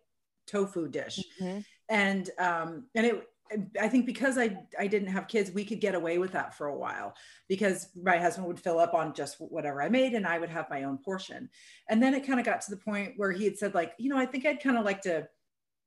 tofu 0.47 0.87
dish, 0.87 1.23
mm-hmm. 1.41 1.59
and 1.89 2.29
um, 2.39 2.85
and 2.95 3.05
it 3.05 3.27
I 3.79 3.87
think 3.87 4.05
because 4.05 4.37
I 4.37 4.57
I 4.79 4.87
didn't 4.87 5.09
have 5.09 5.27
kids, 5.27 5.51
we 5.51 5.65
could 5.65 5.79
get 5.79 5.93
away 5.93 6.17
with 6.17 6.31
that 6.31 6.55
for 6.55 6.67
a 6.67 6.77
while 6.77 7.13
because 7.47 7.89
my 8.01 8.17
husband 8.17 8.47
would 8.47 8.59
fill 8.59 8.79
up 8.79 8.93
on 8.93 9.13
just 9.13 9.37
whatever 9.39 9.83
I 9.83 9.89
made 9.89 10.13
and 10.13 10.25
I 10.25 10.39
would 10.39 10.49
have 10.49 10.69
my 10.69 10.83
own 10.83 10.97
portion. 10.97 11.49
And 11.89 12.01
then 12.01 12.15
it 12.15 12.25
kind 12.25 12.39
of 12.39 12.45
got 12.45 12.61
to 12.61 12.71
the 12.71 12.81
point 12.81 13.13
where 13.17 13.31
he 13.31 13.45
had 13.45 13.57
said 13.57 13.75
like, 13.75 13.93
you 13.99 14.09
know, 14.09 14.17
I 14.17 14.25
think 14.25 14.45
I'd 14.45 14.63
kind 14.63 14.77
of 14.77 14.85
like 14.85 15.01
to 15.03 15.27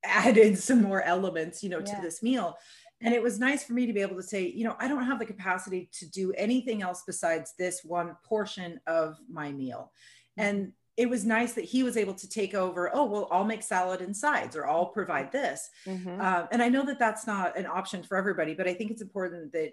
add 0.04 0.36
in 0.38 0.54
some 0.54 0.82
more 0.82 1.02
elements, 1.02 1.62
you 1.62 1.68
know, 1.68 1.80
yeah. 1.80 1.96
to 1.96 2.00
this 2.00 2.22
meal. 2.22 2.56
And 3.00 3.14
it 3.14 3.22
was 3.22 3.38
nice 3.38 3.62
for 3.62 3.74
me 3.74 3.86
to 3.86 3.92
be 3.92 4.00
able 4.00 4.16
to 4.16 4.22
say, 4.22 4.46
you 4.48 4.64
know, 4.64 4.76
I 4.80 4.88
don't 4.88 5.04
have 5.04 5.18
the 5.18 5.26
capacity 5.26 5.88
to 5.92 6.10
do 6.10 6.32
anything 6.32 6.82
else 6.82 7.04
besides 7.06 7.54
this 7.58 7.84
one 7.84 8.16
portion 8.24 8.80
of 8.86 9.16
my 9.30 9.52
meal. 9.52 9.92
Mm-hmm. 10.38 10.48
And 10.48 10.72
it 10.98 11.08
was 11.08 11.24
nice 11.24 11.52
that 11.52 11.64
he 11.64 11.84
was 11.84 11.96
able 11.96 12.12
to 12.12 12.28
take 12.28 12.54
over 12.54 12.90
oh 12.92 13.04
well 13.04 13.28
i'll 13.30 13.44
make 13.44 13.62
salad 13.62 14.02
and 14.02 14.14
sides 14.14 14.56
or 14.56 14.68
i'll 14.68 14.86
provide 14.86 15.30
this 15.32 15.70
mm-hmm. 15.86 16.20
uh, 16.20 16.46
and 16.50 16.60
i 16.60 16.68
know 16.68 16.84
that 16.84 16.98
that's 16.98 17.26
not 17.26 17.56
an 17.56 17.66
option 17.66 18.02
for 18.02 18.18
everybody 18.18 18.52
but 18.52 18.68
i 18.68 18.74
think 18.74 18.90
it's 18.90 19.00
important 19.00 19.50
that 19.52 19.70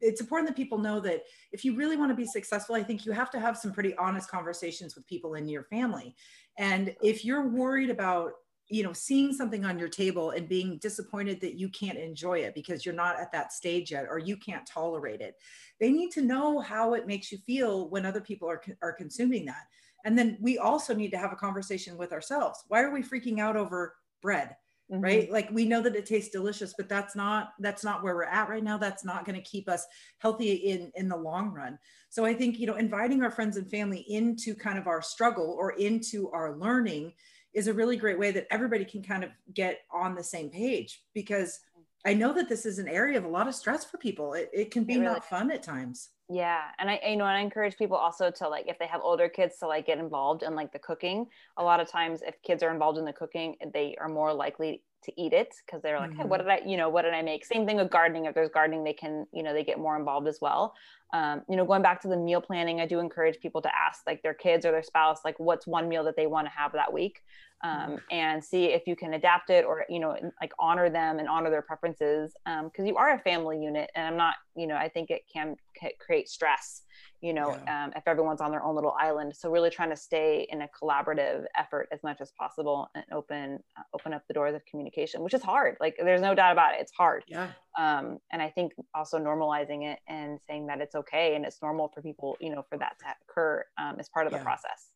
it's 0.00 0.20
important 0.20 0.48
that 0.48 0.56
people 0.56 0.78
know 0.78 1.00
that 1.00 1.22
if 1.50 1.64
you 1.64 1.74
really 1.74 1.96
want 1.96 2.10
to 2.10 2.16
be 2.16 2.26
successful 2.26 2.74
i 2.74 2.82
think 2.82 3.04
you 3.04 3.12
have 3.12 3.30
to 3.30 3.40
have 3.40 3.58
some 3.58 3.72
pretty 3.72 3.94
honest 3.96 4.30
conversations 4.30 4.94
with 4.94 5.06
people 5.06 5.34
in 5.34 5.48
your 5.48 5.64
family 5.64 6.14
and 6.58 6.94
if 7.02 7.24
you're 7.24 7.48
worried 7.48 7.90
about 7.90 8.32
you 8.72 8.82
know 8.82 8.92
seeing 8.92 9.32
something 9.32 9.64
on 9.64 9.78
your 9.78 9.88
table 9.88 10.30
and 10.30 10.48
being 10.48 10.78
disappointed 10.78 11.40
that 11.40 11.58
you 11.58 11.68
can't 11.68 11.98
enjoy 11.98 12.38
it 12.38 12.54
because 12.54 12.84
you're 12.84 12.94
not 12.94 13.20
at 13.20 13.30
that 13.32 13.52
stage 13.52 13.92
yet 13.92 14.06
or 14.08 14.18
you 14.18 14.36
can't 14.36 14.66
tolerate 14.66 15.20
it 15.20 15.36
they 15.78 15.90
need 15.90 16.10
to 16.10 16.22
know 16.22 16.58
how 16.58 16.94
it 16.94 17.06
makes 17.06 17.30
you 17.30 17.38
feel 17.46 17.88
when 17.90 18.06
other 18.06 18.20
people 18.20 18.48
are, 18.48 18.62
are 18.82 18.92
consuming 18.92 19.44
that 19.44 19.66
and 20.04 20.18
then 20.18 20.36
we 20.40 20.58
also 20.58 20.94
need 20.94 21.10
to 21.10 21.18
have 21.18 21.32
a 21.32 21.36
conversation 21.36 21.96
with 21.96 22.12
ourselves. 22.12 22.64
Why 22.68 22.82
are 22.82 22.90
we 22.90 23.02
freaking 23.02 23.38
out 23.38 23.56
over 23.56 23.94
bread? 24.20 24.56
Mm-hmm. 24.90 25.00
Right? 25.00 25.32
Like 25.32 25.48
we 25.52 25.64
know 25.64 25.80
that 25.80 25.96
it 25.96 26.06
tastes 26.06 26.32
delicious, 26.32 26.74
but 26.76 26.88
that's 26.88 27.14
not 27.14 27.50
that's 27.60 27.84
not 27.84 28.02
where 28.02 28.14
we're 28.14 28.24
at 28.24 28.48
right 28.48 28.64
now. 28.64 28.76
That's 28.76 29.04
not 29.04 29.24
going 29.24 29.36
to 29.36 29.48
keep 29.48 29.68
us 29.68 29.86
healthy 30.18 30.52
in 30.52 30.90
in 30.96 31.08
the 31.08 31.16
long 31.16 31.50
run. 31.50 31.78
So 32.10 32.24
I 32.24 32.34
think, 32.34 32.58
you 32.58 32.66
know, 32.66 32.74
inviting 32.74 33.22
our 33.22 33.30
friends 33.30 33.56
and 33.56 33.70
family 33.70 34.04
into 34.08 34.54
kind 34.54 34.78
of 34.78 34.86
our 34.86 35.00
struggle 35.00 35.56
or 35.58 35.72
into 35.72 36.30
our 36.32 36.58
learning 36.58 37.12
is 37.54 37.66
a 37.66 37.72
really 37.72 37.96
great 37.96 38.18
way 38.18 38.30
that 38.30 38.46
everybody 38.50 38.84
can 38.84 39.02
kind 39.02 39.24
of 39.24 39.30
get 39.52 39.80
on 39.90 40.14
the 40.14 40.22
same 40.22 40.50
page 40.50 41.02
because 41.14 41.60
I 42.04 42.14
know 42.14 42.32
that 42.32 42.48
this 42.48 42.66
is 42.66 42.78
an 42.78 42.88
area 42.88 43.18
of 43.18 43.24
a 43.24 43.28
lot 43.28 43.46
of 43.46 43.54
stress 43.54 43.84
for 43.84 43.96
people. 43.96 44.34
It, 44.34 44.50
it 44.52 44.70
can 44.70 44.84
be 44.84 44.94
it 44.94 45.00
really 45.00 45.12
not 45.12 45.28
fun 45.28 45.50
at 45.52 45.62
times. 45.62 46.10
Yeah. 46.28 46.62
And 46.78 46.90
i 46.90 47.00
you 47.06 47.16
know 47.16 47.26
and 47.26 47.36
i 47.36 47.40
encourage 47.40 47.76
people 47.76 47.96
also 47.96 48.30
to 48.30 48.48
like 48.48 48.66
if 48.66 48.78
they 48.78 48.86
have 48.86 49.02
older 49.02 49.28
kids 49.28 49.58
to 49.58 49.66
like 49.66 49.86
get 49.86 49.98
involved 49.98 50.42
in 50.42 50.54
like 50.54 50.72
the 50.72 50.78
cooking. 50.78 51.26
A 51.58 51.62
lot 51.62 51.80
of 51.80 51.88
times 51.88 52.20
if 52.26 52.40
kids 52.42 52.62
are 52.62 52.72
involved 52.72 52.98
in 52.98 53.04
the 53.04 53.12
cooking 53.12 53.56
they 53.72 53.96
are 54.00 54.08
more 54.08 54.32
likely 54.32 54.82
to 55.02 55.20
eat 55.20 55.32
it 55.32 55.54
because 55.64 55.82
they're 55.82 55.98
like 55.98 56.10
mm-hmm. 56.10 56.22
hey 56.22 56.26
what 56.26 56.40
mm-hmm. 56.40 56.48
did 56.48 56.64
i 56.64 56.68
you 56.68 56.76
know 56.76 56.88
what 56.88 57.02
did 57.02 57.14
i 57.14 57.22
make 57.22 57.44
same 57.44 57.66
thing 57.66 57.76
with 57.76 57.90
gardening 57.90 58.26
if 58.26 58.34
there's 58.34 58.50
gardening 58.50 58.84
they 58.84 58.92
can 58.92 59.26
you 59.32 59.42
know 59.42 59.52
they 59.52 59.64
get 59.64 59.78
more 59.78 59.96
involved 59.96 60.26
as 60.26 60.38
well 60.40 60.74
um, 61.12 61.42
you 61.48 61.56
know 61.56 61.64
going 61.64 61.82
back 61.82 62.00
to 62.00 62.08
the 62.08 62.16
meal 62.16 62.40
planning 62.40 62.80
i 62.80 62.86
do 62.86 62.98
encourage 62.98 63.38
people 63.40 63.60
to 63.60 63.70
ask 63.74 64.02
like 64.06 64.22
their 64.22 64.34
kids 64.34 64.64
or 64.64 64.70
their 64.70 64.82
spouse 64.82 65.20
like 65.24 65.38
what's 65.38 65.66
one 65.66 65.88
meal 65.88 66.04
that 66.04 66.16
they 66.16 66.26
want 66.26 66.46
to 66.46 66.50
have 66.50 66.72
that 66.72 66.92
week 66.92 67.20
um, 67.64 67.98
and 68.10 68.42
see 68.42 68.66
if 68.66 68.82
you 68.86 68.96
can 68.96 69.14
adapt 69.14 69.48
it 69.50 69.64
or 69.64 69.84
you 69.88 70.00
know 70.00 70.16
like 70.40 70.52
honor 70.58 70.90
them 70.90 71.18
and 71.18 71.28
honor 71.28 71.50
their 71.50 71.62
preferences 71.62 72.34
because 72.44 72.80
um, 72.80 72.86
you 72.86 72.96
are 72.96 73.14
a 73.14 73.18
family 73.20 73.60
unit 73.60 73.90
and 73.94 74.06
i'm 74.06 74.16
not 74.16 74.34
you 74.56 74.66
know 74.66 74.76
i 74.76 74.88
think 74.88 75.10
it 75.10 75.22
can 75.32 75.56
create 76.00 76.28
stress 76.28 76.82
you 77.22 77.32
know 77.32 77.56
yeah. 77.64 77.84
um, 77.84 77.92
if 77.96 78.02
everyone's 78.06 78.40
on 78.40 78.50
their 78.50 78.62
own 78.62 78.74
little 78.74 78.94
island. 78.98 79.34
So 79.34 79.50
really 79.50 79.70
trying 79.70 79.90
to 79.90 79.96
stay 79.96 80.46
in 80.50 80.62
a 80.62 80.68
collaborative 80.68 81.44
effort 81.56 81.88
as 81.92 82.02
much 82.02 82.20
as 82.20 82.32
possible 82.38 82.90
and 82.94 83.04
open 83.12 83.60
uh, 83.78 83.82
open 83.94 84.12
up 84.12 84.22
the 84.28 84.34
doors 84.34 84.54
of 84.54 84.62
communication 84.66 85.22
which 85.22 85.34
is 85.34 85.42
hard. 85.42 85.76
Like 85.80 85.96
there's 85.96 86.20
no 86.20 86.34
doubt 86.34 86.52
about 86.52 86.74
it. 86.74 86.80
It's 86.80 86.92
hard. 86.92 87.24
Yeah. 87.28 87.48
Um, 87.78 88.18
and 88.30 88.42
i 88.42 88.50
think 88.50 88.74
also 88.94 89.18
normalizing 89.18 89.90
it 89.90 89.98
and 90.06 90.38
saying 90.46 90.66
that 90.66 90.82
it's 90.82 90.94
okay 90.94 91.36
and 91.36 91.46
it's 91.46 91.62
normal 91.62 91.88
for 91.88 92.02
people 92.02 92.36
you 92.38 92.54
know 92.54 92.62
for 92.68 92.76
that 92.76 92.98
to 92.98 93.06
occur 93.26 93.64
um, 93.80 93.98
is 93.98 94.10
part 94.10 94.26
of 94.26 94.32
yeah. 94.32 94.38
the 94.38 94.44
process. 94.44 94.88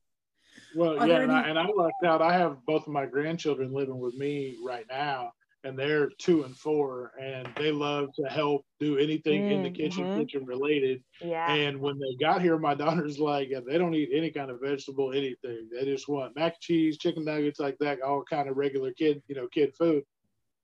Well, 0.75 0.99
Are 0.99 1.07
yeah, 1.07 1.21
and, 1.21 1.31
any- 1.31 1.41
I, 1.41 1.49
and 1.49 1.59
I 1.59 1.67
lucked 1.67 2.05
out. 2.05 2.23
I 2.23 2.33
have 2.33 2.59
both 2.67 2.83
of 2.83 2.93
my 2.93 3.07
grandchildren 3.07 3.73
living 3.73 3.99
with 3.99 4.15
me 4.15 4.57
right 4.65 4.87
now, 4.91 5.33
and 5.67 5.77
they're 5.77 6.11
two 6.19 6.45
and 6.45 6.57
four, 6.57 7.11
and 7.21 7.49
they 7.57 7.73
love 7.73 8.11
to 8.15 8.23
help 8.25 8.65
do 8.79 8.99
anything 8.99 9.43
mm, 9.43 9.53
in 9.53 9.63
the 9.65 9.71
kitchen, 9.71 10.05
mm-hmm. 10.05 10.21
kitchen 10.21 10.47
related. 10.47 11.03
Yeah. 11.21 11.53
And 11.53 11.81
when 11.81 11.99
they 11.99 12.25
got 12.25 12.41
here, 12.41 12.57
my 12.57 12.75
daughter's 12.85 13.19
like, 13.19 13.51
they 13.67 13.77
don't 13.77 13.95
eat 13.95 14.11
any 14.13 14.31
kind 14.31 14.51
of 14.51 14.61
vegetable, 14.63 15.13
anything. 15.13 15.69
They 15.73 15.85
just 15.85 16.09
want 16.09 16.37
mac 16.37 16.53
and 16.53 16.61
cheese, 16.61 16.99
chicken 16.99 17.25
nuggets, 17.25 17.59
like 17.59 17.77
that, 17.81 18.01
all 18.01 18.23
kind 18.23 18.49
of 18.49 18.57
regular 18.57 18.93
kid, 18.93 19.23
you 19.27 19.35
know, 19.35 19.49
kid 19.49 19.75
food. 19.77 20.05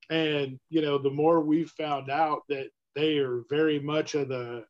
And 0.09 0.59
you 0.71 0.83
know, 0.83 0.99
the 0.99 1.11
more 1.11 1.41
we've 1.41 1.71
found 1.71 2.09
out 2.09 2.43
that 2.49 2.69
they 2.95 3.19
are 3.19 3.43
very 3.51 3.81
much 3.81 4.15
of 4.15 4.29
the 4.29 4.65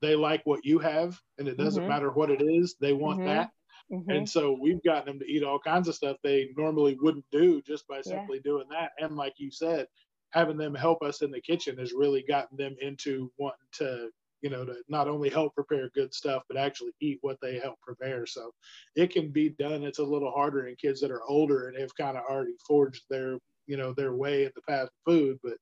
they 0.00 0.14
like 0.14 0.42
what 0.44 0.64
you 0.64 0.78
have 0.78 1.18
and 1.38 1.48
it 1.48 1.56
doesn't 1.56 1.82
mm-hmm. 1.82 1.90
matter 1.90 2.10
what 2.10 2.30
it 2.30 2.40
is 2.40 2.76
they 2.80 2.92
want 2.92 3.18
mm-hmm. 3.18 3.28
that 3.28 3.50
Mm-hmm. 3.92 4.10
And 4.10 4.28
so 4.28 4.56
we've 4.60 4.82
gotten 4.82 5.06
them 5.06 5.18
to 5.20 5.26
eat 5.26 5.42
all 5.42 5.58
kinds 5.58 5.88
of 5.88 5.94
stuff 5.94 6.18
they 6.22 6.50
normally 6.56 6.96
wouldn't 7.00 7.24
do 7.32 7.62
just 7.62 7.88
by 7.88 8.02
simply 8.02 8.36
yeah. 8.36 8.50
doing 8.50 8.66
that. 8.70 8.90
And 8.98 9.16
like 9.16 9.34
you 9.38 9.50
said, 9.50 9.86
having 10.30 10.58
them 10.58 10.74
help 10.74 11.02
us 11.02 11.22
in 11.22 11.30
the 11.30 11.40
kitchen 11.40 11.78
has 11.78 11.92
really 11.92 12.22
gotten 12.28 12.56
them 12.58 12.76
into 12.80 13.30
wanting 13.38 13.68
to, 13.72 14.10
you 14.42 14.50
know, 14.50 14.64
to 14.64 14.76
not 14.88 15.08
only 15.08 15.30
help 15.30 15.54
prepare 15.54 15.88
good 15.94 16.12
stuff, 16.12 16.42
but 16.48 16.58
actually 16.58 16.92
eat 17.00 17.18
what 17.22 17.38
they 17.40 17.58
help 17.58 17.80
prepare. 17.80 18.26
So 18.26 18.52
it 18.94 19.10
can 19.10 19.30
be 19.30 19.48
done. 19.48 19.82
It's 19.82 20.00
a 20.00 20.04
little 20.04 20.30
harder 20.30 20.66
in 20.66 20.76
kids 20.76 21.00
that 21.00 21.10
are 21.10 21.24
older 21.26 21.68
and 21.68 21.78
have 21.78 21.96
kind 21.96 22.16
of 22.16 22.24
already 22.28 22.56
forged 22.66 23.04
their, 23.08 23.38
you 23.66 23.78
know, 23.78 23.94
their 23.94 24.14
way 24.14 24.44
in 24.44 24.52
the 24.54 24.62
path 24.68 24.88
of 24.88 25.12
food. 25.12 25.38
But 25.42 25.56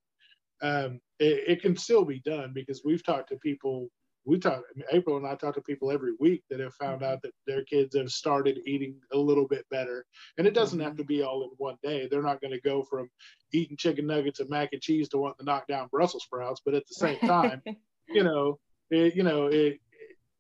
um, 0.63 1.01
it, 1.21 1.45
it 1.47 1.63
can 1.63 1.77
still 1.77 2.05
be 2.05 2.21
done 2.25 2.53
because 2.53 2.83
we've 2.85 3.05
talked 3.05 3.29
to 3.29 3.37
people 3.37 3.89
we 4.27 4.39
talk 4.39 4.63
april 4.93 5.17
and 5.17 5.27
i 5.27 5.35
talk 5.35 5.55
to 5.55 5.61
people 5.63 5.91
every 5.91 6.13
week 6.21 6.43
that 6.51 6.61
have 6.61 6.75
found 6.75 7.01
mm-hmm. 7.01 7.13
out 7.13 7.23
that 7.23 7.33
their 7.47 7.65
kids 7.65 7.97
have 7.97 8.11
started 8.11 8.59
eating 8.67 8.97
a 9.13 9.17
little 9.17 9.47
bit 9.47 9.65
better 9.71 10.05
and 10.37 10.47
it 10.47 10.55
doesn't 10.55 10.79
mm-hmm. 10.79 10.89
have 10.89 10.97
to 10.97 11.05
be 11.05 11.23
all 11.23 11.43
in 11.45 11.51
one 11.57 11.77
day 11.83 12.07
they're 12.11 12.23
not 12.23 12.41
going 12.41 12.53
to 12.53 12.61
go 12.61 12.83
from 12.83 13.09
eating 13.53 13.77
chicken 13.77 14.07
nuggets 14.07 14.41
and 14.41 14.51
mac 14.51 14.71
and 14.73 14.83
cheese 14.83 15.09
to 15.09 15.19
wanting 15.19 15.39
to 15.39 15.45
knock 15.45 15.67
down 15.67 15.89
brussels 15.91 16.25
sprouts 16.25 16.61
but 16.65 16.75
at 16.75 16.87
the 16.87 16.95
same 16.95 17.19
time 17.21 17.63
you 18.09 18.23
know 18.25 18.59
it, 18.91 19.15
you 19.15 19.23
know 19.23 19.47
it, 19.47 19.81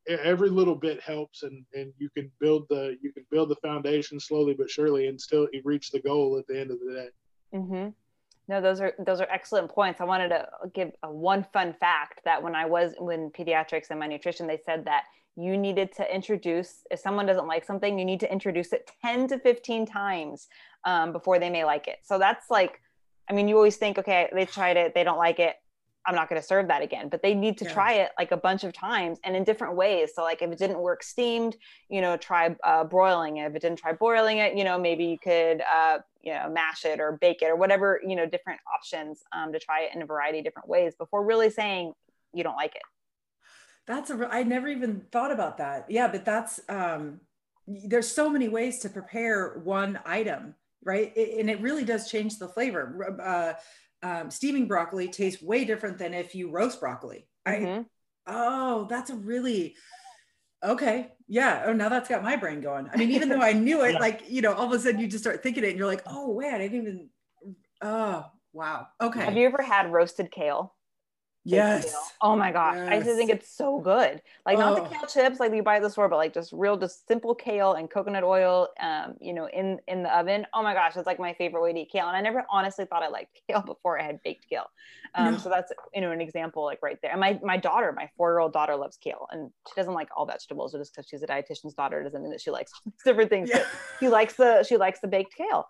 it, 0.07 0.20
every 0.20 0.49
little 0.49 0.75
bit 0.75 1.01
helps 1.01 1.42
and 1.42 1.64
and 1.75 1.92
you 1.99 2.09
can 2.11 2.31
build 2.40 2.66
the 2.68 2.96
you 3.01 3.12
can 3.12 3.25
build 3.31 3.49
the 3.49 3.57
foundation 3.57 4.20
slowly 4.20 4.55
but 4.55 4.70
surely 4.70 5.07
and 5.07 5.20
still 5.20 5.49
reach 5.64 5.90
the 5.90 6.01
goal 6.01 6.37
at 6.38 6.46
the 6.46 6.61
end 6.61 6.70
of 6.70 6.79
the 6.81 6.92
day 6.92 7.59
mm-hmm. 7.59 7.88
No, 8.49 8.61
those 8.61 8.81
are 8.81 8.93
those 8.99 9.21
are 9.21 9.29
excellent 9.31 9.71
points. 9.71 10.01
I 10.01 10.05
wanted 10.05 10.29
to 10.29 10.47
give 10.73 10.93
a 11.03 11.13
one 11.13 11.45
fun 11.53 11.75
fact 11.81 12.21
that 12.25 12.43
when 12.43 12.55
I 12.55 12.65
was 12.65 12.93
in 12.99 13.31
pediatrics 13.31 13.91
and 13.91 13.99
my 13.99 14.07
nutrition, 14.07 14.47
they 14.47 14.61
said 14.65 14.85
that 14.85 15.03
you 15.37 15.57
needed 15.59 15.93
to 15.97 16.15
introduce 16.15 16.83
if 16.91 17.01
someone 17.01 17.27
doesn't 17.27 17.47
like 17.47 17.65
something, 17.65 17.99
you 17.99 18.05
need 18.05 18.21
to 18.21 18.33
introduce 18.33 18.73
it 18.73 18.91
ten 19.03 19.27
to 19.29 19.39
fifteen 19.39 19.85
times 19.85 20.47
um, 20.85 21.13
before 21.13 21.39
they 21.39 21.51
may 21.51 21.65
like 21.65 21.89
it. 21.89 21.99
So 22.05 22.19
that's 22.19 22.49
like, 22.49 22.81
I 23.29 23.33
mean, 23.33 23.49
you 23.49 23.57
always 23.57 23.77
think, 23.77 23.99
okay, 23.99 24.29
they 24.33 24.47
tried 24.47 24.77
it, 24.77 24.95
they 24.95 25.03
don't 25.03 25.19
like 25.19 25.41
it. 25.41 25.57
I'm 26.07 26.14
not 26.14 26.29
going 26.29 26.40
to 26.40 26.47
serve 26.47 26.69
that 26.69 26.83
again. 26.83 27.09
But 27.09 27.23
they 27.23 27.35
need 27.35 27.59
to 27.59 27.64
yeah. 27.64 27.73
try 27.73 27.92
it 27.95 28.11
like 28.19 28.33
a 28.33 28.37
bunch 28.37 28.64
of 28.64 28.73
times 28.73 29.19
and 29.25 29.35
in 29.35 29.45
different 29.45 29.77
ways. 29.77 30.12
So 30.14 30.23
like 30.23 30.40
if 30.42 30.51
it 30.51 30.59
didn't 30.59 30.79
work 30.79 31.03
steamed, 31.03 31.57
you 31.88 32.01
know, 32.01 32.16
try 32.16 32.55
uh, 32.62 32.85
broiling 32.85 33.38
it. 33.38 33.47
If 33.47 33.57
it 33.57 33.62
didn't 33.62 33.79
try 33.79 33.92
boiling 33.92 34.38
it, 34.38 34.57
you 34.57 34.64
know, 34.64 34.79
maybe 34.79 35.05
you 35.05 35.19
could, 35.19 35.62
uh, 35.62 35.99
you 36.23 36.33
know, 36.33 36.49
mash 36.51 36.85
it 36.85 37.01
or 37.01 37.19
bake 37.21 37.42
it 37.42 37.47
or 37.47 37.57
whatever, 37.57 38.01
you 38.07 38.16
know, 38.16 38.27
different 38.27 38.61
options 38.73 39.23
um, 39.33 39.53
to 39.53 39.59
try 39.59 39.83
it 39.83 39.90
in 39.95 40.03
a 40.03 40.07
variety 40.07 40.38
of 40.38 40.45
different 40.45 40.69
ways 40.69 40.95
before 40.97 41.25
really 41.25 41.51
saying 41.51 41.92
you 42.33 42.42
don't 42.45 42.57
like 42.57 42.75
it. 42.75 42.83
That's 43.87 44.11
a, 44.11 44.29
I 44.31 44.42
never 44.42 44.69
even 44.69 45.03
thought 45.12 45.31
about 45.31 45.59
that. 45.59 45.87
Yeah, 45.88 46.09
but 46.09 46.25
that's, 46.25 46.61
um, 46.69 47.21
there's 47.69 48.09
so 48.09 48.29
many 48.29 48.49
ways 48.49 48.79
to 48.81 48.88
prepare 48.88 49.61
one 49.64 49.99
item, 50.05 50.55
right? 50.85 51.12
It, 51.16 51.40
and 51.40 51.51
it 51.51 51.61
really 51.61 51.85
does 51.85 52.11
change 52.11 52.38
the 52.38 52.49
flavor. 52.49 53.19
Uh, 53.21 53.53
um, 54.03 54.31
steaming 54.31 54.69
broccoli 54.69 55.09
tastes 55.09 55.43
way 55.43 55.65
different 55.65 55.99
than 55.99 56.15
if 56.15 56.35
you 56.35 56.51
roast 56.51 56.81
broccoli. 56.81 57.27
Mm-hmm. 57.47 57.83
I, 57.83 57.85
oh, 58.27 58.87
that's 58.89 59.11
a 59.11 59.15
really 59.15 59.77
okay. 60.63 61.13
Yeah. 61.29 61.65
Oh, 61.67 61.73
now 61.73 61.89
that's 61.89 62.09
got 62.09 62.23
my 62.23 62.37
brain 62.37 62.61
going. 62.61 62.89
I 62.93 62.97
mean, 62.97 63.11
even 63.11 63.29
though 63.29 63.43
I 63.43 63.53
knew 63.53 63.83
it, 63.83 63.93
yeah. 63.95 63.99
like, 63.99 64.23
you 64.29 64.43
know, 64.43 64.53
all 64.53 64.67
of 64.67 64.73
a 64.73 64.79
sudden 64.79 65.01
you 65.01 65.07
just 65.07 65.25
start 65.25 65.43
thinking 65.43 65.65
it 65.65 65.71
and 65.71 65.79
you're 65.79 65.87
like, 65.87 66.03
oh, 66.07 66.31
wait, 66.33 66.53
I 66.53 66.59
didn't 66.59 66.83
even, 66.83 67.09
oh, 67.83 68.27
wow. 68.53 68.87
Okay. 69.01 69.25
Have 69.25 69.37
you 69.37 69.47
ever 69.47 69.63
had 69.63 69.93
roasted 69.93 70.31
kale? 70.31 70.76
Yes. 71.47 71.95
Oh 72.21 72.35
my 72.35 72.51
gosh. 72.51 72.77
Yes. 72.77 72.89
I 72.89 73.01
just 73.01 73.17
think 73.17 73.31
it's 73.31 73.49
so 73.49 73.79
good. 73.79 74.21
Like 74.45 74.57
oh. 74.57 74.61
not 74.61 74.75
the 74.77 74.89
kale 74.89 75.07
chips 75.07 75.39
like 75.39 75.55
you 75.55 75.63
buy 75.63 75.77
at 75.77 75.83
the 75.83 75.91
store, 75.91 76.09
but 76.09 76.17
like 76.17 76.35
just 76.35 76.53
real, 76.53 76.77
just 76.77 77.07
simple 77.07 77.35
kale 77.35 77.75
and 77.75 77.89
coconut 77.89 78.25
oil, 78.25 78.69
um, 78.81 79.15
you 79.21 79.33
know, 79.33 79.49
in, 79.49 79.79
in 79.87 80.03
the 80.03 80.19
oven. 80.19 80.45
Oh 80.55 80.63
my 80.63 80.75
gosh. 80.75 80.97
It's 80.97 81.07
like 81.07 81.21
my 81.21 81.35
favorite 81.35 81.63
way 81.63 81.73
to 81.73 81.79
eat 81.79 81.91
kale. 81.93 82.09
And 82.09 82.17
I 82.17 82.21
never 82.21 82.45
honestly 82.51 82.85
thought 82.85 83.03
I 83.03 83.09
liked 83.09 83.41
kale 83.49 83.63
before 83.67 84.01
I 84.01 84.05
had 84.05 84.21
baked 84.25 84.49
kale. 84.49 84.67
Um, 85.15 85.35
no. 85.35 85.39
so 85.39 85.49
that's, 85.49 85.73
you 85.95 86.01
know, 86.01 86.11
an 86.11 86.21
example 86.21 86.64
like 86.64 86.81
right 86.83 86.99
there. 87.01 87.12
And 87.12 87.20
my, 87.20 87.39
my 87.43 87.57
daughter, 87.57 87.93
my 87.93 88.11
four-year-old 88.16 88.53
daughter 88.53 88.75
loves 88.75 88.97
kale 88.97 89.29
and 89.31 89.51
she 89.68 89.75
doesn't 89.77 89.95
like 89.95 90.09
all 90.16 90.27
vegetables 90.27 90.73
So 90.73 90.79
just 90.79 90.95
because 90.95 91.07
she's 91.09 91.23
a 91.23 91.27
dietitian's 91.27 91.75
daughter 91.75 92.03
doesn't 92.03 92.20
mean 92.20 92.33
that 92.33 92.41
she 92.41 92.51
likes 92.51 92.73
different 93.05 93.31
things. 93.31 93.51
Yeah. 93.53 93.64
she 94.01 94.09
likes 94.09 94.35
the, 94.35 94.64
she 94.64 94.77
likes 94.77 95.01
the 95.01 95.09
baked 95.09 95.37
kale. 95.37 95.68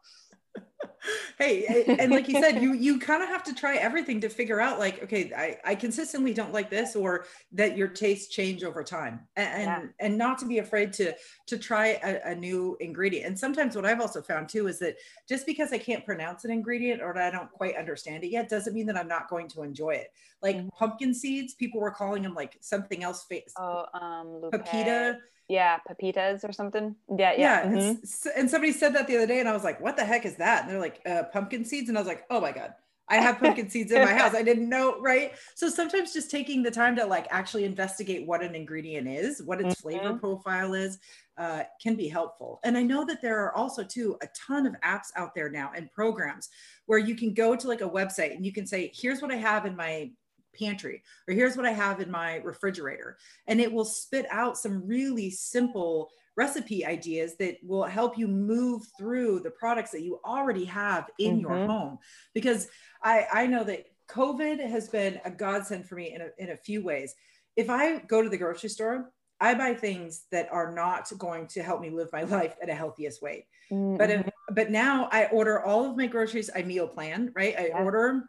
hey 1.38 1.84
and 2.00 2.10
like 2.10 2.28
you 2.28 2.40
said 2.40 2.60
you 2.60 2.72
you 2.72 2.98
kind 2.98 3.22
of 3.22 3.28
have 3.28 3.42
to 3.42 3.54
try 3.54 3.76
everything 3.76 4.20
to 4.20 4.28
figure 4.28 4.60
out 4.60 4.78
like 4.78 5.02
okay 5.02 5.32
I, 5.36 5.72
I 5.72 5.74
consistently 5.74 6.32
don't 6.32 6.52
like 6.52 6.70
this 6.70 6.96
or 6.96 7.26
that 7.52 7.76
your 7.76 7.88
tastes 7.88 8.32
change 8.34 8.64
over 8.64 8.82
time 8.82 9.20
and 9.36 9.48
and, 9.48 9.64
yeah. 9.64 10.06
and 10.06 10.18
not 10.18 10.38
to 10.38 10.46
be 10.46 10.58
afraid 10.58 10.92
to 10.94 11.14
to 11.46 11.58
try 11.58 11.98
a, 12.02 12.32
a, 12.32 12.34
new 12.34 12.76
ingredient 12.80 13.26
and 13.26 13.38
sometimes 13.38 13.76
what 13.76 13.86
i've 13.86 14.00
also 14.00 14.20
found 14.20 14.48
too 14.48 14.66
is 14.66 14.78
that 14.78 14.96
just 15.28 15.46
because 15.46 15.72
i 15.72 15.78
can't 15.78 16.04
pronounce 16.04 16.44
an 16.44 16.50
ingredient 16.50 17.00
or 17.00 17.16
i 17.18 17.30
don't 17.30 17.50
quite 17.52 17.76
understand 17.76 18.24
it 18.24 18.28
yet 18.28 18.48
doesn't 18.48 18.74
mean 18.74 18.86
that 18.86 18.96
i'm 18.96 19.08
not 19.08 19.28
going 19.28 19.48
to 19.48 19.62
enjoy 19.62 19.90
it 19.90 20.08
like 20.42 20.56
mm-hmm. 20.56 20.68
pumpkin 20.76 21.14
seeds 21.14 21.54
people 21.54 21.80
were 21.80 21.90
calling 21.90 22.22
them 22.22 22.34
like 22.34 22.56
something 22.60 23.04
else 23.04 23.24
face 23.24 23.52
oh 23.58 23.84
um 23.94 24.50
pepita 24.52 25.18
yeah 25.48 25.78
pepitas 25.88 26.48
or 26.48 26.52
something? 26.52 26.96
Yeah 27.08 27.32
yeah, 27.32 27.38
yeah 27.38 27.64
mm-hmm. 27.64 28.28
and 28.36 28.50
somebody 28.50 28.72
said 28.72 28.94
that 28.94 29.06
the 29.06 29.16
other 29.16 29.26
day 29.26 29.40
and 29.40 29.48
i 29.48 29.52
was 29.52 29.64
like 29.64 29.80
what 29.80 29.96
the 29.96 30.04
heck 30.04 30.26
is 30.26 30.36
that? 30.36 30.62
And 30.62 30.70
they're 30.70 30.80
like 30.80 31.00
uh, 31.06 31.24
pumpkin 31.32 31.64
seeds 31.64 31.88
and 31.88 31.96
i 31.96 32.00
was 32.00 32.08
like 32.08 32.24
oh 32.30 32.40
my 32.40 32.52
god 32.52 32.74
i 33.08 33.16
have 33.16 33.38
pumpkin 33.38 33.70
seeds 33.70 33.92
in 33.92 34.04
my 34.04 34.12
house. 34.12 34.34
I 34.34 34.42
didn't 34.42 34.68
know 34.68 35.00
right? 35.00 35.32
So 35.54 35.68
sometimes 35.68 36.12
just 36.12 36.30
taking 36.30 36.62
the 36.62 36.70
time 36.70 36.96
to 36.96 37.06
like 37.06 37.26
actually 37.30 37.64
investigate 37.64 38.26
what 38.26 38.42
an 38.42 38.54
ingredient 38.54 39.06
is 39.08 39.42
what 39.42 39.60
its 39.60 39.76
mm-hmm. 39.76 39.98
flavor 39.98 40.18
profile 40.18 40.74
is 40.74 40.98
uh, 41.38 41.64
can 41.82 41.94
be 41.96 42.08
helpful. 42.08 42.60
And 42.64 42.76
i 42.76 42.82
know 42.82 43.04
that 43.04 43.22
there 43.22 43.38
are 43.44 43.56
also 43.56 43.84
too 43.84 44.16
a 44.22 44.28
ton 44.46 44.66
of 44.66 44.74
apps 44.84 45.08
out 45.16 45.34
there 45.34 45.48
now 45.48 45.70
and 45.76 45.90
programs 45.92 46.48
where 46.86 46.98
you 46.98 47.14
can 47.14 47.34
go 47.34 47.54
to 47.54 47.68
like 47.68 47.80
a 47.80 47.88
website 47.88 48.34
and 48.34 48.44
you 48.44 48.52
can 48.52 48.66
say 48.66 48.92
here's 48.94 49.20
what 49.20 49.32
i 49.32 49.36
have 49.36 49.66
in 49.66 49.76
my 49.76 50.10
pantry 50.58 51.02
or 51.28 51.34
here's 51.34 51.56
what 51.56 51.66
I 51.66 51.72
have 51.72 52.00
in 52.00 52.10
my 52.10 52.36
refrigerator. 52.36 53.16
And 53.46 53.60
it 53.60 53.72
will 53.72 53.84
spit 53.84 54.26
out 54.30 54.56
some 54.56 54.86
really 54.86 55.30
simple 55.30 56.10
recipe 56.36 56.84
ideas 56.84 57.36
that 57.38 57.56
will 57.62 57.84
help 57.84 58.18
you 58.18 58.28
move 58.28 58.82
through 58.98 59.40
the 59.40 59.50
products 59.50 59.90
that 59.92 60.02
you 60.02 60.20
already 60.24 60.66
have 60.66 61.08
in 61.18 61.36
mm-hmm. 61.36 61.40
your 61.40 61.66
home. 61.66 61.98
Because 62.34 62.68
I, 63.02 63.26
I 63.32 63.46
know 63.46 63.64
that 63.64 63.86
COVID 64.08 64.60
has 64.68 64.88
been 64.88 65.20
a 65.24 65.30
godsend 65.30 65.88
for 65.88 65.94
me 65.96 66.14
in 66.14 66.20
a, 66.20 66.28
in 66.38 66.50
a 66.50 66.56
few 66.56 66.82
ways. 66.82 67.14
If 67.56 67.70
I 67.70 67.98
go 68.00 68.22
to 68.22 68.28
the 68.28 68.36
grocery 68.36 68.68
store, 68.68 69.10
I 69.40 69.54
buy 69.54 69.74
things 69.74 70.24
that 70.30 70.50
are 70.52 70.72
not 70.72 71.10
going 71.18 71.46
to 71.48 71.62
help 71.62 71.80
me 71.80 71.90
live 71.90 72.08
my 72.12 72.22
life 72.38 72.54
at 72.62 72.68
a 72.68 72.74
healthiest 72.74 73.22
way. 73.22 73.46
Mm-hmm. 73.72 73.96
But 73.96 74.10
if, 74.10 74.28
but 74.50 74.70
now 74.70 75.08
I 75.10 75.26
order 75.26 75.64
all 75.64 75.90
of 75.90 75.96
my 75.96 76.06
groceries. 76.06 76.50
I 76.54 76.62
meal 76.62 76.86
plan, 76.86 77.32
right? 77.34 77.54
I 77.58 77.66
yeah. 77.68 77.82
order 77.82 78.28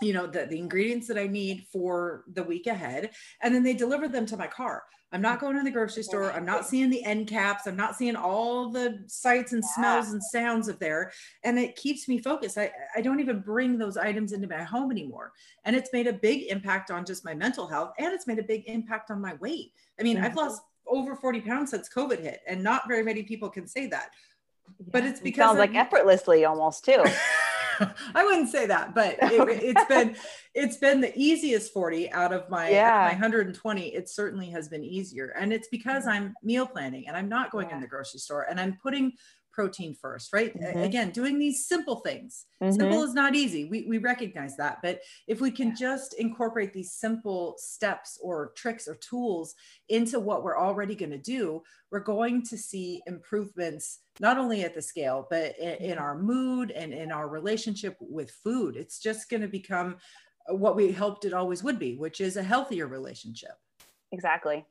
you 0.00 0.12
know 0.12 0.26
the, 0.26 0.46
the 0.46 0.58
ingredients 0.58 1.06
that 1.06 1.18
i 1.18 1.26
need 1.26 1.66
for 1.70 2.24
the 2.32 2.42
week 2.42 2.66
ahead 2.66 3.10
and 3.42 3.54
then 3.54 3.62
they 3.62 3.74
deliver 3.74 4.08
them 4.08 4.26
to 4.26 4.36
my 4.36 4.46
car. 4.46 4.84
I'm 5.14 5.20
not 5.20 5.40
going 5.40 5.56
to 5.56 5.62
the 5.62 5.70
grocery 5.70 6.02
store. 6.04 6.32
I'm 6.32 6.46
not 6.46 6.66
seeing 6.66 6.88
the 6.88 7.04
end 7.04 7.26
caps. 7.26 7.66
I'm 7.66 7.76
not 7.76 7.96
seeing 7.96 8.16
all 8.16 8.70
the 8.70 9.04
sights 9.08 9.52
and 9.52 9.62
smells 9.62 10.12
and 10.12 10.22
sounds 10.22 10.68
of 10.68 10.78
there 10.78 11.12
and 11.44 11.58
it 11.58 11.76
keeps 11.76 12.08
me 12.08 12.18
focused. 12.18 12.56
I, 12.56 12.72
I 12.96 13.02
don't 13.02 13.20
even 13.20 13.40
bring 13.40 13.76
those 13.76 13.98
items 13.98 14.32
into 14.32 14.48
my 14.48 14.62
home 14.62 14.90
anymore 14.90 15.32
and 15.64 15.76
it's 15.76 15.92
made 15.92 16.06
a 16.06 16.14
big 16.14 16.44
impact 16.50 16.90
on 16.90 17.04
just 17.04 17.26
my 17.26 17.34
mental 17.34 17.66
health 17.66 17.92
and 17.98 18.12
it's 18.14 18.26
made 18.26 18.38
a 18.38 18.42
big 18.42 18.64
impact 18.66 19.10
on 19.10 19.20
my 19.20 19.34
weight. 19.34 19.72
I 20.00 20.02
mean 20.02 20.18
i've 20.18 20.34
lost 20.34 20.62
over 20.86 21.14
40 21.14 21.42
pounds 21.42 21.70
since 21.70 21.88
covid 21.88 22.20
hit 22.20 22.40
and 22.48 22.62
not 22.62 22.88
very 22.88 23.02
many 23.04 23.22
people 23.22 23.48
can 23.48 23.68
say 23.68 23.86
that 23.88 24.10
yeah. 24.80 24.86
but 24.90 25.04
it's 25.04 25.20
because 25.20 25.38
it 25.38 25.46
sounds 25.46 25.58
like 25.58 25.74
effortlessly 25.74 26.44
almost 26.44 26.84
too 26.84 27.04
I 28.14 28.24
wouldn't 28.24 28.50
say 28.50 28.66
that, 28.66 28.94
but 28.94 29.16
it, 29.20 29.76
has 29.76 29.86
been 29.86 30.16
it's 30.54 30.76
been 30.76 31.00
the 31.00 31.12
easiest 31.16 31.72
40 31.72 32.10
out 32.12 32.32
of 32.32 32.48
my, 32.50 32.68
yeah. 32.70 33.08
my 33.08 33.12
120. 33.12 33.94
It 33.94 34.08
certainly 34.08 34.50
has 34.50 34.68
been 34.68 34.84
easier. 34.84 35.34
And 35.38 35.52
it's 35.52 35.68
because 35.68 36.04
mm-hmm. 36.04 36.24
I'm 36.24 36.34
meal 36.42 36.66
planning 36.66 37.08
and 37.08 37.16
I'm 37.16 37.28
not 37.28 37.50
going 37.50 37.68
yeah. 37.68 37.76
in 37.76 37.80
the 37.80 37.86
grocery 37.86 38.20
store 38.20 38.42
and 38.42 38.60
I'm 38.60 38.76
putting 38.82 39.12
protein 39.52 39.94
first, 39.94 40.32
right? 40.32 40.58
Mm-hmm. 40.58 40.78
Again, 40.80 41.10
doing 41.10 41.38
these 41.38 41.66
simple 41.66 41.96
things. 41.96 42.46
Mm-hmm. 42.62 42.74
Simple 42.78 43.02
is 43.02 43.14
not 43.14 43.34
easy. 43.34 43.66
We, 43.66 43.86
we 43.88 43.98
recognize 43.98 44.56
that. 44.56 44.78
But 44.82 45.00
if 45.28 45.40
we 45.40 45.50
can 45.50 45.76
just 45.76 46.14
incorporate 46.14 46.72
these 46.72 46.92
simple 46.92 47.54
steps 47.58 48.18
or 48.22 48.52
tricks 48.56 48.88
or 48.88 48.96
tools 48.96 49.54
into 49.88 50.18
what 50.18 50.42
we're 50.42 50.58
already 50.58 50.94
going 50.94 51.10
to 51.10 51.18
do, 51.18 51.62
we're 51.90 52.00
going 52.00 52.42
to 52.46 52.56
see 52.56 53.02
improvements 53.06 54.00
not 54.20 54.38
only 54.38 54.62
at 54.62 54.74
the 54.74 54.82
scale, 54.82 55.26
but 55.30 55.58
in, 55.58 55.92
in 55.92 55.98
our 55.98 56.18
mood 56.18 56.70
and 56.70 56.92
in 56.92 57.12
our 57.12 57.28
relationship 57.28 57.96
with 58.00 58.30
food. 58.30 58.76
It's 58.76 58.98
just 58.98 59.28
going 59.28 59.42
to 59.42 59.48
become 59.48 59.96
what 60.48 60.76
we 60.76 60.90
hoped 60.90 61.24
it 61.24 61.32
always 61.32 61.62
would 61.62 61.78
be, 61.78 61.96
which 61.96 62.20
is 62.20 62.36
a 62.36 62.42
healthier 62.42 62.86
relationship. 62.86 63.52
Exactly. 64.10 64.64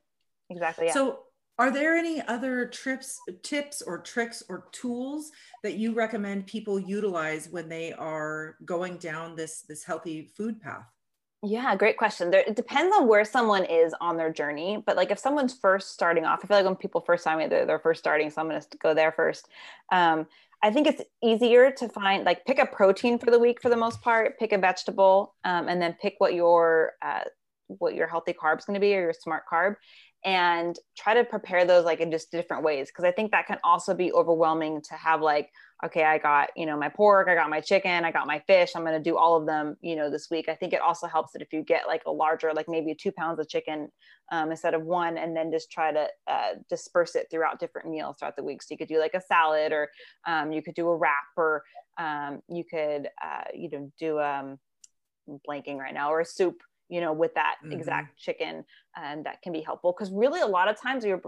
Exactly. 0.50 0.86
Yeah. 0.86 0.92
So 0.94 1.20
are 1.58 1.70
there 1.70 1.96
any 1.96 2.20
other 2.22 2.66
trips, 2.66 3.20
tips 3.42 3.82
or 3.82 3.98
tricks 3.98 4.42
or 4.48 4.68
tools 4.72 5.30
that 5.62 5.74
you 5.74 5.92
recommend 5.92 6.46
people 6.46 6.80
utilize 6.80 7.48
when 7.50 7.68
they 7.68 7.92
are 7.92 8.56
going 8.64 8.96
down 8.96 9.36
this 9.36 9.62
this 9.68 9.84
healthy 9.84 10.30
food 10.36 10.60
path? 10.60 10.86
Yeah, 11.44 11.74
great 11.74 11.96
question. 11.96 12.30
There, 12.30 12.44
it 12.46 12.54
depends 12.54 12.94
on 12.96 13.08
where 13.08 13.24
someone 13.24 13.64
is 13.64 13.94
on 14.00 14.16
their 14.16 14.32
journey. 14.32 14.82
But 14.86 14.96
like 14.96 15.10
if 15.10 15.18
someone's 15.18 15.54
first 15.54 15.92
starting 15.92 16.24
off, 16.24 16.40
I 16.42 16.46
feel 16.46 16.56
like 16.56 16.66
when 16.66 16.76
people 16.76 17.00
first 17.00 17.24
time 17.24 17.48
they're, 17.48 17.66
they're 17.66 17.80
first 17.80 17.98
starting, 17.98 18.30
so 18.30 18.40
I'm 18.40 18.48
going 18.48 18.60
to 18.60 18.78
go 18.78 18.94
there 18.94 19.12
first. 19.12 19.48
Um, 19.90 20.26
I 20.62 20.70
think 20.70 20.86
it's 20.86 21.02
easier 21.22 21.72
to 21.72 21.88
find 21.88 22.24
like 22.24 22.46
pick 22.46 22.60
a 22.60 22.66
protein 22.66 23.18
for 23.18 23.32
the 23.32 23.38
week 23.38 23.60
for 23.60 23.68
the 23.68 23.76
most 23.76 24.00
part, 24.00 24.38
pick 24.38 24.52
a 24.52 24.58
vegetable, 24.58 25.34
um, 25.44 25.68
and 25.68 25.82
then 25.82 25.96
pick 26.00 26.14
what 26.18 26.34
your 26.34 26.92
uh, 27.02 27.24
what 27.66 27.94
your 27.94 28.06
healthy 28.06 28.32
carb 28.32 28.58
is 28.58 28.64
going 28.64 28.74
to 28.74 28.80
be 28.80 28.94
or 28.94 29.00
your 29.00 29.12
smart 29.12 29.42
carb, 29.50 29.76
and 30.24 30.78
try 30.96 31.14
to 31.14 31.24
prepare 31.24 31.64
those 31.64 31.84
like 31.84 32.00
in 32.00 32.10
just 32.10 32.30
different 32.30 32.62
ways 32.62 32.88
because 32.88 33.04
i 33.04 33.10
think 33.10 33.32
that 33.32 33.46
can 33.46 33.58
also 33.64 33.92
be 33.94 34.12
overwhelming 34.12 34.80
to 34.80 34.94
have 34.94 35.20
like 35.20 35.50
okay 35.84 36.04
i 36.04 36.16
got 36.16 36.50
you 36.56 36.64
know 36.64 36.76
my 36.76 36.88
pork 36.88 37.28
i 37.28 37.34
got 37.34 37.50
my 37.50 37.60
chicken 37.60 38.04
i 38.04 38.12
got 38.12 38.26
my 38.26 38.38
fish 38.46 38.72
i'm 38.76 38.84
going 38.84 38.96
to 38.96 39.10
do 39.10 39.16
all 39.16 39.36
of 39.36 39.46
them 39.46 39.76
you 39.80 39.96
know 39.96 40.10
this 40.12 40.28
week. 40.30 40.48
I 40.48 40.54
think 40.54 40.72
it 40.72 40.80
also 40.80 41.08
helps 41.08 41.32
that 41.32 41.42
if 41.42 41.52
you 41.52 41.62
get 41.62 41.88
like 41.88 42.02
a 42.06 42.10
larger 42.10 42.52
like 42.54 42.68
maybe 42.68 42.94
two 42.94 43.10
pounds 43.10 43.40
of 43.40 43.48
chicken 43.48 43.90
um, 44.30 44.50
instead 44.50 44.74
of 44.74 44.82
one 44.82 45.18
and 45.18 45.36
then 45.36 45.50
just 45.50 45.72
try 45.72 45.92
to 45.92 46.06
uh, 46.28 46.50
disperse 46.68 47.16
it 47.16 47.26
throughout 47.30 47.58
different 47.58 47.88
meals 47.88 48.16
throughout 48.18 48.36
the 48.36 48.44
week. 48.44 48.62
So 48.62 48.68
you 48.70 48.78
could 48.78 48.88
do 48.88 49.00
like 49.00 49.14
a 49.14 49.20
salad 49.20 49.72
or 49.72 49.90
um, 50.26 50.52
you 50.52 50.62
could 50.62 50.74
do 50.74 50.88
a 50.88 50.96
wrap 50.96 51.24
or 51.36 51.64
um, 51.98 52.40
you 52.48 52.64
could 52.64 53.08
uh, 53.24 53.44
you 53.54 53.70
know 53.70 53.92
do 53.98 54.20
um 54.20 54.58
blanking 55.48 55.78
right 55.78 55.94
now 55.94 56.12
or 56.12 56.20
a 56.20 56.24
soup 56.24 56.56
you 56.92 57.00
know, 57.00 57.14
with 57.14 57.32
that 57.32 57.54
mm-hmm. 57.64 57.72
exact 57.72 58.18
chicken, 58.18 58.62
and 58.96 59.24
that 59.24 59.40
can 59.40 59.50
be 59.50 59.62
helpful 59.62 59.94
because 59.96 60.12
really 60.12 60.42
a 60.42 60.46
lot 60.46 60.68
of 60.68 60.78
times 60.78 61.06
you're, 61.06 61.22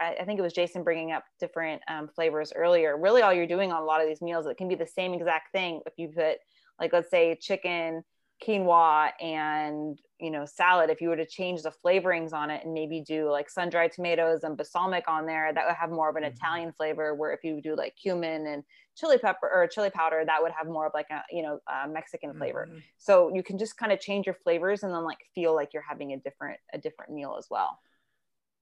I 0.00 0.24
think 0.24 0.38
it 0.38 0.42
was 0.42 0.54
Jason 0.54 0.82
bringing 0.82 1.12
up 1.12 1.24
different 1.38 1.82
um, 1.88 2.08
flavors 2.08 2.54
earlier. 2.56 2.96
Really, 2.96 3.20
all 3.20 3.30
you're 3.30 3.46
doing 3.46 3.70
on 3.70 3.82
a 3.82 3.84
lot 3.84 4.00
of 4.00 4.08
these 4.08 4.22
meals, 4.22 4.46
it 4.46 4.56
can 4.56 4.66
be 4.66 4.76
the 4.76 4.86
same 4.86 5.12
exact 5.12 5.52
thing 5.52 5.82
if 5.84 5.92
you 5.98 6.08
put, 6.08 6.38
like, 6.80 6.94
let's 6.94 7.10
say 7.10 7.36
chicken 7.38 8.02
quinoa 8.42 9.10
and 9.20 9.98
you 10.20 10.30
know 10.30 10.44
salad 10.44 10.90
if 10.90 11.00
you 11.00 11.08
were 11.08 11.16
to 11.16 11.26
change 11.26 11.62
the 11.62 11.72
flavorings 11.84 12.32
on 12.32 12.50
it 12.50 12.64
and 12.64 12.74
maybe 12.74 13.00
do 13.00 13.30
like 13.30 13.48
sun-dried 13.48 13.92
tomatoes 13.92 14.44
and 14.44 14.56
balsamic 14.56 15.04
on 15.08 15.26
there 15.26 15.52
that 15.52 15.66
would 15.66 15.74
have 15.74 15.90
more 15.90 16.08
of 16.08 16.16
an 16.16 16.22
mm-hmm. 16.22 16.34
italian 16.34 16.72
flavor 16.72 17.14
where 17.14 17.32
if 17.32 17.42
you 17.42 17.60
do 17.60 17.74
like 17.74 17.94
cumin 18.00 18.46
and 18.46 18.62
chili 18.96 19.18
pepper 19.18 19.50
or 19.52 19.66
chili 19.66 19.90
powder 19.90 20.22
that 20.26 20.42
would 20.42 20.52
have 20.52 20.66
more 20.66 20.86
of 20.86 20.92
like 20.94 21.08
a 21.10 21.22
you 21.30 21.42
know 21.42 21.58
a 21.84 21.88
mexican 21.88 22.34
flavor 22.34 22.66
mm-hmm. 22.68 22.78
so 22.98 23.34
you 23.34 23.42
can 23.42 23.58
just 23.58 23.76
kind 23.76 23.92
of 23.92 24.00
change 24.00 24.26
your 24.26 24.36
flavors 24.44 24.82
and 24.82 24.92
then 24.92 25.04
like 25.04 25.18
feel 25.34 25.54
like 25.54 25.72
you're 25.72 25.84
having 25.88 26.12
a 26.12 26.18
different 26.18 26.58
a 26.72 26.78
different 26.78 27.12
meal 27.12 27.36
as 27.38 27.46
well 27.50 27.78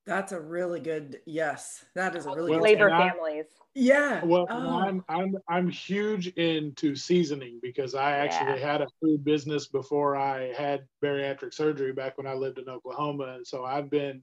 that's 0.08 0.32
a 0.32 0.40
really 0.40 0.80
good 0.80 1.20
yes. 1.26 1.84
That 1.94 2.16
is 2.16 2.24
a 2.24 2.30
really 2.30 2.52
well, 2.52 2.60
flavor 2.60 2.88
families. 2.88 3.44
Yeah. 3.74 4.24
Well, 4.24 4.46
oh. 4.48 4.78
I'm 4.78 5.04
I'm 5.08 5.36
I'm 5.48 5.68
huge 5.68 6.28
into 6.28 6.96
seasoning 6.96 7.60
because 7.62 7.94
I 7.94 8.12
actually 8.12 8.58
yeah. 8.58 8.72
had 8.72 8.80
a 8.80 8.88
food 9.02 9.22
business 9.22 9.68
before 9.68 10.16
I 10.16 10.54
had 10.54 10.86
bariatric 11.04 11.52
surgery 11.52 11.92
back 11.92 12.16
when 12.16 12.26
I 12.26 12.32
lived 12.32 12.58
in 12.58 12.70
Oklahoma, 12.70 13.34
and 13.36 13.46
so 13.46 13.66
I've 13.66 13.90
been 13.90 14.22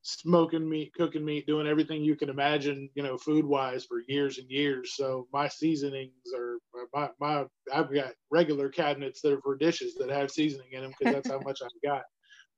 smoking 0.00 0.66
meat, 0.66 0.94
cooking 0.94 1.24
meat, 1.24 1.46
doing 1.46 1.66
everything 1.66 2.02
you 2.02 2.16
can 2.16 2.30
imagine, 2.30 2.88
you 2.94 3.02
know, 3.02 3.18
food 3.18 3.44
wise 3.44 3.84
for 3.84 4.00
years 4.08 4.38
and 4.38 4.48
years. 4.48 4.94
So 4.96 5.28
my 5.30 5.46
seasonings 5.48 6.12
are 6.34 6.56
my, 6.94 7.10
my 7.20 7.44
I've 7.72 7.92
got 7.92 8.12
regular 8.30 8.70
cabinets 8.70 9.20
that 9.20 9.34
are 9.34 9.42
for 9.42 9.56
dishes 9.56 9.94
that 9.96 10.08
have 10.08 10.30
seasoning 10.30 10.72
in 10.72 10.82
them 10.82 10.92
because 10.98 11.14
that's 11.14 11.30
how 11.30 11.40
much 11.40 11.60
I've 11.62 11.82
got. 11.84 12.04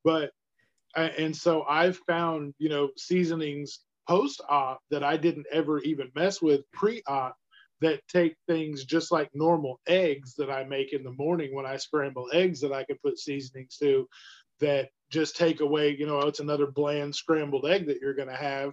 But 0.05 0.31
and 0.97 1.37
so 1.37 1.65
I've 1.69 1.99
found 2.09 2.55
you 2.59 2.69
know 2.69 2.91
seasonings 2.97 3.81
post 4.09 4.41
op 4.49 4.81
that 4.91 5.05
I 5.05 5.17
didn't 5.17 5.47
ever 5.53 5.79
even 5.81 6.11
mess 6.15 6.43
with 6.43 6.63
pre 6.73 7.03
op 7.07 7.37
that 7.81 8.01
take 8.09 8.37
things 8.47 8.85
just 8.85 9.11
like 9.11 9.31
normal 9.35 9.81
eggs 9.87 10.35
that 10.37 10.51
I 10.51 10.65
make 10.65 10.93
in 10.93 11.03
the 11.03 11.13
morning 11.13 11.55
when 11.55 11.67
I 11.67 11.77
scramble 11.77 12.29
eggs 12.33 12.61
that 12.61 12.73
I 12.73 12.85
can 12.85 12.97
put 13.03 13.19
seasonings 13.19 13.77
to 13.79 14.07
that 14.61 14.91
just 15.11 15.37
take 15.37 15.61
away, 15.61 15.97
you 15.97 16.07
know, 16.07 16.21
it's 16.21 16.41
another 16.41 16.67
bland 16.67 17.15
scrambled 17.15 17.67
egg 17.67 17.87
that 17.87 17.99
you're 18.01 18.15
going 18.15 18.29
to 18.29 18.37
have. 18.37 18.73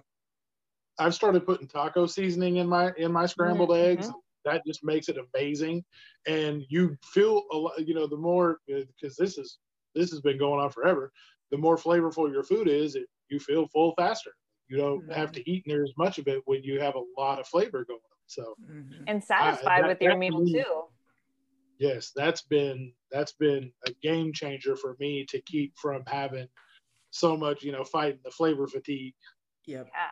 I've 0.98 1.14
started 1.14 1.46
putting 1.46 1.68
taco 1.68 2.06
seasoning 2.06 2.56
in 2.56 2.68
my 2.68 2.92
in 2.96 3.12
my 3.12 3.26
scrambled 3.26 3.70
mm-hmm. 3.70 3.92
eggs. 3.92 4.10
That 4.44 4.64
just 4.66 4.84
makes 4.84 5.08
it 5.08 5.16
amazing, 5.34 5.84
and 6.26 6.64
you 6.68 6.96
feel 7.02 7.42
a 7.52 7.56
lot. 7.56 7.86
You 7.86 7.94
know, 7.94 8.06
the 8.06 8.16
more 8.16 8.58
because 8.66 9.18
uh, 9.18 9.24
this 9.24 9.38
is 9.38 9.58
this 9.94 10.10
has 10.10 10.20
been 10.20 10.38
going 10.38 10.60
on 10.60 10.70
forever 10.70 11.12
the 11.50 11.58
more 11.58 11.76
flavorful 11.76 12.30
your 12.30 12.42
food 12.42 12.68
is, 12.68 12.94
it, 12.94 13.06
you 13.28 13.38
feel 13.38 13.66
full 13.68 13.94
faster. 13.96 14.32
You 14.68 14.76
don't 14.76 15.02
mm-hmm. 15.02 15.12
have 15.12 15.32
to 15.32 15.50
eat 15.50 15.66
near 15.66 15.82
as 15.82 15.92
much 15.96 16.18
of 16.18 16.28
it 16.28 16.42
when 16.44 16.62
you 16.62 16.80
have 16.80 16.94
a 16.94 17.02
lot 17.20 17.38
of 17.40 17.46
flavor 17.46 17.84
going 17.84 17.98
on. 17.98 18.18
So 18.26 18.54
mm-hmm. 18.70 19.04
and 19.06 19.22
satisfied 19.22 19.78
I, 19.78 19.80
that, 19.82 19.88
with 19.88 20.02
your 20.02 20.16
meal 20.16 20.40
me, 20.40 20.52
too. 20.52 20.84
Yes, 21.78 22.12
that's 22.14 22.42
been 22.42 22.92
that's 23.10 23.32
been 23.32 23.72
a 23.86 23.92
game 24.02 24.32
changer 24.32 24.76
for 24.76 24.96
me 25.00 25.24
to 25.30 25.40
keep 25.42 25.72
from 25.78 26.02
having 26.06 26.48
so 27.10 27.36
much, 27.36 27.62
you 27.62 27.72
know, 27.72 27.84
fighting 27.84 28.20
the 28.24 28.30
flavor 28.30 28.66
fatigue. 28.66 29.14
Yep. 29.66 29.88
Yeah. 29.92 30.08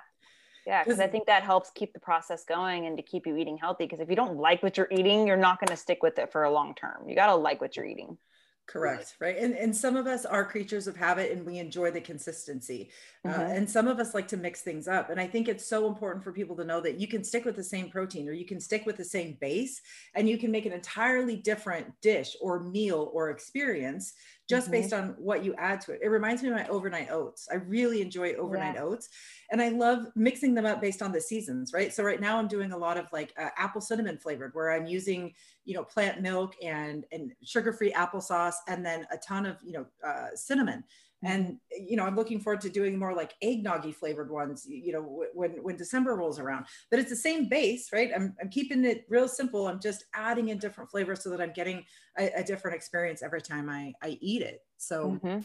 Yeah, 0.67 0.83
because 0.83 0.99
I 0.99 1.07
think 1.07 1.27
that 1.27 1.45
helps 1.45 1.71
keep 1.71 1.93
the 1.93 2.01
process 2.01 2.45
going 2.45 2.87
and 2.87 2.97
to 2.97 3.03
keep 3.03 3.25
you 3.25 3.37
eating 3.37 3.57
healthy. 3.57 3.85
Because 3.85 4.01
if 4.01 4.11
you 4.11 4.17
don't 4.17 4.37
like 4.37 4.65
what 4.65 4.77
you're 4.77 4.89
eating, 4.91 5.25
you're 5.25 5.37
not 5.37 5.61
going 5.61 5.69
to 5.69 5.77
stick 5.77 6.03
with 6.03 6.19
it 6.19 6.33
for 6.33 6.43
a 6.43 6.51
long 6.51 6.75
term. 6.75 7.09
You 7.09 7.15
got 7.15 7.29
to 7.29 7.37
like 7.37 7.61
what 7.61 7.77
you're 7.77 7.87
eating. 7.87 8.19
Correct, 8.67 9.17
right? 9.21 9.37
And 9.39 9.55
and 9.55 9.75
some 9.75 9.97
of 9.97 10.09
us 10.09 10.27
are 10.27 10.45
creatures 10.45 10.89
of 10.89 10.97
habit, 10.97 11.31
and 11.31 11.47
we 11.47 11.59
enjoy 11.59 11.93
the 11.93 12.01
consistency. 12.01 12.91
Uh, 13.25 13.29
mm-hmm. 13.29 13.41
Uh, 13.41 13.45
and 13.45 13.71
some 13.71 13.87
of 13.87 14.01
us 14.01 14.13
like 14.13 14.27
to 14.29 14.37
mix 14.37 14.63
things 14.63 14.89
up. 14.89 15.09
And 15.11 15.21
I 15.21 15.27
think 15.29 15.47
it's 15.47 15.65
so 15.65 15.87
important 15.87 16.25
for 16.25 16.33
people 16.33 16.57
to 16.57 16.65
know 16.65 16.81
that 16.81 16.99
you 16.99 17.07
can 17.07 17.23
stick 17.23 17.45
with 17.45 17.55
the 17.55 17.63
same 17.63 17.91
protein, 17.91 18.29
or 18.29 18.33
you 18.33 18.45
can 18.45 18.59
stick 18.59 18.85
with 18.85 18.97
the 18.97 19.05
same 19.05 19.37
base, 19.41 19.81
and 20.15 20.29
you 20.29 20.37
can 20.37 20.51
make 20.51 20.67
an 20.67 20.73
entirely 20.73 21.37
different 21.37 21.87
dish 22.03 22.35
or 22.41 22.61
meal 22.61 23.11
or 23.13 23.31
experience 23.31 24.15
just 24.49 24.67
mm-hmm. 24.67 24.83
based 24.83 24.93
on 24.93 25.15
what 25.19 25.45
you 25.45 25.55
add 25.59 25.81
to 25.83 25.93
it. 25.93 26.01
It 26.03 26.09
reminds 26.09 26.43
me 26.43 26.49
of 26.49 26.55
my 26.55 26.67
overnight 26.69 27.11
oats. 27.11 27.49
I 27.51 27.57
really 27.57 28.01
enjoy 28.01 28.35
overnight 28.35 28.75
yeah. 28.75 28.83
oats, 28.83 29.09
and 29.51 29.61
I 29.61 29.71
love 29.71 30.07
mixing 30.15 30.55
them 30.55 30.67
up 30.67 30.81
based 30.81 31.03
on 31.03 31.13
the 31.13 31.21
seasons, 31.21 31.73
right? 31.73 31.93
So 31.93 32.05
right 32.05 32.21
now 32.21 32.39
I'm 32.39 32.49
doing 32.49 32.73
a 32.73 32.79
lot 32.79 32.97
of 32.97 33.07
like 33.13 33.33
uh, 33.39 33.49
apple 33.57 33.81
cinnamon 33.81 34.19
flavored, 34.19 34.53
where 34.55 34.73
I'm 34.73 34.87
using 34.87 35.35
you 35.65 35.75
know 35.75 35.85
plant 35.85 36.23
milk 36.23 36.55
and 36.63 37.05
and 37.13 37.33
sugar 37.43 37.73
free 37.73 37.93
applesauce, 37.93 38.57
and 38.69 38.85
then 38.85 39.07
a 39.11 39.19
ton 39.19 39.47
of 39.47 39.57
you 39.65 39.73
know 39.73 39.87
uh, 40.07 40.29
cinnamon 40.35 40.85
and 41.23 41.57
you 41.71 41.97
know 41.97 42.05
i'm 42.05 42.17
looking 42.17 42.41
forward 42.41 42.61
to 42.61 42.69
doing 42.69 42.99
more 42.99 43.15
like 43.15 43.35
eggnoggy 43.43 43.95
flavored 43.95 44.31
ones 44.31 44.67
you 44.69 44.93
know 44.93 45.25
when 45.35 45.51
when 45.63 45.77
december 45.77 46.15
rolls 46.15 46.39
around. 46.39 46.67
But 46.91 47.01
it's 47.01 47.11
the 47.11 47.17
same 47.17 47.49
base 47.49 47.91
right? 47.93 48.11
I'm, 48.15 48.35
I'm 48.41 48.49
keeping 48.49 48.85
it 48.85 49.05
real 49.09 49.29
simple. 49.29 49.67
I'm 49.67 49.81
just 49.81 50.05
adding 50.15 50.49
in 50.49 50.59
different 50.59 50.91
flavors 50.91 51.23
so 51.23 51.31
that 51.31 51.41
i'm 51.41 51.53
getting 51.53 51.85
a, 52.19 52.31
a 52.37 52.45
different 52.45 52.77
experience 52.77 53.23
every 53.23 53.41
time 53.41 53.69
i 53.69 53.93
i 54.03 54.19
eat 54.21 54.43
it. 54.43 54.61
So 54.77 55.19
mm-hmm. 55.23 55.41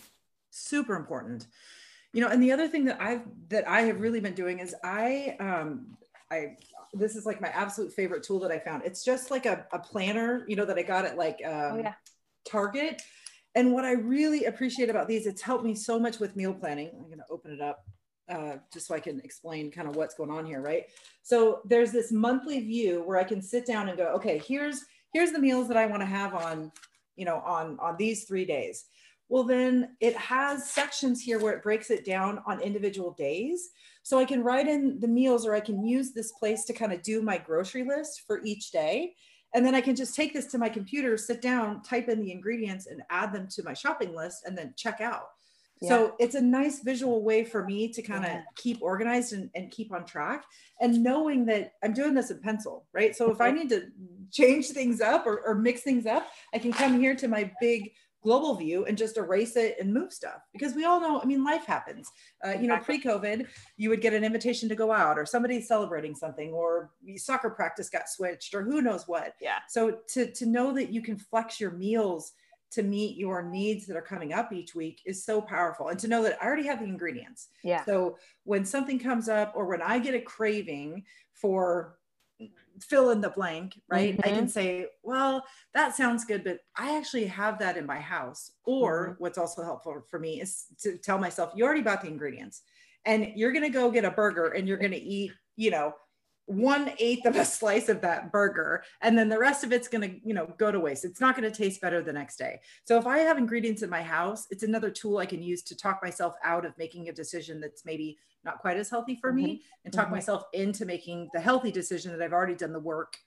super 0.50 0.96
important. 0.96 1.48
You 2.14 2.22
know 2.22 2.28
and 2.28 2.44
the 2.44 2.52
other 2.52 2.68
thing 2.68 2.86
that 2.86 3.02
i've 3.02 3.24
that 3.48 3.68
i 3.70 3.82
have 3.84 4.02
really 4.02 4.20
been 4.20 4.34
doing 4.34 4.60
is 4.60 4.76
i 4.84 5.38
um 5.40 5.98
i 6.30 6.58
this 6.94 7.16
is 7.16 7.26
like 7.26 7.40
my 7.40 7.48
absolute 7.50 7.94
favorite 7.94 8.24
tool 8.24 8.40
that 8.40 8.52
i 8.52 8.60
found. 8.60 8.84
It's 8.84 9.06
just 9.06 9.32
like 9.32 9.46
a, 9.46 9.66
a 9.72 9.80
planner 9.80 10.46
you 10.48 10.58
know 10.58 10.66
that 10.66 10.78
i 10.78 10.82
got 10.82 11.06
at 11.06 11.18
like 11.18 11.40
oh, 11.46 11.50
um, 11.50 11.74
oh, 11.74 11.78
yeah. 11.78 11.94
target 12.46 13.02
and 13.56 13.74
what 13.74 13.86
I 13.86 13.94
really 13.94 14.46
appreciate 14.46 14.90
about 14.90 15.08
these, 15.08 15.28
it's 15.28 15.42
helped 15.42 15.66
me 15.66 15.76
so 15.76 16.00
much 16.00 16.20
with 16.20 16.36
meal 16.36 16.54
planning. 16.54 16.90
I'm 16.94 17.08
going 17.08 17.20
to 17.20 17.26
open 17.30 17.52
it 17.52 17.62
up 17.62 17.86
uh, 18.30 18.58
just 18.72 18.88
so 18.88 18.96
I 18.96 19.00
can 19.00 19.20
explain 19.22 19.72
kind 19.72 19.88
of 19.88 19.96
what's 19.96 20.16
going 20.16 20.32
on 20.32 20.46
here, 20.46 20.62
right? 20.62 20.86
So 21.22 21.62
there's 21.66 21.92
this 21.92 22.12
monthly 22.12 22.62
view 22.62 23.04
where 23.06 23.18
I 23.18 23.24
can 23.24 23.42
sit 23.42 23.66
down 23.66 23.90
and 23.90 23.98
go, 23.98 24.08
okay, 24.16 24.38
here's 24.38 24.86
here's 25.14 25.32
the 25.32 25.40
meals 25.40 25.68
that 25.68 25.76
I 25.76 25.86
want 25.86 26.02
to 26.02 26.06
have 26.06 26.34
on, 26.34 26.72
you 27.16 27.26
know, 27.26 27.42
on 27.46 27.78
on 27.80 27.98
these 27.98 28.24
three 28.24 28.46
days. 28.46 28.86
Well, 29.28 29.44
then 29.44 29.96
it 30.02 30.16
has 30.18 30.70
sections 30.70 31.22
here 31.22 31.40
where 31.40 31.54
it 31.54 31.64
breaks 31.64 31.90
it 31.90 32.06
down 32.06 32.42
on 32.46 32.60
individual 32.62 33.12
days. 33.12 33.70
So 34.04 34.20
I 34.20 34.26
can 34.26 34.44
write 34.44 34.68
in 34.68 35.00
the 35.00 35.08
meals 35.08 35.46
or 35.46 35.54
I 35.54 35.62
can 35.62 35.86
use 35.86 36.12
this 36.12 36.34
place 36.34 36.66
to 36.66 36.74
kind 36.74 36.92
of 36.92 37.02
do 37.02 37.22
my 37.22 37.38
grocery 37.38 37.84
list 37.84 38.24
for 38.28 38.42
each 38.44 38.72
day. 38.72 39.16
And 39.54 39.66
then 39.66 39.76
I 39.76 39.82
can 39.82 39.96
just 39.96 40.16
take 40.16 40.34
this 40.34 40.46
to 40.48 40.58
my 40.58 40.70
computer, 40.70 41.18
sit 41.18 41.42
down, 41.42 41.82
type 41.84 42.08
in 42.08 42.22
the 42.22 42.32
ingredients 42.32 42.88
and 42.88 43.02
add 43.10 43.34
them 43.34 43.48
to 43.52 43.64
my 43.64 43.74
shopping 43.74 44.16
list 44.16 44.44
and 44.46 44.58
then 44.58 44.74
check 44.78 45.02
out. 45.02 45.30
Yeah. 45.82 45.90
So 45.90 46.16
it's 46.20 46.36
a 46.36 46.42
nice 46.42 46.82
visual 46.82 47.24
way 47.24 47.44
for 47.44 47.66
me 47.66 47.90
to 47.90 48.02
kind 48.04 48.24
of 48.24 48.32
yeah. 48.32 48.42
keep 48.56 48.82
organized 48.82 49.34
and, 49.34 49.50
and 49.56 49.72
keep 49.72 49.92
on 49.92 50.06
track 50.06 50.46
and 50.80 51.02
knowing 51.02 51.46
that 51.48 51.74
I'm 51.84 51.94
doing 51.94 52.14
this 52.14 52.30
in 52.30 52.40
pencil, 52.40 52.86
right? 52.94 53.16
So 53.16 53.32
if 53.32 53.42
I 53.42 53.50
need 53.50 53.70
to 53.70 53.88
change 54.32 54.68
things 54.70 55.02
up 55.02 55.26
or, 55.26 55.42
or 55.46 55.56
mix 55.56 55.82
things 55.82 56.06
up, 56.06 56.28
I 56.54 56.60
can 56.60 56.72
come 56.72 57.00
here 57.00 57.16
to 57.16 57.28
my 57.28 57.52
big 57.60 57.92
global 58.22 58.56
view 58.56 58.86
and 58.86 58.98
just 58.98 59.18
erase 59.18 59.56
it 59.56 59.78
and 59.80 59.94
move 59.94 60.14
stuff. 60.14 60.42
Because 60.54 60.74
we 60.74 60.86
all 60.86 61.00
know 61.00 61.22
i 61.22 61.26
mean 61.26 61.44
life 61.44 61.66
happens. 61.66 62.12
Uh, 62.46 62.52
you 62.52 62.68
know 62.68 62.78
pre-covid 62.78 63.48
you 63.78 63.90
would 63.90 64.02
get 64.02 64.14
an 64.14 64.24
invitation 64.24 64.70
to 64.70 64.76
go 64.76 64.92
out 64.92 65.18
or 65.18 65.26
somebody's 65.26 65.68
celebrating 65.68 66.16
something 66.16 66.52
or 66.52 66.92
soccer 67.18 67.50
practice 67.50 67.90
got 67.90 68.10
switched 68.10 68.54
or 68.54 68.64
who 68.64 68.82
knows 68.82 69.08
what. 69.08 69.36
Yeah. 69.42 69.60
So 69.68 70.00
to 70.10 70.32
to 70.32 70.46
know 70.46 70.74
that 70.74 70.92
you 70.92 71.02
can 71.02 71.18
flex 71.18 71.60
your 71.60 71.72
meals 71.72 72.34
to 72.72 72.84
meet 72.84 73.18
your 73.18 73.44
needs 73.44 73.86
that 73.86 73.98
are 73.98 74.02
coming 74.02 74.32
up 74.32 74.54
each 74.54 74.74
week 74.76 75.02
is 75.06 75.26
so 75.26 75.42
powerful. 75.42 75.90
And 75.90 76.00
to 76.00 76.08
know 76.08 76.24
that 76.24 76.38
i 76.42 76.46
already 76.46 76.66
have 76.68 76.80
the 76.80 76.86
ingredients. 76.86 77.50
Yeah. 77.64 77.84
So 77.86 78.18
when 78.44 78.66
something 78.66 79.00
comes 79.00 79.30
up 79.30 79.54
or 79.56 79.66
when 79.66 79.82
i 79.82 80.00
get 80.00 80.16
a 80.16 80.22
craving 80.22 81.04
for 81.34 81.98
fill 82.80 83.12
in 83.12 83.22
the 83.22 83.30
blank, 83.30 83.80
right? 83.90 84.14
Mm-hmm. 84.14 84.22
I 84.24 84.34
can 84.34 84.44
mm-hmm. 84.46 84.48
say, 84.48 84.88
well, 85.04 85.44
that 85.74 85.96
sounds 85.96 86.26
good, 86.26 86.44
but 86.44 86.60
I 86.76 86.98
actually 86.98 87.26
have 87.26 87.60
that 87.60 87.78
in 87.78 87.86
my 87.86 88.00
house. 88.00 88.52
Or 88.66 89.10
mm-hmm. 89.10 89.24
what's 89.24 89.38
also 89.38 89.64
helpful 89.64 90.04
for 90.10 90.20
me 90.20 90.42
is 90.42 90.66
to 90.82 90.98
tell 90.98 91.18
myself, 91.18 91.52
you 91.56 91.66
already 91.66 91.82
bought 91.82 92.02
the 92.02 92.08
ingredients 92.08 92.62
and 93.06 93.32
you're 93.36 93.52
going 93.52 93.64
to 93.64 93.70
go 93.70 93.92
get 93.92 94.06
a 94.06 94.12
burger 94.12 94.48
and 94.48 94.68
you're 94.68 94.78
going 94.78 94.92
to 94.92 95.02
eat, 95.02 95.32
you 95.56 95.72
know, 95.72 95.94
one 96.52 96.92
eighth 97.00 97.26
of 97.26 97.36
a 97.36 97.46
slice 97.58 97.90
of 97.90 98.02
that 98.02 98.32
burger 98.32 98.84
and 99.02 99.18
then 99.18 99.30
the 99.30 99.40
rest 99.40 99.64
of 99.64 99.72
it's 99.72 99.88
going 99.88 100.10
to 100.10 100.28
you 100.28 100.34
know 100.34 100.48
go 100.58 100.72
to 100.72 100.80
waste. 100.80 101.06
It's 101.06 101.22
not 101.22 101.36
going 101.36 101.50
to 101.50 101.56
taste 101.56 101.82
better 101.82 102.02
the 102.02 102.14
next 102.14 102.38
day. 102.38 102.60
So 102.86 102.98
if 102.98 103.08
i 103.08 103.20
have 103.20 103.38
ingredients 103.38 103.82
in 103.82 103.90
my 103.90 104.02
house 104.02 104.48
it's 104.50 104.64
another 104.64 104.90
tool 104.90 105.18
i 105.18 105.26
can 105.26 105.42
use 105.42 105.62
to 105.64 105.76
talk 105.76 106.02
myself 106.04 106.36
out 106.44 106.66
of 106.66 106.78
making 106.78 107.10
a 107.10 107.14
decision 107.14 107.60
that's 107.60 107.86
maybe 107.86 108.18
not 108.44 108.60
quite 108.60 108.78
as 108.78 108.90
healthy 108.90 109.18
for 109.20 109.32
mm-hmm. 109.32 109.44
me 109.44 109.62
and 109.86 109.94
talk 109.94 110.06
mm-hmm. 110.06 110.16
myself 110.16 110.44
into 110.54 110.86
making 110.86 111.30
the 111.34 111.40
healthy 111.40 111.72
decision 111.72 112.12
that 112.12 112.22
i've 112.22 112.34
already 112.34 112.56
done 112.56 112.74
the 112.74 112.80
work 112.80 113.18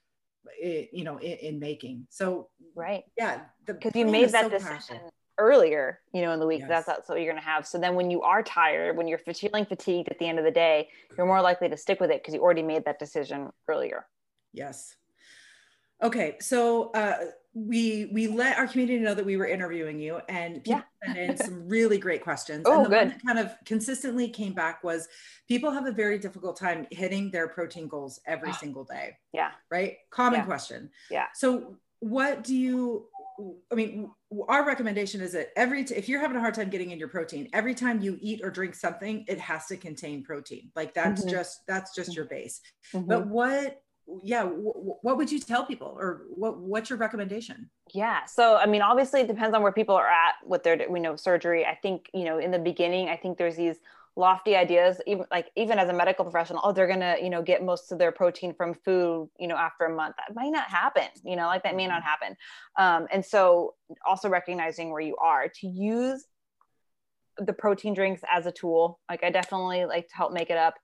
eh, 0.63 0.87
you 0.93 1.05
know 1.05 1.19
in, 1.19 1.39
in 1.39 1.59
making. 1.59 2.07
So 2.11 2.49
right. 2.75 3.05
yeah 3.17 3.41
because 3.67 3.95
you 3.95 4.07
made 4.07 4.31
that 4.31 4.45
so 4.45 4.49
decision 4.51 4.99
powerful 4.99 5.13
earlier, 5.39 6.01
you 6.13 6.23
know, 6.23 6.33
in 6.33 6.41
the 6.41 6.47
week. 6.47 6.61
Yes. 6.61 6.69
That's, 6.69 6.87
that's 6.87 7.09
what 7.09 7.19
you're 7.19 7.33
going 7.33 7.43
to 7.43 7.49
have. 7.49 7.67
So 7.67 7.79
then 7.79 7.95
when 7.95 8.11
you 8.11 8.23
are 8.23 8.43
tired, 8.43 8.97
when 8.97 9.09
you're 9.09 9.19
feeling 9.19 9.67
fatigued 9.67 10.09
at 10.09 10.19
the 10.19 10.27
end 10.27 10.39
of 10.39 10.45
the 10.45 10.51
day, 10.51 10.89
you're 11.17 11.27
more 11.27 11.43
likely 11.43 11.69
to 11.69 11.77
stick 11.77 12.01
with 12.01 12.11
it 12.11 12.23
because 12.23 12.35
you 12.35 12.41
already 12.41 12.63
made 12.63 12.85
that 12.85 12.99
decision 12.99 13.51
earlier. 13.69 14.07
Yes. 14.53 14.95
Okay. 16.03 16.37
So, 16.41 16.91
uh, 16.93 17.17
we 17.55 18.11
we 18.13 18.27
let 18.27 18.59
our 18.59 18.67
community 18.67 18.99
know 18.99 19.15
that 19.15 19.25
we 19.25 19.37
were 19.37 19.47
interviewing 19.47 20.01
you 20.01 20.21
and 20.29 20.57
people 20.65 20.83
yeah. 21.05 21.15
sent 21.15 21.19
in 21.19 21.37
some 21.47 21.69
really 21.69 21.99
great 21.99 22.23
questions. 22.23 22.65
Oh, 22.67 22.79
and 22.79 22.87
the 22.87 22.91
good. 22.91 22.97
one 22.97 23.09
that 23.11 23.25
kind 23.25 23.39
of 23.39 23.53
consistently 23.65 24.29
came 24.29 24.53
back 24.53 24.83
was 24.83 25.09
people 25.47 25.71
have 25.71 25.87
a 25.87 25.93
very 25.93 26.19
difficult 26.19 26.59
time 26.59 26.87
hitting 26.91 27.31
their 27.31 27.47
protein 27.47 27.87
goals 27.87 28.21
every 28.27 28.53
single 28.55 28.85
day. 28.85 29.17
Yeah. 29.33 29.53
Right? 29.71 29.99
Common 30.11 30.41
yeah. 30.41 30.47
question. 30.47 30.91
Yeah. 31.11 31.27
So 31.33 31.77
what 32.01 32.43
do 32.43 32.57
you 32.57 33.07
I 33.73 33.75
mean, 33.75 34.11
our 34.49 34.67
recommendation 34.67 35.21
is 35.21 35.33
that 35.33 35.49
every 35.57 35.85
t- 35.85 35.95
if 35.95 36.09
you're 36.09 36.21
having 36.21 36.37
a 36.37 36.41
hard 36.41 36.55
time 36.55 36.71
getting 36.71 36.91
in 36.91 36.99
your 36.99 37.09
protein, 37.09 37.49
every 37.53 37.75
time 37.75 38.01
you 38.01 38.19
eat 38.21 38.41
or 38.43 38.51
drink 38.51 38.75
something, 38.75 39.25
it 39.29 39.39
has 39.39 39.67
to 39.67 39.77
contain 39.77 40.23
protein. 40.23 40.71
Like 40.77 40.95
that's 40.95 41.23
mm-hmm. 41.23 41.31
just 41.31 41.67
that's 41.67 41.95
just 41.95 42.15
your 42.15 42.27
base. 42.27 42.61
Mm-hmm. 42.93 43.09
But 43.09 43.27
what 43.27 43.81
yeah 44.23 44.43
w- 44.43 44.97
what 45.03 45.17
would 45.17 45.33
you 45.33 45.41
tell 45.41 45.65
people 45.65 45.97
or 45.99 46.23
what 46.29 46.59
what's 46.59 46.91
your 46.91 46.99
recommendation 46.99 47.71
yeah 47.93 48.25
so 48.27 48.57
i 48.57 48.67
mean 48.67 48.83
obviously 48.83 49.21
it 49.21 49.27
depends 49.27 49.55
on 49.55 49.63
where 49.63 49.73
people 49.73 49.95
are 49.95 50.07
at 50.07 50.35
with 50.45 50.63
their 50.63 50.79
we 50.91 51.01
know 51.01 51.17
surgery 51.17 51.65
i 51.65 51.75
think 51.75 52.11
you 52.13 52.25
know 52.25 52.39
in 52.39 52.51
the 52.51 52.59
beginning 52.59 53.09
i 53.09 53.17
think 53.17 53.39
there's 53.39 53.57
these 53.57 53.77
lofty 54.17 54.55
ideas 54.55 55.01
even 55.07 55.25
like 55.31 55.51
even 55.57 55.79
as 55.79 55.89
a 55.89 55.93
medical 55.93 56.25
professional 56.25 56.61
oh 56.63 56.73
they're 56.73 56.87
gonna 56.87 57.17
you 57.21 57.29
know 57.29 57.43
get 57.43 57.65
most 57.65 57.91
of 57.91 57.99
their 57.99 58.13
protein 58.13 58.55
from 58.55 58.73
food 58.73 59.29
you 59.39 59.49
know 59.49 59.57
after 59.57 59.87
a 59.87 59.95
month 59.95 60.15
that 60.17 60.35
might 60.35 60.51
not 60.51 60.69
happen 60.69 61.09
you 61.25 61.35
know 61.35 61.47
like 61.47 61.63
that 61.65 61.75
may 61.75 61.87
not 61.87 62.03
mm-hmm. 62.03 62.09
happen 62.09 62.37
um, 62.79 63.09
and 63.13 63.25
so 63.25 63.75
also 64.09 64.29
recognizing 64.29 64.91
where 64.91 65.01
you 65.01 65.17
are 65.17 65.49
to 65.49 65.67
use 65.67 66.25
the 67.39 67.53
protein 67.53 67.93
drinks 67.93 68.23
as 68.33 68.47
a 68.47 68.53
tool 68.53 69.01
like 69.11 69.25
i 69.25 69.31
definitely 69.31 69.85
like 69.85 70.07
to 70.07 70.15
help 70.15 70.33
make 70.33 70.51
it 70.51 70.57
up 70.57 70.75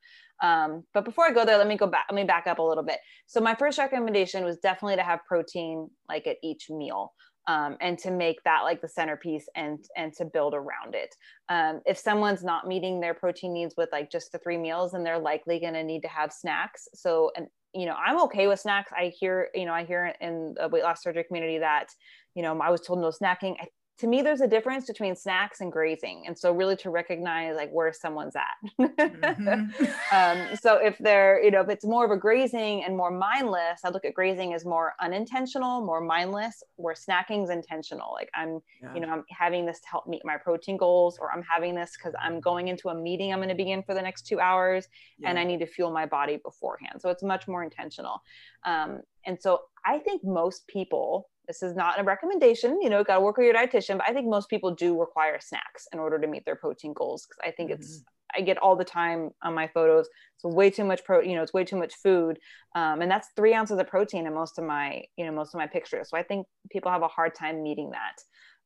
um, 0.42 0.84
but 0.94 1.04
before 1.04 1.26
I 1.26 1.32
go 1.32 1.44
there, 1.44 1.58
let 1.58 1.66
me 1.66 1.76
go 1.76 1.86
back. 1.86 2.06
Let 2.08 2.16
me 2.16 2.24
back 2.24 2.46
up 2.46 2.58
a 2.58 2.62
little 2.62 2.82
bit. 2.82 2.98
So 3.26 3.40
my 3.40 3.54
first 3.54 3.78
recommendation 3.78 4.44
was 4.44 4.56
definitely 4.58 4.96
to 4.96 5.02
have 5.02 5.20
protein 5.28 5.90
like 6.08 6.26
at 6.26 6.36
each 6.42 6.70
meal 6.70 7.12
um, 7.46 7.76
and 7.80 7.98
to 7.98 8.10
make 8.10 8.42
that 8.44 8.60
like 8.62 8.80
the 8.80 8.88
centerpiece 8.88 9.48
and 9.54 9.84
and 9.96 10.12
to 10.14 10.24
build 10.24 10.54
around 10.54 10.94
it. 10.94 11.14
Um, 11.48 11.80
if 11.86 11.98
someone's 11.98 12.44
not 12.44 12.66
meeting 12.66 13.00
their 13.00 13.14
protein 13.14 13.52
needs 13.52 13.74
with 13.76 13.88
like 13.92 14.10
just 14.10 14.32
the 14.32 14.38
three 14.38 14.58
meals 14.58 14.92
then 14.92 15.04
they're 15.04 15.18
likely 15.18 15.58
going 15.58 15.74
to 15.74 15.84
need 15.84 16.02
to 16.02 16.08
have 16.08 16.32
snacks. 16.32 16.88
So 16.94 17.30
and 17.36 17.46
you 17.72 17.86
know 17.86 17.94
i'm 18.04 18.20
okay 18.22 18.46
with 18.46 18.60
snacks. 18.60 18.92
I 18.96 19.12
hear 19.18 19.48
you 19.54 19.64
know 19.64 19.72
i 19.72 19.84
hear 19.84 20.14
in 20.20 20.54
the 20.58 20.68
weight 20.68 20.82
loss 20.82 21.02
surgery 21.02 21.24
community 21.24 21.58
that 21.58 21.86
you 22.34 22.42
know 22.42 22.58
i 22.60 22.70
was 22.70 22.80
told 22.80 23.00
no 23.00 23.10
snacking. 23.10 23.56
I, 23.60 23.68
to 24.00 24.06
me 24.06 24.22
there's 24.22 24.40
a 24.40 24.46
difference 24.46 24.86
between 24.86 25.14
snacks 25.14 25.60
and 25.60 25.70
grazing 25.70 26.24
and 26.26 26.36
so 26.36 26.52
really 26.52 26.74
to 26.74 26.88
recognize 26.88 27.54
like 27.54 27.70
where 27.70 27.92
someone's 27.92 28.34
at 28.34 28.56
mm-hmm. 28.80 29.84
um, 30.16 30.56
so 30.58 30.76
if 30.76 30.96
they're 30.98 31.42
you 31.44 31.50
know 31.50 31.60
if 31.60 31.68
it's 31.68 31.84
more 31.84 32.06
of 32.06 32.10
a 32.10 32.16
grazing 32.16 32.82
and 32.84 32.96
more 32.96 33.10
mindless 33.10 33.80
i 33.84 33.90
look 33.90 34.06
at 34.06 34.14
grazing 34.14 34.54
as 34.54 34.64
more 34.64 34.94
unintentional 35.00 35.84
more 35.84 36.00
mindless 36.00 36.62
where 36.76 36.94
snacking 36.94 37.44
is 37.44 37.50
intentional 37.50 38.12
like 38.14 38.30
i'm 38.34 38.60
yeah. 38.82 38.94
you 38.94 39.00
know 39.00 39.08
i'm 39.08 39.24
having 39.28 39.66
this 39.66 39.80
to 39.80 39.88
help 39.88 40.06
meet 40.06 40.22
my 40.24 40.36
protein 40.38 40.78
goals 40.78 41.18
or 41.20 41.30
i'm 41.32 41.42
having 41.42 41.74
this 41.74 41.92
because 41.98 42.14
i'm 42.18 42.40
going 42.40 42.68
into 42.68 42.88
a 42.88 42.94
meeting 42.94 43.32
i'm 43.32 43.38
going 43.38 43.50
to 43.50 43.54
be 43.54 43.70
in 43.70 43.82
for 43.82 43.94
the 43.94 44.02
next 44.02 44.22
two 44.26 44.40
hours 44.40 44.88
yeah. 45.18 45.28
and 45.28 45.38
i 45.38 45.44
need 45.44 45.58
to 45.58 45.66
fuel 45.66 45.92
my 45.92 46.06
body 46.06 46.38
beforehand 46.42 47.00
so 47.00 47.10
it's 47.10 47.22
much 47.22 47.46
more 47.46 47.62
intentional 47.62 48.22
um, 48.64 49.00
and 49.26 49.38
so 49.38 49.60
i 49.84 49.98
think 49.98 50.24
most 50.24 50.66
people 50.68 51.28
this 51.50 51.64
is 51.64 51.74
not 51.74 51.98
a 51.98 52.04
recommendation 52.04 52.80
you 52.80 52.88
know 52.88 53.02
got 53.02 53.16
to 53.16 53.20
work 53.20 53.36
with 53.36 53.44
your 53.44 53.54
dietitian 53.54 53.98
but 53.98 54.08
i 54.08 54.12
think 54.12 54.28
most 54.28 54.48
people 54.48 54.72
do 54.72 54.98
require 54.98 55.38
snacks 55.40 55.88
in 55.92 55.98
order 55.98 56.16
to 56.16 56.28
meet 56.28 56.44
their 56.44 56.54
protein 56.54 56.92
goals 56.92 57.26
because 57.26 57.40
i 57.44 57.50
think 57.50 57.70
mm-hmm. 57.70 57.82
it's 57.82 58.04
i 58.36 58.40
get 58.40 58.56
all 58.58 58.76
the 58.76 58.84
time 58.84 59.30
on 59.42 59.52
my 59.52 59.66
photos 59.66 60.08
so 60.36 60.48
way 60.48 60.70
too 60.70 60.84
much 60.84 61.04
pro 61.04 61.20
you 61.20 61.34
know 61.34 61.42
it's 61.42 61.52
way 61.52 61.64
too 61.64 61.76
much 61.76 61.94
food 61.96 62.38
um, 62.76 63.02
and 63.02 63.10
that's 63.10 63.28
three 63.34 63.52
ounces 63.52 63.78
of 63.80 63.88
protein 63.88 64.26
in 64.28 64.34
most 64.34 64.58
of 64.58 64.64
my 64.64 65.02
you 65.16 65.26
know 65.26 65.32
most 65.32 65.52
of 65.52 65.58
my 65.58 65.66
pictures 65.66 66.08
so 66.08 66.16
i 66.16 66.22
think 66.22 66.46
people 66.70 66.90
have 66.90 67.02
a 67.02 67.08
hard 67.08 67.34
time 67.34 67.62
meeting 67.62 67.90
that 67.90 68.16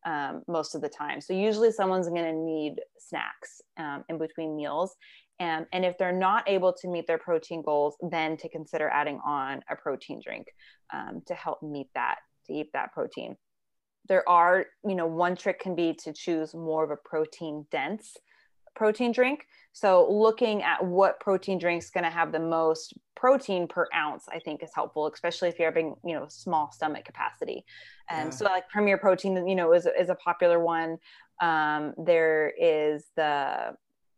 um, 0.07 0.43
most 0.47 0.75
of 0.75 0.83
the 0.83 0.89
time 0.89 1.23
so 1.23 1.33
usually 1.33 1.73
someone's 1.73 2.09
going 2.09 2.25
to 2.25 2.33
need 2.35 2.75
snacks 2.99 3.63
um, 3.79 4.05
in 4.11 4.19
between 4.19 4.55
meals 4.55 4.95
and, 5.41 5.67
and 5.73 5.85
if 5.85 5.99
they're 5.99 6.13
not 6.13 6.49
able 6.49 6.73
to 6.73 6.87
meet 6.87 7.07
their 7.07 7.19
protein 7.19 7.63
goals 7.63 7.97
then 8.11 8.37
to 8.37 8.49
consider 8.51 8.91
adding 8.91 9.19
on 9.25 9.63
a 9.71 9.75
protein 9.75 10.21
drink 10.23 10.49
um, 10.93 11.23
to 11.27 11.35
help 11.35 11.63
meet 11.63 11.89
that 11.95 12.19
to 12.47 12.53
eat 12.53 12.71
that 12.73 12.93
protein. 12.93 13.37
There 14.09 14.29
are, 14.29 14.67
you 14.87 14.95
know, 14.95 15.07
one 15.07 15.35
trick 15.37 15.61
can 15.61 15.75
be 15.75 15.95
to 16.05 16.13
choose 16.13 16.55
more 16.55 16.85
of 16.85 16.91
a 16.91 16.97
protein 16.97 17.67
dense 17.71 18.17
protein 18.75 19.13
drink. 19.13 19.47
So 19.73 20.07
looking 20.11 20.63
at 20.63 20.85
what 20.85 21.21
protein 21.21 21.59
drinks 21.59 21.91
going 21.91 22.05
to 22.05 22.11
have 22.11 22.33
the 22.33 22.39
most 22.41 22.95
protein 23.17 23.67
per 23.67 23.89
ounce, 23.95 24.25
I 24.31 24.39
think 24.39 24.63
is 24.63 24.71
helpful, 24.75 25.07
especially 25.07 25.49
if 25.49 25.59
you're 25.59 25.71
having, 25.71 25.95
you 26.05 26.15
know, 26.15 26.27
small 26.29 26.71
stomach 26.73 27.05
capacity. 27.05 27.65
And 28.11 28.27
yeah. 28.27 28.31
so 28.31 28.45
like 28.45 28.69
Premier 28.69 28.99
Protein, 28.99 29.47
you 29.49 29.55
know, 29.55 29.73
is, 29.73 29.87
is 29.99 30.11
a 30.11 30.15
popular 30.17 30.61
one. 30.61 30.99
Um, 31.41 31.95
there 31.97 32.53
is 32.61 33.07
the 33.17 33.75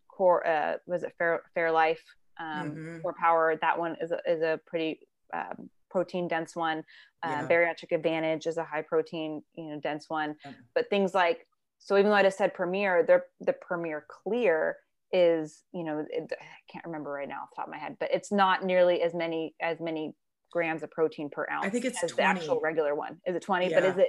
core, 0.09 0.47
uh, 0.47 0.75
was 0.87 1.03
it 1.03 1.13
Fair, 1.17 1.43
Fairlife, 1.57 1.99
um, 2.39 2.71
mm-hmm. 2.71 2.99
Core 3.01 3.15
Power. 3.19 3.57
That 3.61 3.79
one 3.79 3.97
is 4.01 4.13
a, 4.13 4.21
is 4.27 4.43
a 4.43 4.61
pretty 4.67 5.01
um, 5.33 5.71
protein 5.91 6.29
dense 6.29 6.55
one. 6.55 6.83
Uh, 7.23 7.29
yeah. 7.29 7.49
Bariatric 7.49 7.93
Advantage 7.93 8.47
is 8.47 8.57
a 8.57 8.65
high 8.65 8.83
protein, 8.83 9.43
you 9.55 9.71
know, 9.71 9.81
dense 9.81 10.07
one. 10.09 10.37
Yeah. 10.45 10.53
But 10.75 10.91
things 10.91 11.15
like, 11.15 11.47
so 11.79 11.97
even 11.97 12.11
though 12.11 12.17
I 12.17 12.23
just 12.23 12.39
said 12.39 12.55
Premier, 12.55 13.05
the 13.07 13.23
the 13.41 13.53
Premier 13.53 14.07
Clear 14.09 14.77
is, 15.13 15.63
you 15.73 15.85
know, 15.85 16.05
it, 16.11 16.31
I 16.33 16.73
can't 16.73 16.85
remember 16.85 17.11
right 17.11 17.29
now 17.29 17.43
off 17.43 17.51
the 17.51 17.57
top 17.57 17.67
of 17.69 17.73
my 17.73 17.79
head, 17.79 17.97
but 18.01 18.11
it's 18.13 18.33
not 18.33 18.65
nearly 18.65 19.03
as 19.03 19.15
many 19.15 19.55
as 19.61 19.81
many 19.81 20.15
grams 20.53 20.83
of 20.83 20.91
protein 20.91 21.29
per 21.31 21.47
ounce. 21.51 21.67
I 21.67 21.71
think 21.71 21.85
it's 21.85 22.03
as 22.03 22.13
20. 22.13 22.17
the 22.17 22.41
actual 22.41 22.61
regular 22.61 22.95
one. 22.95 23.19
Is 23.27 23.37
it 23.37 23.43
20? 23.43 23.69
Yeah. 23.69 23.81
But 23.81 23.89
is 23.89 23.99
it 23.99 24.09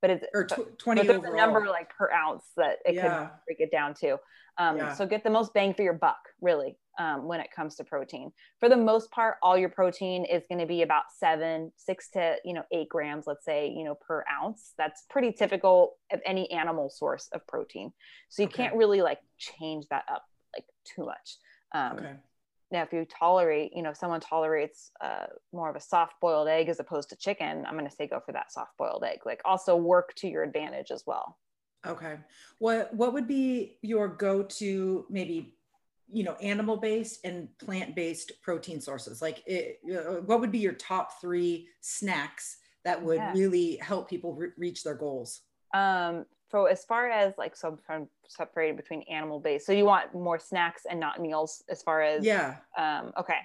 but 0.00 0.10
it's 0.10 0.24
or 0.34 0.44
tw- 0.44 0.78
20 0.78 1.00
but 1.00 1.06
there's 1.06 1.32
a 1.32 1.36
number 1.36 1.66
like 1.66 1.90
per 1.96 2.10
ounce 2.12 2.44
that 2.56 2.78
it 2.84 2.94
yeah. 2.94 3.02
could 3.02 3.30
break 3.46 3.60
it 3.60 3.70
down 3.70 3.94
to 3.94 4.12
um, 4.58 4.76
yeah. 4.76 4.92
so 4.92 5.06
get 5.06 5.24
the 5.24 5.30
most 5.30 5.52
bang 5.54 5.74
for 5.74 5.82
your 5.82 5.92
buck 5.92 6.18
really 6.40 6.76
um, 6.98 7.26
when 7.26 7.40
it 7.40 7.48
comes 7.54 7.76
to 7.76 7.84
protein. 7.84 8.32
For 8.60 8.68
the 8.68 8.76
most 8.76 9.10
part 9.10 9.36
all 9.42 9.56
your 9.56 9.68
protein 9.68 10.24
is 10.24 10.44
going 10.48 10.58
to 10.58 10.66
be 10.66 10.82
about 10.82 11.04
seven 11.16 11.72
six 11.76 12.10
to 12.10 12.36
you 12.44 12.52
know 12.52 12.64
eight 12.72 12.88
grams 12.88 13.26
let's 13.26 13.44
say 13.44 13.68
you 13.70 13.84
know 13.84 13.94
per 13.94 14.24
ounce. 14.30 14.72
That's 14.76 15.04
pretty 15.08 15.32
typical 15.32 15.96
of 16.12 16.20
any 16.26 16.50
animal 16.50 16.90
source 16.90 17.28
of 17.32 17.46
protein. 17.46 17.92
So 18.28 18.42
you 18.42 18.48
okay. 18.48 18.64
can't 18.64 18.76
really 18.76 19.00
like 19.02 19.20
change 19.38 19.86
that 19.90 20.04
up 20.12 20.24
like 20.54 20.64
too 20.84 21.04
much. 21.04 21.36
Um, 21.74 21.98
okay. 21.98 22.12
now 22.72 22.82
if 22.82 22.92
you 22.92 23.06
tolerate 23.06 23.72
you 23.74 23.82
know 23.82 23.90
if 23.90 23.96
someone 23.96 24.20
tolerates 24.20 24.90
uh, 25.00 25.26
more 25.52 25.70
of 25.70 25.76
a 25.76 25.80
soft 25.80 26.14
boiled 26.20 26.48
egg 26.48 26.68
as 26.68 26.80
opposed 26.80 27.10
to 27.10 27.16
chicken 27.16 27.66
i'm 27.66 27.74
going 27.74 27.84
to 27.84 27.94
say 27.94 28.06
go 28.06 28.20
for 28.24 28.32
that 28.32 28.50
soft 28.50 28.76
boiled 28.78 29.04
egg. 29.04 29.18
Like 29.24 29.40
also 29.44 29.76
work 29.76 30.14
to 30.16 30.28
your 30.28 30.42
advantage 30.42 30.90
as 30.90 31.04
well. 31.06 31.36
Okay. 31.86 32.16
What 32.58 32.92
what 32.94 33.12
would 33.12 33.28
be 33.28 33.78
your 33.82 34.08
go-to 34.08 35.06
maybe 35.08 35.57
you 36.10 36.24
know 36.24 36.34
animal 36.34 36.76
based 36.76 37.20
and 37.24 37.48
plant 37.58 37.94
based 37.94 38.32
protein 38.42 38.80
sources 38.80 39.20
like 39.20 39.42
it, 39.46 39.80
uh, 39.90 40.20
what 40.22 40.40
would 40.40 40.52
be 40.52 40.58
your 40.58 40.72
top 40.72 41.20
three 41.20 41.68
snacks 41.80 42.58
that 42.84 43.02
would 43.02 43.16
yeah. 43.16 43.32
really 43.32 43.76
help 43.76 44.08
people 44.08 44.34
re- 44.34 44.50
reach 44.56 44.82
their 44.82 44.94
goals? 44.94 45.42
Um 45.74 46.24
so 46.50 46.64
as 46.64 46.84
far 46.84 47.10
as 47.10 47.34
like 47.36 47.54
so 47.54 47.78
from 47.86 48.08
separated 48.26 48.76
between 48.76 49.02
animal 49.02 49.38
based 49.38 49.66
so 49.66 49.72
you 49.72 49.84
want 49.84 50.14
more 50.14 50.38
snacks 50.38 50.82
and 50.88 50.98
not 50.98 51.20
meals 51.20 51.62
as 51.68 51.82
far 51.82 52.00
as 52.02 52.24
yeah. 52.24 52.56
um 52.76 53.12
okay. 53.18 53.40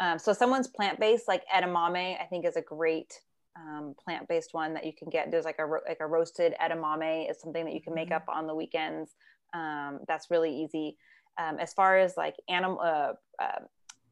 Um 0.00 0.18
so 0.18 0.32
someone's 0.32 0.68
plant-based 0.68 1.26
like 1.28 1.44
edamame 1.48 2.20
i 2.20 2.24
think 2.24 2.44
is 2.44 2.56
a 2.56 2.62
great 2.62 3.18
um, 3.56 3.94
plant-based 4.02 4.52
one 4.52 4.74
that 4.74 4.84
you 4.84 4.92
can 4.92 5.08
get. 5.08 5.30
There's 5.30 5.44
like 5.44 5.60
a 5.60 5.66
like 5.88 5.98
a 6.00 6.06
roasted 6.08 6.54
edamame 6.60 7.30
is 7.30 7.40
something 7.40 7.64
that 7.64 7.72
you 7.72 7.80
can 7.80 7.94
make 7.94 8.08
mm-hmm. 8.08 8.16
up 8.16 8.28
on 8.28 8.48
the 8.48 8.54
weekends. 8.54 9.14
Um, 9.54 10.00
that's 10.08 10.30
really 10.30 10.52
easy 10.52 10.96
um, 11.38 11.58
as 11.58 11.72
far 11.72 11.98
as 11.98 12.16
like 12.16 12.34
animal 12.48 12.80
uh, 12.80 13.12
uh, 13.42 13.60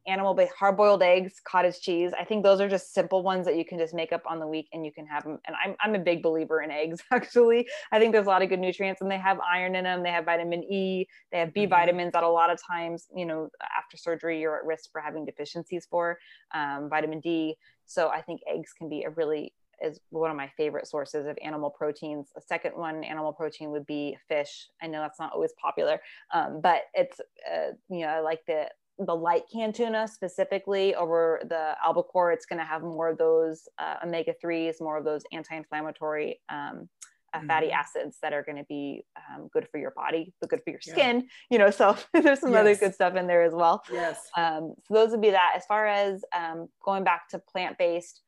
animal 0.07 0.35
based 0.35 0.53
hard 0.59 0.77
boiled 0.77 1.03
eggs, 1.03 1.41
cottage 1.45 1.81
cheese. 1.81 2.13
I 2.19 2.25
think 2.25 2.43
those 2.43 2.61
are 2.61 2.69
just 2.69 2.93
simple 2.93 3.23
ones 3.23 3.47
that 3.47 3.57
you 3.57 3.65
can 3.65 3.79
just 3.79 3.95
make 3.95 4.13
up 4.13 4.23
on 4.29 4.41
the 4.41 4.47
week 4.47 4.69
and 4.73 4.85
you 4.85 4.93
can 4.93 5.07
have 5.07 5.25
them. 5.25 5.39
And 5.47 5.57
I'm, 5.65 5.77
I'm 5.81 5.95
a 5.95 6.03
big 6.03 6.23
believer 6.23 6.63
in 6.63 6.71
eggs, 6.71 7.01
actually. 7.11 7.69
I 7.93 7.99
think 7.99 8.13
there's 8.13 8.27
a 8.27 8.31
lot 8.31 8.43
of 8.43 8.49
good 8.49 8.61
nutrients 8.61 9.01
and 9.01 9.11
they 9.11 9.19
have 9.19 9.39
iron 9.41 9.75
in 9.77 9.85
them. 9.85 10.03
They 10.03 10.11
have 10.11 10.25
vitamin 10.25 10.65
E, 10.65 11.07
they 11.31 11.39
have 11.39 11.55
B 11.55 11.63
mm-hmm. 11.63 11.71
vitamins 11.71 12.13
that 12.13 12.25
a 12.25 12.29
lot 12.29 12.51
of 12.51 12.59
times, 12.65 13.07
you 13.15 13.27
know, 13.27 13.49
after 13.77 13.97
surgery, 13.97 14.41
you're 14.41 14.57
at 14.57 14.65
risk 14.65 14.91
for 14.91 15.01
having 15.01 15.25
deficiencies 15.25 15.87
for 15.89 16.19
um, 16.55 16.89
vitamin 16.89 17.21
D. 17.21 17.57
So 17.87 18.09
I 18.09 18.23
think 18.23 18.41
eggs 18.53 18.73
can 18.77 18.89
be 18.89 19.03
a 19.03 19.11
really 19.11 19.53
is 19.83 20.01
one 20.11 20.31
of 20.31 20.37
my 20.37 20.51
favorite 20.57 20.87
sources 20.87 21.27
of 21.27 21.37
animal 21.43 21.71
proteins. 21.71 22.29
A 22.37 22.41
second 22.41 22.73
one, 22.77 23.05
animal 23.05 23.33
protein, 23.33 23.71
would 23.71 23.87
be 23.87 24.17
fish. 24.29 24.69
I 24.83 24.87
know 24.87 25.01
that's 25.01 25.21
not 25.21 25.33
always 25.33 25.53
popular, 25.61 26.01
um, 26.33 26.61
but 26.63 26.83
it's 26.95 27.21
uh, 27.21 27.73
you 27.91 28.01
know 28.01 28.09
I 28.09 28.21
like 28.21 28.41
the 28.47 28.69
the 28.99 29.15
light 29.15 29.43
canned 29.53 29.75
tuna 29.75 30.07
specifically 30.07 30.95
over 30.95 31.41
the 31.49 31.75
albacore, 31.85 32.33
it's 32.33 32.47
going 32.47 32.59
to 32.59 32.65
have 32.65 32.83
more 32.83 33.09
of 33.09 33.19
those 33.19 33.69
uh, 33.79 33.97
omega 34.05 34.35
3s, 34.43 34.81
more 34.81 34.99
of 34.99 35.05
those 35.05 35.23
anti 35.33 35.57
inflammatory 35.57 36.41
um, 36.49 36.89
uh, 37.35 37.41
fatty 37.47 37.69
mm-hmm. 37.69 37.77
acids 37.77 38.19
that 38.23 38.33
are 38.33 38.43
going 38.43 38.59
to 38.59 38.65
be 38.65 39.05
um, 39.17 39.49
good 39.53 39.67
for 39.71 39.79
your 39.79 39.93
body, 39.93 40.35
but 40.41 40.51
good 40.51 40.61
for 40.63 40.71
your 40.71 40.81
skin, 40.81 41.21
yeah. 41.21 41.27
you 41.51 41.59
know. 41.59 41.71
So 41.71 41.97
there's 42.13 42.41
some 42.41 42.53
yes. 42.53 42.61
other 42.61 42.77
good 42.77 42.95
stuff 42.95 43.17
in 43.17 43.27
there 43.27 43.43
as 43.43 43.55
well. 43.55 43.83
Yes. 43.91 44.29
Um, 44.37 44.75
so 44.87 44.95
those 44.95 45.11
would 45.11 45.23
be 45.23 45.31
that. 45.31 45.53
As 45.57 45.65
far 45.67 45.87
as 45.87 46.23
um, 46.37 46.69
going 46.85 47.05
back 47.05 47.29
to 47.31 47.39
plant 47.39 47.79
based, 47.79 48.21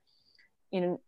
you 0.70 0.80
know, 0.80 1.00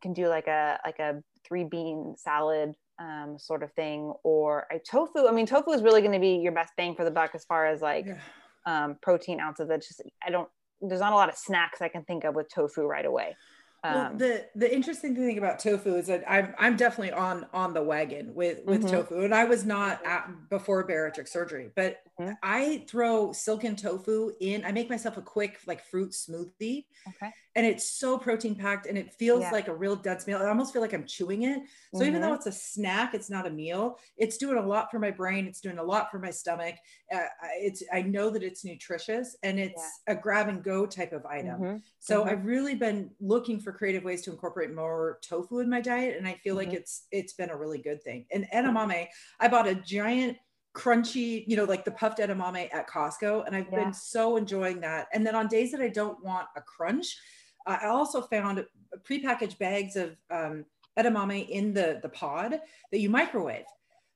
can 0.00 0.12
do 0.12 0.28
like 0.28 0.46
a 0.46 0.78
like 0.84 0.98
a 0.98 1.22
three 1.46 1.64
bean 1.64 2.14
salad 2.16 2.74
um, 2.98 3.36
sort 3.38 3.62
of 3.62 3.72
thing, 3.72 4.12
or 4.22 4.66
a 4.70 4.78
tofu. 4.78 5.26
I 5.26 5.32
mean, 5.32 5.46
tofu 5.46 5.72
is 5.72 5.82
really 5.82 6.00
going 6.00 6.12
to 6.12 6.20
be 6.20 6.36
your 6.36 6.52
best 6.52 6.72
bang 6.76 6.94
for 6.94 7.04
the 7.04 7.10
buck 7.10 7.30
as 7.34 7.44
far 7.44 7.66
as 7.66 7.80
like. 7.80 8.06
Yeah 8.06 8.18
um, 8.66 8.96
protein 9.02 9.40
ounces. 9.40 9.68
That 9.68 9.82
just 9.82 10.02
I 10.24 10.30
don't. 10.30 10.48
There's 10.80 11.00
not 11.00 11.12
a 11.12 11.16
lot 11.16 11.28
of 11.28 11.36
snacks 11.36 11.80
I 11.80 11.88
can 11.88 12.04
think 12.04 12.24
of 12.24 12.34
with 12.34 12.48
tofu 12.52 12.82
right 12.82 13.04
away. 13.04 13.36
Um, 13.82 13.94
well, 13.94 14.12
the 14.16 14.46
the 14.54 14.74
interesting 14.74 15.14
thing 15.14 15.38
about 15.38 15.58
tofu 15.58 15.96
is 15.96 16.06
that 16.06 16.24
I'm 16.28 16.54
I'm 16.58 16.76
definitely 16.76 17.12
on 17.12 17.46
on 17.52 17.74
the 17.74 17.82
wagon 17.82 18.34
with 18.34 18.60
with 18.64 18.82
mm-hmm. 18.82 18.90
tofu, 18.90 19.24
and 19.24 19.34
I 19.34 19.44
was 19.44 19.64
not 19.64 20.04
at, 20.06 20.28
before 20.50 20.86
bariatric 20.86 21.28
surgery, 21.28 21.70
but 21.74 21.98
mm-hmm. 22.20 22.32
I 22.42 22.84
throw 22.88 23.32
silken 23.32 23.76
tofu 23.76 24.32
in. 24.40 24.64
I 24.64 24.72
make 24.72 24.88
myself 24.88 25.16
a 25.16 25.22
quick 25.22 25.58
like 25.66 25.84
fruit 25.84 26.12
smoothie, 26.12 26.86
okay 27.08 27.32
and 27.56 27.64
it's 27.64 27.88
so 27.88 28.18
protein 28.18 28.54
packed 28.54 28.86
and 28.86 28.98
it 28.98 29.12
feels 29.12 29.42
yeah. 29.42 29.50
like 29.50 29.68
a 29.68 29.74
real 29.74 29.94
dense 29.94 30.26
meal. 30.26 30.38
I 30.38 30.48
almost 30.48 30.72
feel 30.72 30.82
like 30.82 30.92
I'm 30.92 31.06
chewing 31.06 31.42
it. 31.42 31.60
So 31.92 32.00
mm-hmm. 32.00 32.08
even 32.08 32.20
though 32.20 32.28
mm-hmm. 32.28 32.36
it's 32.36 32.46
a 32.46 32.52
snack, 32.52 33.14
it's 33.14 33.30
not 33.30 33.46
a 33.46 33.50
meal. 33.50 33.98
It's 34.16 34.38
doing 34.38 34.58
a 34.58 34.66
lot 34.66 34.90
for 34.90 34.98
my 34.98 35.10
brain. 35.10 35.46
It's 35.46 35.60
doing 35.60 35.78
a 35.78 35.82
lot 35.82 36.10
for 36.10 36.18
my 36.18 36.30
stomach. 36.30 36.74
Uh, 37.14 37.20
it's 37.58 37.82
I 37.92 38.02
know 38.02 38.30
that 38.30 38.42
it's 38.42 38.64
nutritious 38.64 39.36
and 39.42 39.60
it's 39.60 40.00
yeah. 40.06 40.14
a 40.14 40.16
grab 40.16 40.48
and 40.48 40.64
go 40.64 40.84
type 40.84 41.12
of 41.12 41.24
item. 41.26 41.60
Mm-hmm. 41.60 41.76
So 42.00 42.20
mm-hmm. 42.20 42.30
I've 42.30 42.44
really 42.44 42.74
been 42.74 43.10
looking 43.20 43.60
for 43.60 43.72
creative 43.72 44.04
ways 44.04 44.22
to 44.22 44.32
incorporate 44.32 44.74
more 44.74 45.18
tofu 45.22 45.60
in 45.60 45.70
my 45.70 45.80
diet, 45.80 46.16
and 46.18 46.26
I 46.26 46.34
feel 46.42 46.56
like 46.56 46.68
mm-hmm. 46.68 46.78
it's 46.78 47.06
it's 47.12 47.34
been 47.34 47.50
a 47.50 47.56
really 47.56 47.78
good 47.78 48.02
thing. 48.02 48.26
And 48.32 48.46
edamame, 48.52 49.06
I 49.38 49.48
bought 49.48 49.68
a 49.68 49.74
giant 49.74 50.38
crunchy, 50.74 51.44
you 51.46 51.56
know, 51.56 51.64
like 51.64 51.84
the 51.84 51.90
puffed 51.90 52.18
edamame 52.18 52.68
at 52.74 52.88
Costco. 52.88 53.46
And 53.46 53.54
I've 53.54 53.68
yeah. 53.70 53.84
been 53.84 53.94
so 53.94 54.36
enjoying 54.36 54.80
that. 54.80 55.06
And 55.12 55.24
then 55.24 55.34
on 55.34 55.46
days 55.46 55.70
that 55.72 55.80
I 55.80 55.88
don't 55.88 56.22
want 56.22 56.48
a 56.56 56.60
crunch, 56.60 57.16
I 57.66 57.86
also 57.86 58.22
found 58.22 58.64
prepackaged 59.08 59.58
bags 59.58 59.96
of 59.96 60.16
um, 60.30 60.64
edamame 60.98 61.48
in 61.48 61.72
the, 61.72 61.98
the 62.02 62.08
pod 62.08 62.60
that 62.92 62.98
you 62.98 63.10
microwave. 63.10 63.64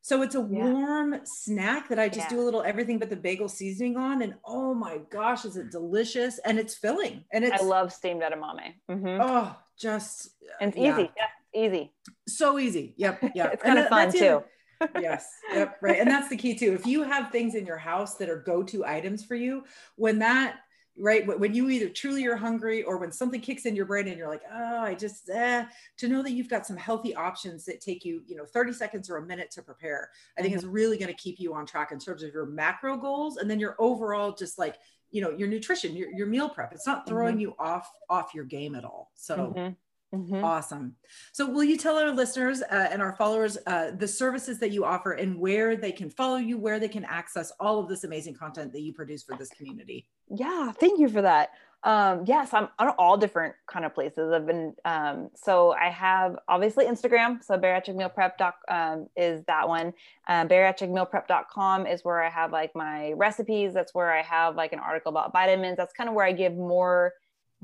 So 0.09 0.23
it's 0.23 0.35
a 0.35 0.39
yeah. 0.39 0.65
warm 0.65 1.21
snack 1.25 1.89
that 1.89 1.99
I 1.99 2.09
just 2.09 2.31
yeah. 2.31 2.37
do 2.37 2.41
a 2.41 2.45
little 2.45 2.63
everything 2.63 2.99
but 2.99 3.11
the 3.11 3.17
bagel 3.17 3.49
seasoning 3.49 3.97
on. 3.97 4.23
And 4.23 4.35
oh 4.45 4.73
my 4.73 5.01
gosh, 5.11 5.45
is 5.45 5.57
it 5.57 5.71
delicious? 5.71 6.39
And 6.47 6.59
it's 6.59 6.75
filling. 6.75 7.25
And 7.33 7.45
it's 7.45 7.61
I 7.61 7.65
love 7.65 7.93
steamed 7.93 8.23
edamame. 8.23 8.75
Mm-hmm. 8.91 9.21
Oh, 9.21 9.55
just 9.79 10.31
and 10.61 10.71
it's 10.71 10.79
yeah. 10.79 10.95
easy. 10.95 11.11
Yeah. 11.17 11.67
easy. 11.67 11.93
So 12.27 12.59
easy. 12.59 12.95
Yep. 12.97 13.23
Yeah. 13.35 13.49
it's 13.49 13.63
kind 13.63 13.79
of 13.79 13.89
fun 13.89 14.13
too. 14.13 14.45
yes. 15.01 15.29
Yep. 15.53 15.77
Right. 15.83 16.01
And 16.01 16.11
that's 16.11 16.29
the 16.29 16.37
key 16.37 16.55
too. 16.55 16.73
If 16.73 16.87
you 16.87 17.03
have 17.03 17.31
things 17.31 17.55
in 17.55 17.67
your 17.67 17.77
house 17.77 18.15
that 18.17 18.31
are 18.31 18.41
go-to 18.41 18.87
items 18.87 19.25
for 19.25 19.35
you, 19.35 19.65
when 19.97 20.21
that 20.21 20.61
right 20.99 21.27
when 21.39 21.55
you 21.55 21.71
either 21.71 21.89
truly 21.89 22.27
are 22.27 22.37
hungry 22.37 22.83
or 22.83 22.99
when 22.99 23.13
something 23.13 23.41
kicks 23.41 23.67
in 23.67 23.77
your 23.77 23.85
brain 23.85 24.09
and 24.09 24.19
you're 24.19 24.29
like 24.29 24.43
oh 24.53 24.81
i 24.81 24.95
just 24.95 25.29
eh, 25.31 25.65
to 25.97 26.09
know 26.09 26.23
that 26.23 26.33
you've 26.33 26.49
got 26.49 26.67
some 26.67 26.77
healthy 26.77 27.15
options 27.15 27.65
that 27.65 27.81
take 27.81 28.05
you 28.05 28.23
you 28.27 28.37
know 28.37 28.45
30 28.45 28.73
seconds 28.73 29.09
or 29.11 29.17
a 29.17 29.27
minute 29.27 29.51
to 29.51 29.63
prepare 29.63 30.11
i 30.37 30.43
think 30.43 30.53
mm-hmm. 30.53 30.59
is 30.59 30.67
really 30.67 30.99
going 30.99 31.13
to 31.13 31.21
keep 31.21 31.39
you 31.39 31.55
on 31.55 31.67
track 31.67 31.93
in 31.93 31.99
terms 31.99 32.23
of 32.23 32.33
your 32.33 32.47
macro 32.47 32.97
goals 32.97 33.37
and 33.37 33.51
then 33.51 33.61
your 33.61 33.77
overall 33.79 34.33
just 34.33 34.59
like 34.59 34.77
you 35.11 35.23
know 35.23 35.31
your 35.31 35.49
nutrition 35.49 35.97
your, 35.97 36.11
your 36.11 36.27
meal 36.27 36.49
prep 36.49 36.73
it's 36.73 36.87
not 36.87 37.07
throwing 37.07 37.35
mm-hmm. 37.35 37.43
you 37.43 37.55
off 37.59 37.91
off 38.11 38.35
your 38.35 38.45
game 38.45 38.75
at 38.75 38.85
all 38.85 39.11
so 39.15 39.37
mm-hmm. 39.37 39.73
Mm-hmm. 40.15 40.43
Awesome. 40.43 40.97
So, 41.33 41.51
will 41.51 41.65
you 41.65 41.77
tell 41.77 41.99
our 41.99 42.11
listeners 42.11 42.63
uh, 42.63 42.89
and 42.91 43.03
our 43.03 43.15
followers 43.17 43.59
uh, 43.67 43.91
the 43.91 44.09
services 44.09 44.59
that 44.61 44.71
you 44.71 44.85
offer 44.85 45.13
and 45.13 45.39
where 45.39 45.77
they 45.77 45.93
can 45.93 46.09
follow 46.09 46.37
you, 46.37 46.57
where 46.57 46.81
they 46.81 46.89
can 46.89 47.05
access 47.05 47.53
all 47.61 47.79
of 47.79 47.89
this 47.89 48.05
amazing 48.05 48.35
content 48.35 48.73
that 48.73 48.81
you 48.81 48.95
produce 48.95 49.23
for 49.23 49.37
this 49.37 49.51
community? 49.51 50.09
Yeah, 50.31 50.73
thank 50.73 50.99
you 50.99 51.09
for 51.11 51.21
that. 51.21 51.51
Um, 51.85 52.25
yes, 52.27 52.53
I'm 52.55 52.69
on 52.79 52.89
all 52.99 53.17
different 53.17 53.55
kind 53.71 53.85
of 53.85 53.95
places. 53.95 54.33
I've 54.33 54.47
been 54.47 54.75
um, 54.85 55.31
so 55.35 55.73
I 55.73 55.91
have 55.91 56.37
obviously 56.49 56.87
Instagram. 56.87 57.45
So 57.45 57.57
bariatric 57.57 57.95
bariatricmealprep 58.17 58.53
um, 58.69 59.09
is 59.17 59.45
that 59.45 59.69
one. 59.69 59.93
Um, 60.27 60.49
bariatricmealprep.com 60.49 61.87
is 61.87 62.05
where 62.05 62.23
I 62.23 62.31
have 62.31 62.51
like 62.51 62.75
my 62.75 63.13
recipes. 63.13 63.75
That's 63.75 63.95
where 63.95 64.13
I 64.13 64.23
have 64.23 64.57
like 64.57 64.73
an 64.73 64.81
article 64.81 65.11
about 65.11 65.33
vitamins. 65.33 65.77
That's 65.77 65.93
kind 65.93 66.09
of 66.09 66.15
where 66.15 66.27
I 66.27 66.33
give 66.33 66.57
more 66.57 67.13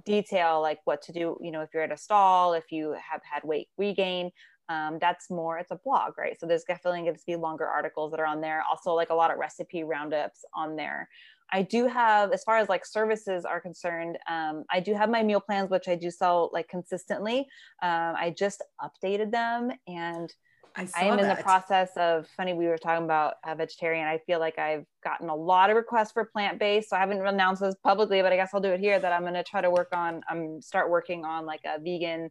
detail 0.04 0.60
like 0.60 0.80
what 0.84 1.00
to 1.02 1.12
do 1.12 1.38
you 1.40 1.52
know 1.52 1.60
if 1.60 1.70
you're 1.72 1.82
at 1.82 1.92
a 1.92 1.96
stall 1.96 2.52
if 2.52 2.72
you 2.72 2.96
have 3.10 3.20
had 3.22 3.42
weight 3.44 3.68
regain 3.78 4.30
um, 4.68 4.98
that's 5.00 5.30
more 5.30 5.58
it's 5.58 5.70
a 5.70 5.78
blog 5.84 6.16
right? 6.16 6.38
So 6.38 6.46
there's 6.46 6.64
definitely 6.64 7.02
going 7.02 7.14
to 7.14 7.20
be 7.26 7.36
longer 7.36 7.66
articles 7.66 8.10
that 8.10 8.20
are 8.20 8.26
on 8.26 8.40
there. 8.40 8.62
Also 8.68 8.94
like 8.94 9.10
a 9.10 9.14
lot 9.14 9.30
of 9.30 9.38
recipe 9.38 9.84
roundups 9.84 10.44
on 10.54 10.76
there. 10.76 11.08
I 11.52 11.62
do 11.62 11.86
have 11.86 12.32
as 12.32 12.42
far 12.42 12.56
as 12.56 12.68
like 12.68 12.86
services 12.86 13.44
are 13.44 13.60
concerned 13.60 14.18
um, 14.28 14.64
i 14.70 14.80
do 14.80 14.94
have 14.94 15.10
my 15.10 15.22
meal 15.22 15.40
plans 15.40 15.70
which 15.70 15.88
i 15.88 15.94
do 15.94 16.10
sell 16.10 16.50
like 16.52 16.68
consistently. 16.68 17.40
Um, 17.82 18.14
i 18.16 18.34
just 18.36 18.62
updated 18.80 19.30
them 19.30 19.70
and 19.86 20.32
I, 20.76 20.88
I 20.96 21.04
am 21.04 21.16
that. 21.16 21.22
in 21.22 21.36
the 21.36 21.42
process 21.42 21.90
of 21.96 22.26
funny. 22.36 22.52
We 22.52 22.66
were 22.66 22.78
talking 22.78 23.04
about 23.04 23.34
a 23.44 23.54
vegetarian. 23.54 24.06
I 24.06 24.18
feel 24.18 24.40
like 24.40 24.58
I've 24.58 24.84
gotten 25.02 25.28
a 25.28 25.34
lot 25.34 25.70
of 25.70 25.76
requests 25.76 26.12
for 26.12 26.24
plant 26.24 26.58
based. 26.58 26.90
So 26.90 26.96
I 26.96 27.00
haven't 27.00 27.24
announced 27.24 27.62
this 27.62 27.76
publicly, 27.82 28.22
but 28.22 28.32
I 28.32 28.36
guess 28.36 28.50
I'll 28.52 28.60
do 28.60 28.70
it 28.70 28.80
here. 28.80 28.98
That 28.98 29.12
I'm 29.12 29.22
going 29.22 29.34
to 29.34 29.44
try 29.44 29.60
to 29.60 29.70
work 29.70 29.88
on. 29.92 30.22
I'm 30.28 30.60
start 30.60 30.90
working 30.90 31.24
on 31.24 31.46
like 31.46 31.60
a 31.64 31.78
vegan 31.80 32.30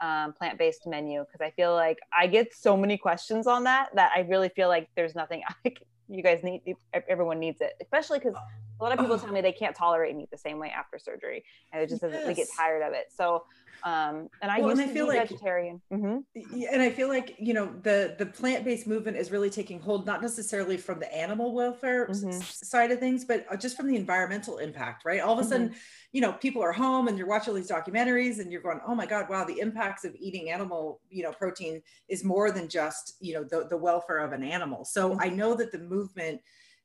um, 0.00 0.32
plant 0.32 0.58
based 0.58 0.86
menu 0.86 1.20
because 1.20 1.40
I 1.40 1.50
feel 1.50 1.74
like 1.74 1.98
I 2.16 2.26
get 2.26 2.54
so 2.54 2.76
many 2.76 2.96
questions 2.96 3.46
on 3.46 3.64
that 3.64 3.90
that 3.94 4.10
I 4.16 4.20
really 4.20 4.48
feel 4.48 4.68
like 4.68 4.88
there's 4.96 5.14
nothing 5.14 5.42
I, 5.64 5.74
you 6.08 6.22
guys 6.22 6.42
need. 6.42 6.62
Everyone 7.08 7.38
needs 7.38 7.60
it, 7.60 7.74
especially 7.80 8.18
because 8.18 8.34
a 8.34 8.82
lot 8.82 8.92
of 8.92 8.98
people 8.98 9.18
tell 9.18 9.32
me 9.32 9.40
they 9.40 9.52
can't 9.52 9.76
tolerate 9.76 10.16
meat 10.16 10.30
the 10.30 10.38
same 10.38 10.58
way 10.58 10.70
after 10.70 10.98
surgery, 10.98 11.44
and 11.72 11.82
it 11.82 11.88
just 11.88 12.02
yes. 12.02 12.26
they 12.26 12.34
get 12.34 12.48
tired 12.56 12.82
of 12.82 12.92
it. 12.92 13.06
So 13.14 13.44
um, 13.84 14.28
and 14.40 14.50
I 14.50 14.60
well, 14.60 14.70
used 14.70 14.80
and 14.80 14.90
I 14.90 14.92
to 14.92 14.94
feel 14.94 15.06
be 15.06 15.18
like, 15.18 15.28
vegetarian. 15.28 15.80
Mm-hmm. 15.92 16.62
And 16.72 16.82
I 16.82 16.90
feel 16.90 17.08
like 17.08 17.36
you 17.38 17.54
know 17.54 17.72
the 17.82 18.14
the 18.18 18.26
plant 18.26 18.64
based 18.64 18.86
movement 18.86 19.16
is 19.16 19.30
really 19.30 19.50
taking 19.50 19.80
hold, 19.80 20.06
not 20.06 20.22
necessarily 20.22 20.76
from 20.76 21.00
the 21.00 21.12
animal 21.14 21.52
welfare 21.52 22.06
mm-hmm. 22.08 22.28
s- 22.28 22.68
side 22.68 22.90
of 22.90 23.00
things, 23.00 23.24
but 23.24 23.44
uh, 23.50 23.56
just 23.56 23.76
from 23.76 23.88
the 23.88 23.96
environmental 23.96 24.58
impact. 24.58 25.04
Right? 25.04 25.20
All 25.20 25.32
of 25.32 25.38
a 25.38 25.42
mm-hmm. 25.42 25.50
sudden, 25.50 25.74
you 26.12 26.20
know, 26.20 26.32
people 26.32 26.62
are 26.62 26.72
home 26.72 27.08
and 27.08 27.18
you're 27.18 27.26
watching 27.26 27.54
these 27.54 27.70
documentaries, 27.70 28.38
and 28.38 28.52
you're 28.52 28.62
going, 28.62 28.80
"Oh 28.86 28.94
my 28.94 29.06
God, 29.06 29.28
wow! 29.28 29.44
The 29.44 29.58
impacts 29.58 30.04
of 30.04 30.14
eating 30.18 30.50
animal, 30.50 31.00
you 31.10 31.22
know, 31.22 31.32
protein 31.32 31.82
is 32.08 32.24
more 32.24 32.50
than 32.50 32.68
just 32.68 33.16
you 33.20 33.34
know 33.34 33.44
the 33.44 33.66
the 33.68 33.76
welfare 33.76 34.18
of 34.18 34.32
an 34.32 34.44
animal." 34.44 34.84
So 34.84 35.10
mm-hmm. 35.10 35.20
I 35.20 35.28
know 35.28 35.54
that 35.54 35.72
the 35.72 35.78
movement 35.78 36.40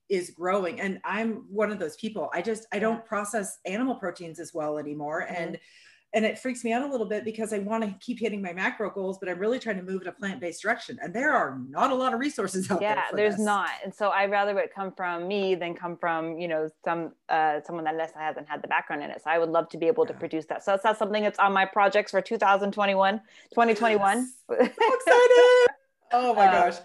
is 0.10 0.30
growing 0.30 0.80
and 0.80 1.02
i'm 1.04 1.44
one 1.50 1.70
of 1.70 1.80
those 1.80 1.98
people 1.98 2.30
i 2.34 2.42
just 2.42 2.66
i 2.72 2.80
don't 2.80 3.06
process 3.06 3.60
animal 3.66 3.94
proteins 3.96 4.40
as 4.40 4.54
well 4.54 4.78
anymore 4.78 5.26
mm-hmm. 5.28 5.44
and 5.44 5.60
and 6.18 6.26
it 6.26 6.40
freaks 6.40 6.64
me 6.64 6.74
out 6.74 6.82
a 6.82 6.88
little 6.88 7.06
bit 7.06 7.24
because 7.24 7.54
I 7.54 7.60
want 7.60 7.84
to 7.84 7.94
keep 8.00 8.20
hitting 8.20 8.42
my 8.42 8.52
macro 8.52 8.90
goals, 8.90 9.20
but 9.20 9.30
I'm 9.30 9.38
really 9.38 9.60
trying 9.60 9.76
to 9.76 9.84
move 9.84 10.02
in 10.02 10.08
a 10.08 10.12
plant-based 10.12 10.60
direction. 10.64 10.98
And 11.00 11.14
there 11.14 11.32
are 11.32 11.60
not 11.70 11.92
a 11.92 11.94
lot 11.94 12.12
of 12.12 12.20
resources 12.20 12.72
out 12.72 12.82
yeah, 12.82 12.96
there. 12.96 13.04
Yeah, 13.12 13.16
there's 13.16 13.36
this. 13.36 13.46
not. 13.46 13.70
And 13.84 13.94
so 13.94 14.10
I'd 14.10 14.32
rather 14.32 14.58
it 14.58 14.74
come 14.74 14.92
from 14.98 15.28
me 15.28 15.54
than 15.54 15.76
come 15.76 15.96
from, 15.96 16.40
you 16.40 16.48
know, 16.48 16.70
some 16.84 17.12
uh, 17.30 17.60
someone 17.64 17.86
that 17.86 17.96
less 17.96 18.14
hasn't 18.18 18.50
had 18.50 18.64
the 18.64 18.68
background 18.68 19.04
in 19.04 19.12
it. 19.12 19.22
So 19.24 19.30
I 19.30 19.38
would 19.38 19.50
love 19.50 19.70
to 19.70 19.78
be 19.78 19.86
able 19.86 20.06
yeah. 20.06 20.14
to 20.14 20.18
produce 20.18 20.48
that. 20.48 20.64
So 20.64 20.80
that's 20.82 20.98
something 20.98 21.22
that's 21.22 21.38
on 21.38 21.54
my 21.54 21.66
projects 21.66 22.10
for 22.10 22.20
2021, 22.20 23.22
2021. 23.52 24.18
Yes. 24.18 24.28
so 24.50 24.56
excited. 24.56 25.68
oh 26.14 26.34
my 26.34 26.48
um, 26.48 26.72
gosh 26.72 26.78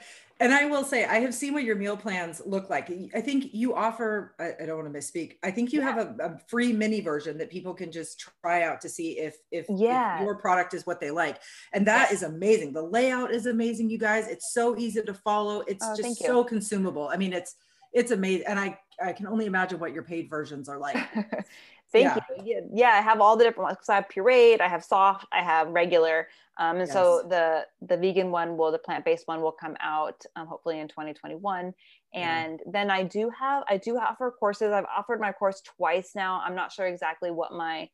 and 0.43 0.53
I 0.53 0.64
will 0.64 0.82
say, 0.82 1.05
I 1.05 1.20
have 1.20 1.32
seen 1.32 1.55
what 1.55 1.62
your 1.62 1.76
meal 1.76 1.97
plans 1.97 2.43
look 2.45 2.68
like. 2.68 2.90
I 3.14 3.20
think 3.20 3.51
you 3.53 3.76
offer, 3.76 4.34
I, 4.40 4.55
I 4.61 4.66
don't 4.66 4.76
want 4.76 4.93
to 4.93 4.99
misspeak. 4.99 5.36
I 5.45 5.53
think 5.53 5.72
you 5.72 5.78
yeah. 5.78 5.84
have 5.84 5.99
a, 5.99 6.16
a, 6.18 6.38
free 6.49 6.72
mini 6.72 7.01
version 7.01 7.38
that 7.38 7.49
people 7.49 7.72
can 7.72 7.93
just 7.93 8.18
try 8.43 8.64
out 8.64 8.80
to 8.80 8.88
see 8.88 9.20
if, 9.20 9.36
if, 9.53 9.66
yeah. 9.68 10.16
if 10.16 10.24
your 10.24 10.34
product 10.34 10.74
is 10.74 10.84
what 10.84 11.01
they 11.01 11.12
like. 11.12 11.38
And 11.72 11.86
that 11.86 12.09
yes. 12.11 12.14
is 12.14 12.22
amazing. 12.24 12.72
The 12.72 12.82
layout 12.82 13.32
is 13.32 13.47
amazing, 13.47 13.88
you 13.88 13.99
guys. 13.99 14.26
It's 14.26 14.53
so 14.53 14.76
easy 14.76 15.01
to 15.01 15.14
follow. 15.14 15.61
It's 15.68 15.86
oh, 15.88 15.95
just 15.97 16.18
so 16.18 16.43
consumable. 16.43 17.09
I 17.09 17.16
mean, 17.16 17.32
it's, 17.32 17.55
it's 17.93 18.11
amazing. 18.11 18.47
And 18.49 18.59
I, 18.59 18.76
I 19.01 19.12
can 19.12 19.28
only 19.28 19.47
imagine 19.47 19.78
what 19.78 19.93
your 19.93 20.03
paid 20.03 20.28
versions 20.28 20.68
are 20.68 20.78
like. 20.78 20.97
Thank 21.93 22.07
yeah. 22.16 22.16
you. 22.45 22.68
Yeah, 22.72 22.88
I 22.88 23.01
have 23.01 23.20
all 23.20 23.36
the 23.36 23.45
different 23.45 23.68
ones. 23.68 23.88
I 23.88 23.97
have 23.97 24.09
pureed, 24.09 24.61
I 24.61 24.68
have 24.68 24.82
soft, 24.82 25.26
I 25.30 25.43
have 25.43 25.68
regular. 25.68 26.26
Um, 26.62 26.76
and 26.76 26.86
yes. 26.86 26.92
so 26.92 27.26
the 27.28 27.64
the 27.80 27.96
vegan 27.96 28.30
one 28.30 28.56
will, 28.56 28.70
the 28.70 28.78
plant 28.78 29.04
based 29.04 29.26
one 29.26 29.42
will 29.42 29.52
come 29.52 29.76
out 29.80 30.22
um, 30.36 30.46
hopefully 30.46 30.78
in 30.78 30.86
2021. 30.86 31.72
And 32.14 32.60
mm. 32.60 32.72
then 32.72 32.88
I 32.88 33.02
do 33.02 33.30
have 33.36 33.64
I 33.68 33.78
do 33.78 33.98
offer 33.98 34.30
courses. 34.30 34.70
I've 34.70 34.84
offered 34.96 35.20
my 35.20 35.32
course 35.32 35.60
twice 35.76 36.12
now. 36.14 36.40
I'm 36.44 36.54
not 36.54 36.70
sure 36.70 36.86
exactly 36.86 37.32
what 37.32 37.52
my 37.52 37.88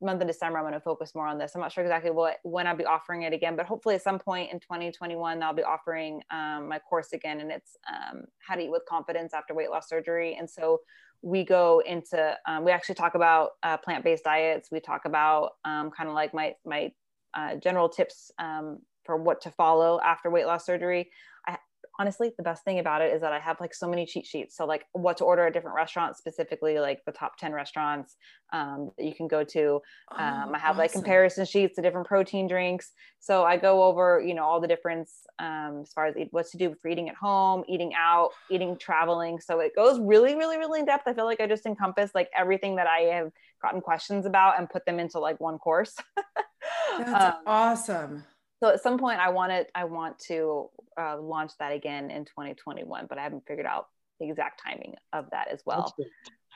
month 0.00 0.20
of 0.20 0.28
December. 0.28 0.58
I'm 0.58 0.64
going 0.64 0.74
to 0.74 0.80
focus 0.80 1.12
more 1.14 1.26
on 1.26 1.38
this. 1.38 1.52
I'm 1.54 1.60
not 1.60 1.72
sure 1.72 1.82
exactly 1.82 2.12
what 2.12 2.36
when 2.44 2.68
I'll 2.68 2.76
be 2.76 2.84
offering 2.84 3.22
it 3.22 3.32
again, 3.32 3.56
but 3.56 3.66
hopefully 3.66 3.96
at 3.96 4.02
some 4.02 4.20
point 4.20 4.52
in 4.52 4.60
2021 4.60 5.42
I'll 5.42 5.52
be 5.52 5.64
offering 5.64 6.20
um, 6.30 6.68
my 6.68 6.78
course 6.78 7.12
again, 7.12 7.40
and 7.40 7.50
it's 7.50 7.76
um, 7.92 8.24
how 8.46 8.54
to 8.54 8.62
eat 8.62 8.70
with 8.70 8.84
confidence 8.88 9.34
after 9.34 9.54
weight 9.54 9.70
loss 9.70 9.88
surgery. 9.88 10.36
And 10.38 10.48
so 10.48 10.82
we 11.22 11.42
go 11.42 11.82
into 11.84 12.36
um, 12.46 12.64
we 12.64 12.70
actually 12.70 12.94
talk 12.94 13.16
about 13.16 13.52
uh, 13.64 13.78
plant-based 13.78 14.22
diets 14.22 14.68
we 14.70 14.78
talk 14.78 15.06
about 15.06 15.52
um, 15.64 15.90
kind 15.90 16.08
of 16.08 16.14
like 16.14 16.32
my 16.32 16.54
my 16.64 16.92
uh, 17.34 17.56
general 17.56 17.88
tips 17.88 18.30
um, 18.38 18.78
for 19.04 19.16
what 19.16 19.42
to 19.42 19.50
follow 19.50 20.00
after 20.00 20.30
weight 20.30 20.46
loss 20.46 20.66
surgery. 20.66 21.10
I, 21.46 21.58
honestly 21.98 22.32
the 22.36 22.42
best 22.42 22.64
thing 22.64 22.78
about 22.78 23.02
it 23.02 23.12
is 23.14 23.20
that 23.20 23.32
i 23.32 23.38
have 23.38 23.60
like 23.60 23.74
so 23.74 23.88
many 23.88 24.06
cheat 24.06 24.26
sheets. 24.26 24.56
So 24.56 24.64
like 24.64 24.84
what 24.92 25.18
to 25.18 25.24
order 25.24 25.46
at 25.46 25.52
different 25.52 25.76
restaurants 25.76 26.18
specifically 26.18 26.78
like 26.78 27.04
the 27.06 27.12
top 27.12 27.36
10 27.38 27.52
restaurants 27.52 28.16
um, 28.52 28.90
that 28.96 29.04
you 29.04 29.14
can 29.14 29.28
go 29.28 29.44
to. 29.44 29.80
Um, 30.16 30.48
oh, 30.48 30.52
i 30.54 30.58
have 30.58 30.70
awesome. 30.70 30.78
like 30.78 30.92
comparison 30.92 31.44
sheets 31.44 31.76
to 31.76 31.82
different 31.82 32.06
protein 32.06 32.48
drinks. 32.48 32.92
So 33.20 33.44
i 33.44 33.56
go 33.56 33.84
over 33.84 34.22
you 34.24 34.34
know 34.34 34.44
all 34.44 34.60
the 34.60 34.68
difference 34.68 35.12
um, 35.38 35.80
as 35.82 35.92
far 35.92 36.06
as 36.06 36.14
what 36.30 36.46
to 36.48 36.58
do 36.58 36.74
for 36.80 36.88
eating 36.88 37.08
at 37.08 37.16
home 37.16 37.64
eating 37.68 37.92
out 37.96 38.30
eating 38.50 38.76
traveling. 38.78 39.40
So 39.40 39.60
it 39.60 39.74
goes 39.76 40.00
really 40.00 40.34
really 40.34 40.58
really 40.58 40.80
in 40.80 40.86
depth. 40.86 41.06
I 41.06 41.14
feel 41.14 41.26
like 41.26 41.40
i 41.40 41.46
just 41.46 41.66
encompass 41.66 42.10
like 42.14 42.30
everything 42.36 42.76
that 42.76 42.86
i 42.86 43.00
have 43.14 43.30
gotten 43.62 43.80
questions 43.80 44.26
about 44.26 44.58
and 44.58 44.68
put 44.68 44.84
them 44.84 44.98
into 44.98 45.18
like 45.18 45.40
one 45.40 45.58
course 45.58 45.94
that's 46.98 47.36
um, 47.36 47.42
awesome. 47.46 48.24
so 48.62 48.70
at 48.70 48.82
some 48.82 48.98
point 48.98 49.20
i 49.20 49.28
wanted 49.28 49.66
i 49.74 49.84
want 49.84 50.18
to 50.18 50.68
uh, 50.98 51.20
launch 51.20 51.52
that 51.58 51.72
again 51.72 52.10
in 52.10 52.24
2021 52.24 53.06
but 53.08 53.18
i 53.18 53.22
haven't 53.22 53.44
figured 53.46 53.66
out 53.66 53.88
the 54.20 54.28
exact 54.28 54.62
timing 54.64 54.94
of 55.12 55.28
that 55.32 55.48
as 55.50 55.60
well. 55.66 55.92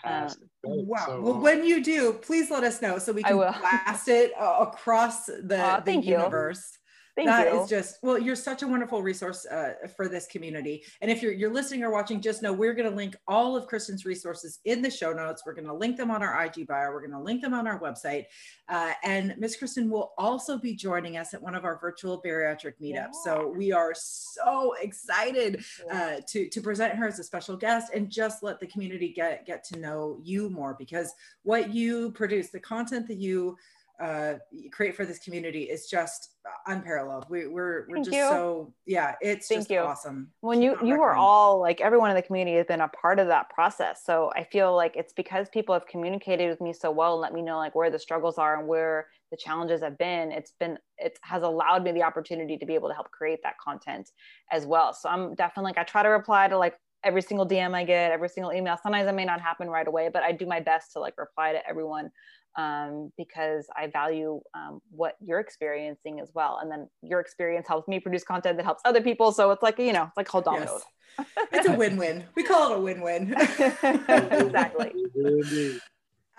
Um, 0.05 0.29
wow. 0.63 1.05
so 1.07 1.21
well 1.21 1.41
when 1.41 1.65
you 1.65 1.83
do 1.83 2.13
please 2.13 2.53
let 2.53 2.63
us 2.63 2.81
know 2.81 2.99
so 2.99 3.13
we 3.13 3.25
can 3.25 3.35
blast 3.37 4.07
it 4.07 4.33
uh, 4.39 4.59
across 4.61 5.27
the, 5.27 5.59
uh, 5.59 5.81
the 5.81 5.97
universe 5.97 6.78
Thank 7.19 7.31
that 7.31 7.53
you. 7.53 7.63
is 7.63 7.69
just 7.69 7.99
well, 8.01 8.17
you're 8.17 8.37
such 8.37 8.63
a 8.63 8.69
wonderful 8.69 9.03
resource 9.03 9.45
uh, 9.45 9.73
for 9.97 10.09
this 10.09 10.29
community. 10.29 10.85
And 11.01 11.11
if 11.11 11.21
you're 11.21 11.33
you're 11.33 11.53
listening 11.53 11.83
or 11.83 11.91
watching, 11.91 12.21
just 12.21 12.43
know 12.43 12.53
we're 12.53 12.75
going 12.75 12.89
to 12.89 12.95
link 12.95 13.17
all 13.27 13.57
of 13.57 13.67
Kristen's 13.67 14.05
resources 14.05 14.61
in 14.67 14.83
the 14.83 14.91
show 14.91 15.13
notes. 15.13 15.43
We're 15.45 15.55
going 15.55 15.67
to 15.67 15.75
link 15.75 15.97
them 15.97 16.13
on 16.13 16.23
our 16.23 16.45
IG 16.45 16.69
bio. 16.69 16.93
We're 16.93 17.01
going 17.01 17.19
to 17.19 17.21
link 17.21 17.43
them 17.43 17.55
on 17.55 17.67
our 17.67 17.81
website. 17.81 18.27
Uh, 18.69 18.93
and 19.03 19.35
Miss 19.37 19.57
Kristen 19.57 19.91
will 19.91 20.13
also 20.17 20.59
be 20.59 20.77
joining 20.77 21.17
us 21.17 21.35
at 21.35 21.43
one 21.43 21.57
of 21.57 21.65
our 21.65 21.77
virtual 21.81 22.23
bariatric 22.23 22.75
meetups. 22.81 22.93
Yeah. 22.93 23.09
So 23.25 23.53
we 23.57 23.73
are 23.73 23.95
so 23.97 24.77
excited 24.81 25.65
uh, 25.93 26.19
to 26.29 26.49
to 26.49 26.61
present 26.61 26.95
her 26.95 27.09
as 27.09 27.19
a 27.19 27.25
special 27.25 27.57
guest 27.57 27.93
and 27.93 28.09
just 28.09 28.45
let 28.45 28.61
the 28.61 28.67
community 28.69 29.13
get 29.13 29.45
get 29.45 29.65
to 29.65 29.81
know 29.81 30.21
you 30.23 30.51
more 30.51 30.77
because 30.79 31.13
what 31.43 31.75
you 31.75 32.13
produce, 32.13 32.51
the 32.51 32.61
content 32.61 33.09
that 33.09 33.19
you 33.19 33.57
uh, 34.01 34.35
create 34.71 34.95
for 34.95 35.05
this 35.05 35.19
community 35.19 35.65
is 35.65 35.87
just 35.87 36.37
unparalleled. 36.67 37.27
We, 37.29 37.43
are 37.43 37.51
we're, 37.51 37.87
we're 37.89 37.97
just 37.99 38.13
you. 38.13 38.29
so 38.29 38.73
yeah, 38.87 39.15
it's 39.21 39.49
Thank 39.49 39.61
just 39.61 39.71
you. 39.71 39.81
awesome. 39.81 40.31
When 40.41 40.63
you 40.63 40.77
you 40.83 41.01
are 41.03 41.15
all 41.15 41.61
like 41.61 41.81
everyone 41.81 42.11
in 42.11 42.17
the 42.17 42.23
community 42.23 42.57
has 42.57 42.67
been 42.67 42.81
a 42.81 42.89
part 42.89 43.19
of 43.19 43.27
that 43.29 43.51
process, 43.51 44.03
so 44.05 44.31
I 44.37 44.45
feel 44.45 44.75
like 44.75 44.97
it's 44.97 45.13
because 45.13 45.49
people 45.49 45.75
have 45.75 45.87
communicated 45.87 46.49
with 46.49 46.61
me 46.61 46.73
so 46.73 46.91
well 46.91 47.15
and 47.15 47.21
let 47.21 47.33
me 47.33 47.43
know 47.43 47.57
like 47.57 47.75
where 47.75 47.91
the 47.91 47.99
struggles 47.99 48.39
are 48.39 48.59
and 48.59 48.69
where 48.69 49.09
the 49.31 49.37
challenges 49.37 49.83
have 49.83 49.99
been. 49.99 50.31
It's 50.31 50.53
been 50.61 50.79
it 50.99 51.19
has 51.23 51.43
allowed 51.43 51.83
me 51.83 51.93
the 51.93 52.03
opportunity 52.03 52.57
to 52.57 52.67
be 52.67 52.75
able 52.75 52.89
to 52.89 52.95
help 52.95 53.11
create 53.11 53.41
that 53.43 53.59
content 53.59 54.11
as 54.53 54.65
well. 54.65 54.93
So 54.93 55.09
I'm 55.09 55.35
definitely 55.35 55.71
like 55.71 55.79
I 55.79 55.83
try 55.85 56.03
to 56.03 56.09
reply 56.09 56.49
to 56.49 56.57
like 56.57 56.75
every 57.05 57.23
single 57.23 57.47
DM 57.47 57.75
I 57.75 57.85
get, 57.85 58.13
every 58.13 58.29
single 58.29 58.53
email. 58.53 58.77
Sometimes 58.83 59.09
it 59.09 59.15
may 59.15 59.25
not 59.25 59.41
happen 59.41 59.69
right 59.69 59.87
away, 59.87 60.11
but 60.13 60.23
I 60.23 60.33
do 60.33 60.47
my 60.47 60.61
best 60.61 60.93
to 60.93 61.01
like 61.01 61.15
reply 61.17 61.53
to 61.53 61.69
everyone 61.69 62.11
um, 62.59 63.13
because 63.17 63.67
I 63.75 63.87
value 63.87 64.41
um, 64.53 64.81
what 64.91 65.15
you're 65.25 65.39
experiencing 65.39 66.21
as 66.21 66.29
well. 66.35 66.59
And 66.61 66.71
then 66.71 66.89
your 67.03 67.21
experience 67.21 67.69
helps 67.69 67.87
me 67.87 68.01
produce 68.01 68.25
content 68.25 68.57
that 68.57 68.65
helps 68.65 68.83
other 68.85 69.01
people. 69.01 69.31
So 69.31 69.53
it's 69.53 69.63
like, 69.63 69.79
you 69.79 69.93
know, 69.93 70.05
it's 70.05 70.17
like 70.17 70.29
whole 70.29 70.43
dominoes. 70.43 70.83
Yes. 71.19 71.27
it's 71.53 71.69
a 71.69 71.73
win-win. 71.73 72.25
We 72.35 72.43
call 72.43 72.73
it 72.73 72.77
a 72.77 72.81
win-win. 72.81 73.33
exactly. 73.83 74.93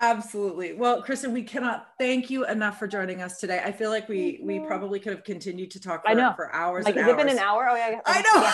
Absolutely. 0.02 0.74
Well, 0.74 1.02
Kristen, 1.02 1.32
we 1.32 1.42
cannot 1.42 1.88
thank 1.98 2.30
you 2.30 2.46
enough 2.46 2.78
for 2.78 2.86
joining 2.86 3.22
us 3.22 3.38
today. 3.38 3.62
I 3.64 3.72
feel 3.72 3.90
like 3.90 4.08
we 4.08 4.40
we 4.42 4.58
probably 4.60 4.98
could 4.98 5.12
have 5.12 5.24
continued 5.24 5.70
to 5.72 5.80
talk 5.80 6.04
for, 6.04 6.10
I 6.10 6.14
know. 6.14 6.32
for 6.34 6.54
hours. 6.54 6.86
Like, 6.86 6.94
has 6.94 7.04
hours. 7.04 7.12
it 7.12 7.16
been 7.18 7.28
an 7.28 7.38
hour? 7.38 7.68
Oh 7.70 7.76
yeah. 7.76 8.00
I 8.06 8.22
know. 8.22 8.42
Yeah. 8.42 8.52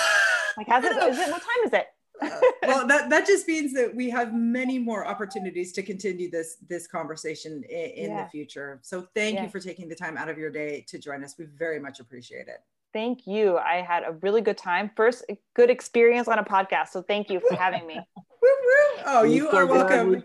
Like, 0.56 0.66
has 0.66 0.84
it? 0.84 0.90
Is 0.90 1.18
it? 1.20 1.30
What 1.30 1.42
time 1.42 1.64
is 1.66 1.72
it? 1.72 1.86
Uh, 2.20 2.40
well, 2.62 2.86
that, 2.88 3.10
that 3.10 3.26
just 3.26 3.46
means 3.46 3.72
that 3.74 3.94
we 3.94 4.10
have 4.10 4.34
many 4.34 4.78
more 4.78 5.06
opportunities 5.06 5.72
to 5.72 5.82
continue 5.82 6.30
this 6.30 6.56
this 6.68 6.86
conversation 6.86 7.62
in, 7.68 7.90
in 7.90 8.10
yeah. 8.10 8.24
the 8.24 8.30
future. 8.30 8.78
So 8.82 9.06
thank 9.14 9.36
yeah. 9.36 9.44
you 9.44 9.48
for 9.48 9.60
taking 9.60 9.88
the 9.88 9.94
time 9.94 10.16
out 10.16 10.28
of 10.28 10.38
your 10.38 10.50
day 10.50 10.84
to 10.88 10.98
join 10.98 11.24
us. 11.24 11.36
We 11.38 11.44
very 11.44 11.80
much 11.80 12.00
appreciate 12.00 12.48
it. 12.48 12.60
Thank 12.92 13.26
you. 13.26 13.58
I 13.58 13.82
had 13.82 14.04
a 14.04 14.12
really 14.22 14.40
good 14.40 14.56
time. 14.56 14.90
First, 14.96 15.24
good 15.54 15.68
experience 15.68 16.28
on 16.28 16.38
a 16.38 16.44
podcast. 16.44 16.88
So 16.88 17.02
thank 17.02 17.28
you 17.28 17.40
for 17.46 17.54
having 17.54 17.86
me. 17.86 18.00
oh, 19.06 19.24
you 19.24 19.50
are 19.50 19.66
welcome. 19.66 20.24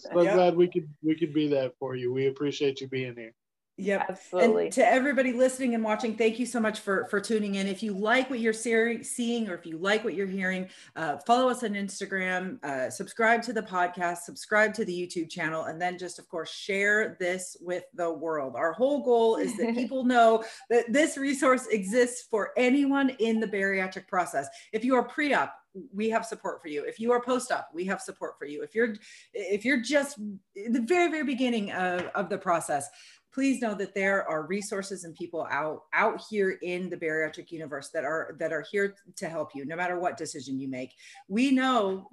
So 0.00 0.22
yep. 0.22 0.34
glad 0.34 0.56
we 0.56 0.68
could 0.68 0.88
we 1.02 1.16
could 1.16 1.34
be 1.34 1.48
that 1.48 1.74
for 1.78 1.96
you. 1.96 2.12
We 2.12 2.28
appreciate 2.28 2.80
you 2.80 2.88
being 2.88 3.14
here. 3.16 3.34
Yep. 3.80 4.06
Absolutely. 4.08 4.64
And 4.64 4.72
to 4.72 4.84
everybody 4.84 5.32
listening 5.32 5.76
and 5.76 5.84
watching, 5.84 6.16
thank 6.16 6.40
you 6.40 6.46
so 6.46 6.58
much 6.58 6.80
for 6.80 7.06
for 7.06 7.20
tuning 7.20 7.54
in. 7.54 7.68
If 7.68 7.80
you 7.80 7.92
like 7.92 8.28
what 8.28 8.40
you're 8.40 8.52
seeing 8.52 9.48
or 9.48 9.54
if 9.54 9.64
you 9.64 9.78
like 9.78 10.02
what 10.02 10.14
you're 10.14 10.26
hearing, 10.26 10.68
uh, 10.96 11.18
follow 11.18 11.48
us 11.48 11.62
on 11.62 11.70
Instagram, 11.70 12.62
uh, 12.64 12.90
subscribe 12.90 13.40
to 13.42 13.52
the 13.52 13.62
podcast, 13.62 14.18
subscribe 14.18 14.74
to 14.74 14.84
the 14.84 14.92
YouTube 14.92 15.30
channel, 15.30 15.64
and 15.64 15.80
then 15.80 15.96
just 15.96 16.18
of 16.18 16.28
course 16.28 16.50
share 16.50 17.16
this 17.20 17.56
with 17.60 17.84
the 17.94 18.12
world. 18.12 18.54
Our 18.56 18.72
whole 18.72 19.04
goal 19.04 19.36
is 19.36 19.56
that 19.58 19.74
people 19.76 20.04
know 20.04 20.42
that 20.70 20.92
this 20.92 21.16
resource 21.16 21.68
exists 21.68 22.26
for 22.28 22.50
anyone 22.56 23.10
in 23.20 23.38
the 23.38 23.46
bariatric 23.46 24.08
process. 24.08 24.48
If 24.72 24.84
you 24.84 24.96
are 24.96 25.04
pre-op, 25.04 25.54
we 25.92 26.10
have 26.10 26.24
support 26.24 26.60
for 26.60 26.68
you 26.68 26.84
if 26.84 26.98
you 26.98 27.12
are 27.12 27.20
post-op 27.20 27.68
we 27.72 27.84
have 27.84 28.00
support 28.00 28.38
for 28.38 28.46
you 28.46 28.62
if 28.62 28.74
you're 28.74 28.94
if 29.34 29.64
you're 29.64 29.80
just 29.80 30.18
in 30.56 30.72
the 30.72 30.80
very 30.80 31.10
very 31.10 31.24
beginning 31.24 31.70
of, 31.72 32.02
of 32.14 32.28
the 32.28 32.38
process 32.38 32.88
please 33.32 33.60
know 33.60 33.74
that 33.74 33.94
there 33.94 34.28
are 34.28 34.46
resources 34.46 35.04
and 35.04 35.14
people 35.14 35.46
out 35.50 35.84
out 35.92 36.20
here 36.28 36.58
in 36.62 36.88
the 36.88 36.96
bariatric 36.96 37.50
universe 37.50 37.90
that 37.90 38.04
are 38.04 38.36
that 38.38 38.52
are 38.52 38.64
here 38.70 38.96
to 39.16 39.28
help 39.28 39.54
you 39.54 39.64
no 39.64 39.76
matter 39.76 39.98
what 39.98 40.16
decision 40.16 40.58
you 40.58 40.68
make. 40.68 40.94
We 41.28 41.50
know 41.50 42.08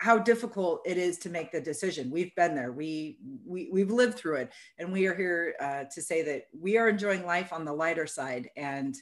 how 0.00 0.16
difficult 0.16 0.80
it 0.86 0.96
is 0.96 1.18
to 1.18 1.28
make 1.28 1.50
the 1.50 1.60
decision. 1.60 2.10
We've 2.10 2.34
been 2.36 2.54
there. 2.54 2.70
We, 2.70 3.18
we 3.44 3.68
we've 3.72 3.90
lived 3.90 4.16
through 4.16 4.36
it. 4.36 4.52
And 4.78 4.92
we 4.92 5.06
are 5.06 5.14
here 5.14 5.54
uh, 5.60 5.84
to 5.92 6.02
say 6.02 6.22
that 6.22 6.44
we 6.58 6.76
are 6.76 6.88
enjoying 6.88 7.26
life 7.26 7.52
on 7.52 7.64
the 7.64 7.72
lighter 7.72 8.06
side 8.06 8.48
and 8.56 8.94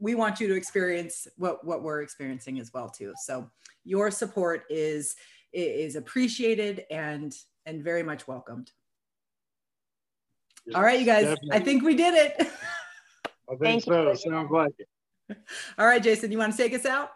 we 0.00 0.14
want 0.14 0.40
you 0.40 0.48
to 0.48 0.54
experience 0.54 1.28
what 1.36 1.64
what 1.64 1.82
we're 1.82 2.02
experiencing 2.02 2.58
as 2.58 2.72
well 2.72 2.88
too. 2.88 3.12
So 3.22 3.48
your 3.84 4.10
support 4.10 4.64
is 4.70 5.14
is 5.52 5.96
appreciated 5.96 6.84
and 6.90 7.36
and 7.66 7.84
very 7.84 8.02
much 8.02 8.26
welcomed 8.26 8.72
all 10.74 10.82
right, 10.82 10.98
you 11.00 11.06
guys. 11.06 11.24
Definitely. 11.24 11.52
I 11.52 11.60
think 11.60 11.82
we 11.82 11.94
did 11.94 12.14
it. 12.14 12.34
I 12.40 13.56
think 13.56 13.60
Thank 13.62 13.84
so. 13.84 14.10
You. 14.10 14.16
Sounds 14.16 14.50
like 14.50 14.72
it. 14.78 14.88
All 15.78 15.86
right, 15.86 16.02
Jason, 16.02 16.30
you 16.30 16.38
want 16.38 16.52
to 16.52 16.56
take 16.56 16.74
us 16.74 16.86
out? 16.86 17.10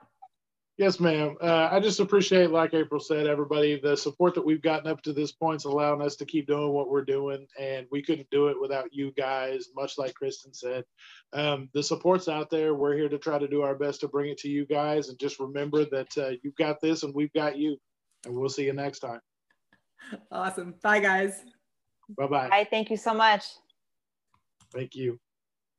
Yes, 0.76 0.98
ma'am. 0.98 1.36
Uh, 1.40 1.68
I 1.70 1.78
just 1.78 2.00
appreciate, 2.00 2.50
like 2.50 2.74
April 2.74 2.98
said, 2.98 3.28
everybody, 3.28 3.78
the 3.78 3.96
support 3.96 4.34
that 4.34 4.44
we've 4.44 4.62
gotten 4.62 4.90
up 4.90 5.02
to 5.02 5.12
this 5.12 5.30
point 5.30 5.58
is 5.58 5.66
allowing 5.66 6.02
us 6.02 6.16
to 6.16 6.24
keep 6.24 6.48
doing 6.48 6.72
what 6.72 6.90
we're 6.90 7.04
doing. 7.04 7.46
And 7.60 7.86
we 7.92 8.02
couldn't 8.02 8.28
do 8.30 8.48
it 8.48 8.60
without 8.60 8.92
you 8.92 9.12
guys, 9.12 9.68
much 9.76 9.98
like 9.98 10.14
Kristen 10.14 10.52
said. 10.52 10.84
Um, 11.32 11.68
the 11.74 11.82
support's 11.82 12.28
out 12.28 12.50
there. 12.50 12.74
We're 12.74 12.96
here 12.96 13.08
to 13.08 13.18
try 13.18 13.38
to 13.38 13.46
do 13.46 13.62
our 13.62 13.76
best 13.76 14.00
to 14.00 14.08
bring 14.08 14.30
it 14.30 14.38
to 14.38 14.48
you 14.48 14.66
guys. 14.66 15.10
And 15.10 15.18
just 15.18 15.38
remember 15.38 15.84
that 15.84 16.18
uh, 16.18 16.32
you've 16.42 16.56
got 16.56 16.80
this 16.80 17.04
and 17.04 17.14
we've 17.14 17.32
got 17.32 17.56
you. 17.56 17.76
And 18.26 18.34
we'll 18.34 18.48
see 18.48 18.64
you 18.64 18.72
next 18.72 18.98
time. 18.98 19.20
Awesome. 20.32 20.74
Bye, 20.82 20.98
guys. 20.98 21.44
Bye 22.08 22.26
bye. 22.26 22.48
Bye. 22.50 22.66
Thank 22.70 22.90
you 22.90 22.96
so 22.96 23.14
much. 23.14 23.44
Thank 24.72 24.94
you. 24.94 25.20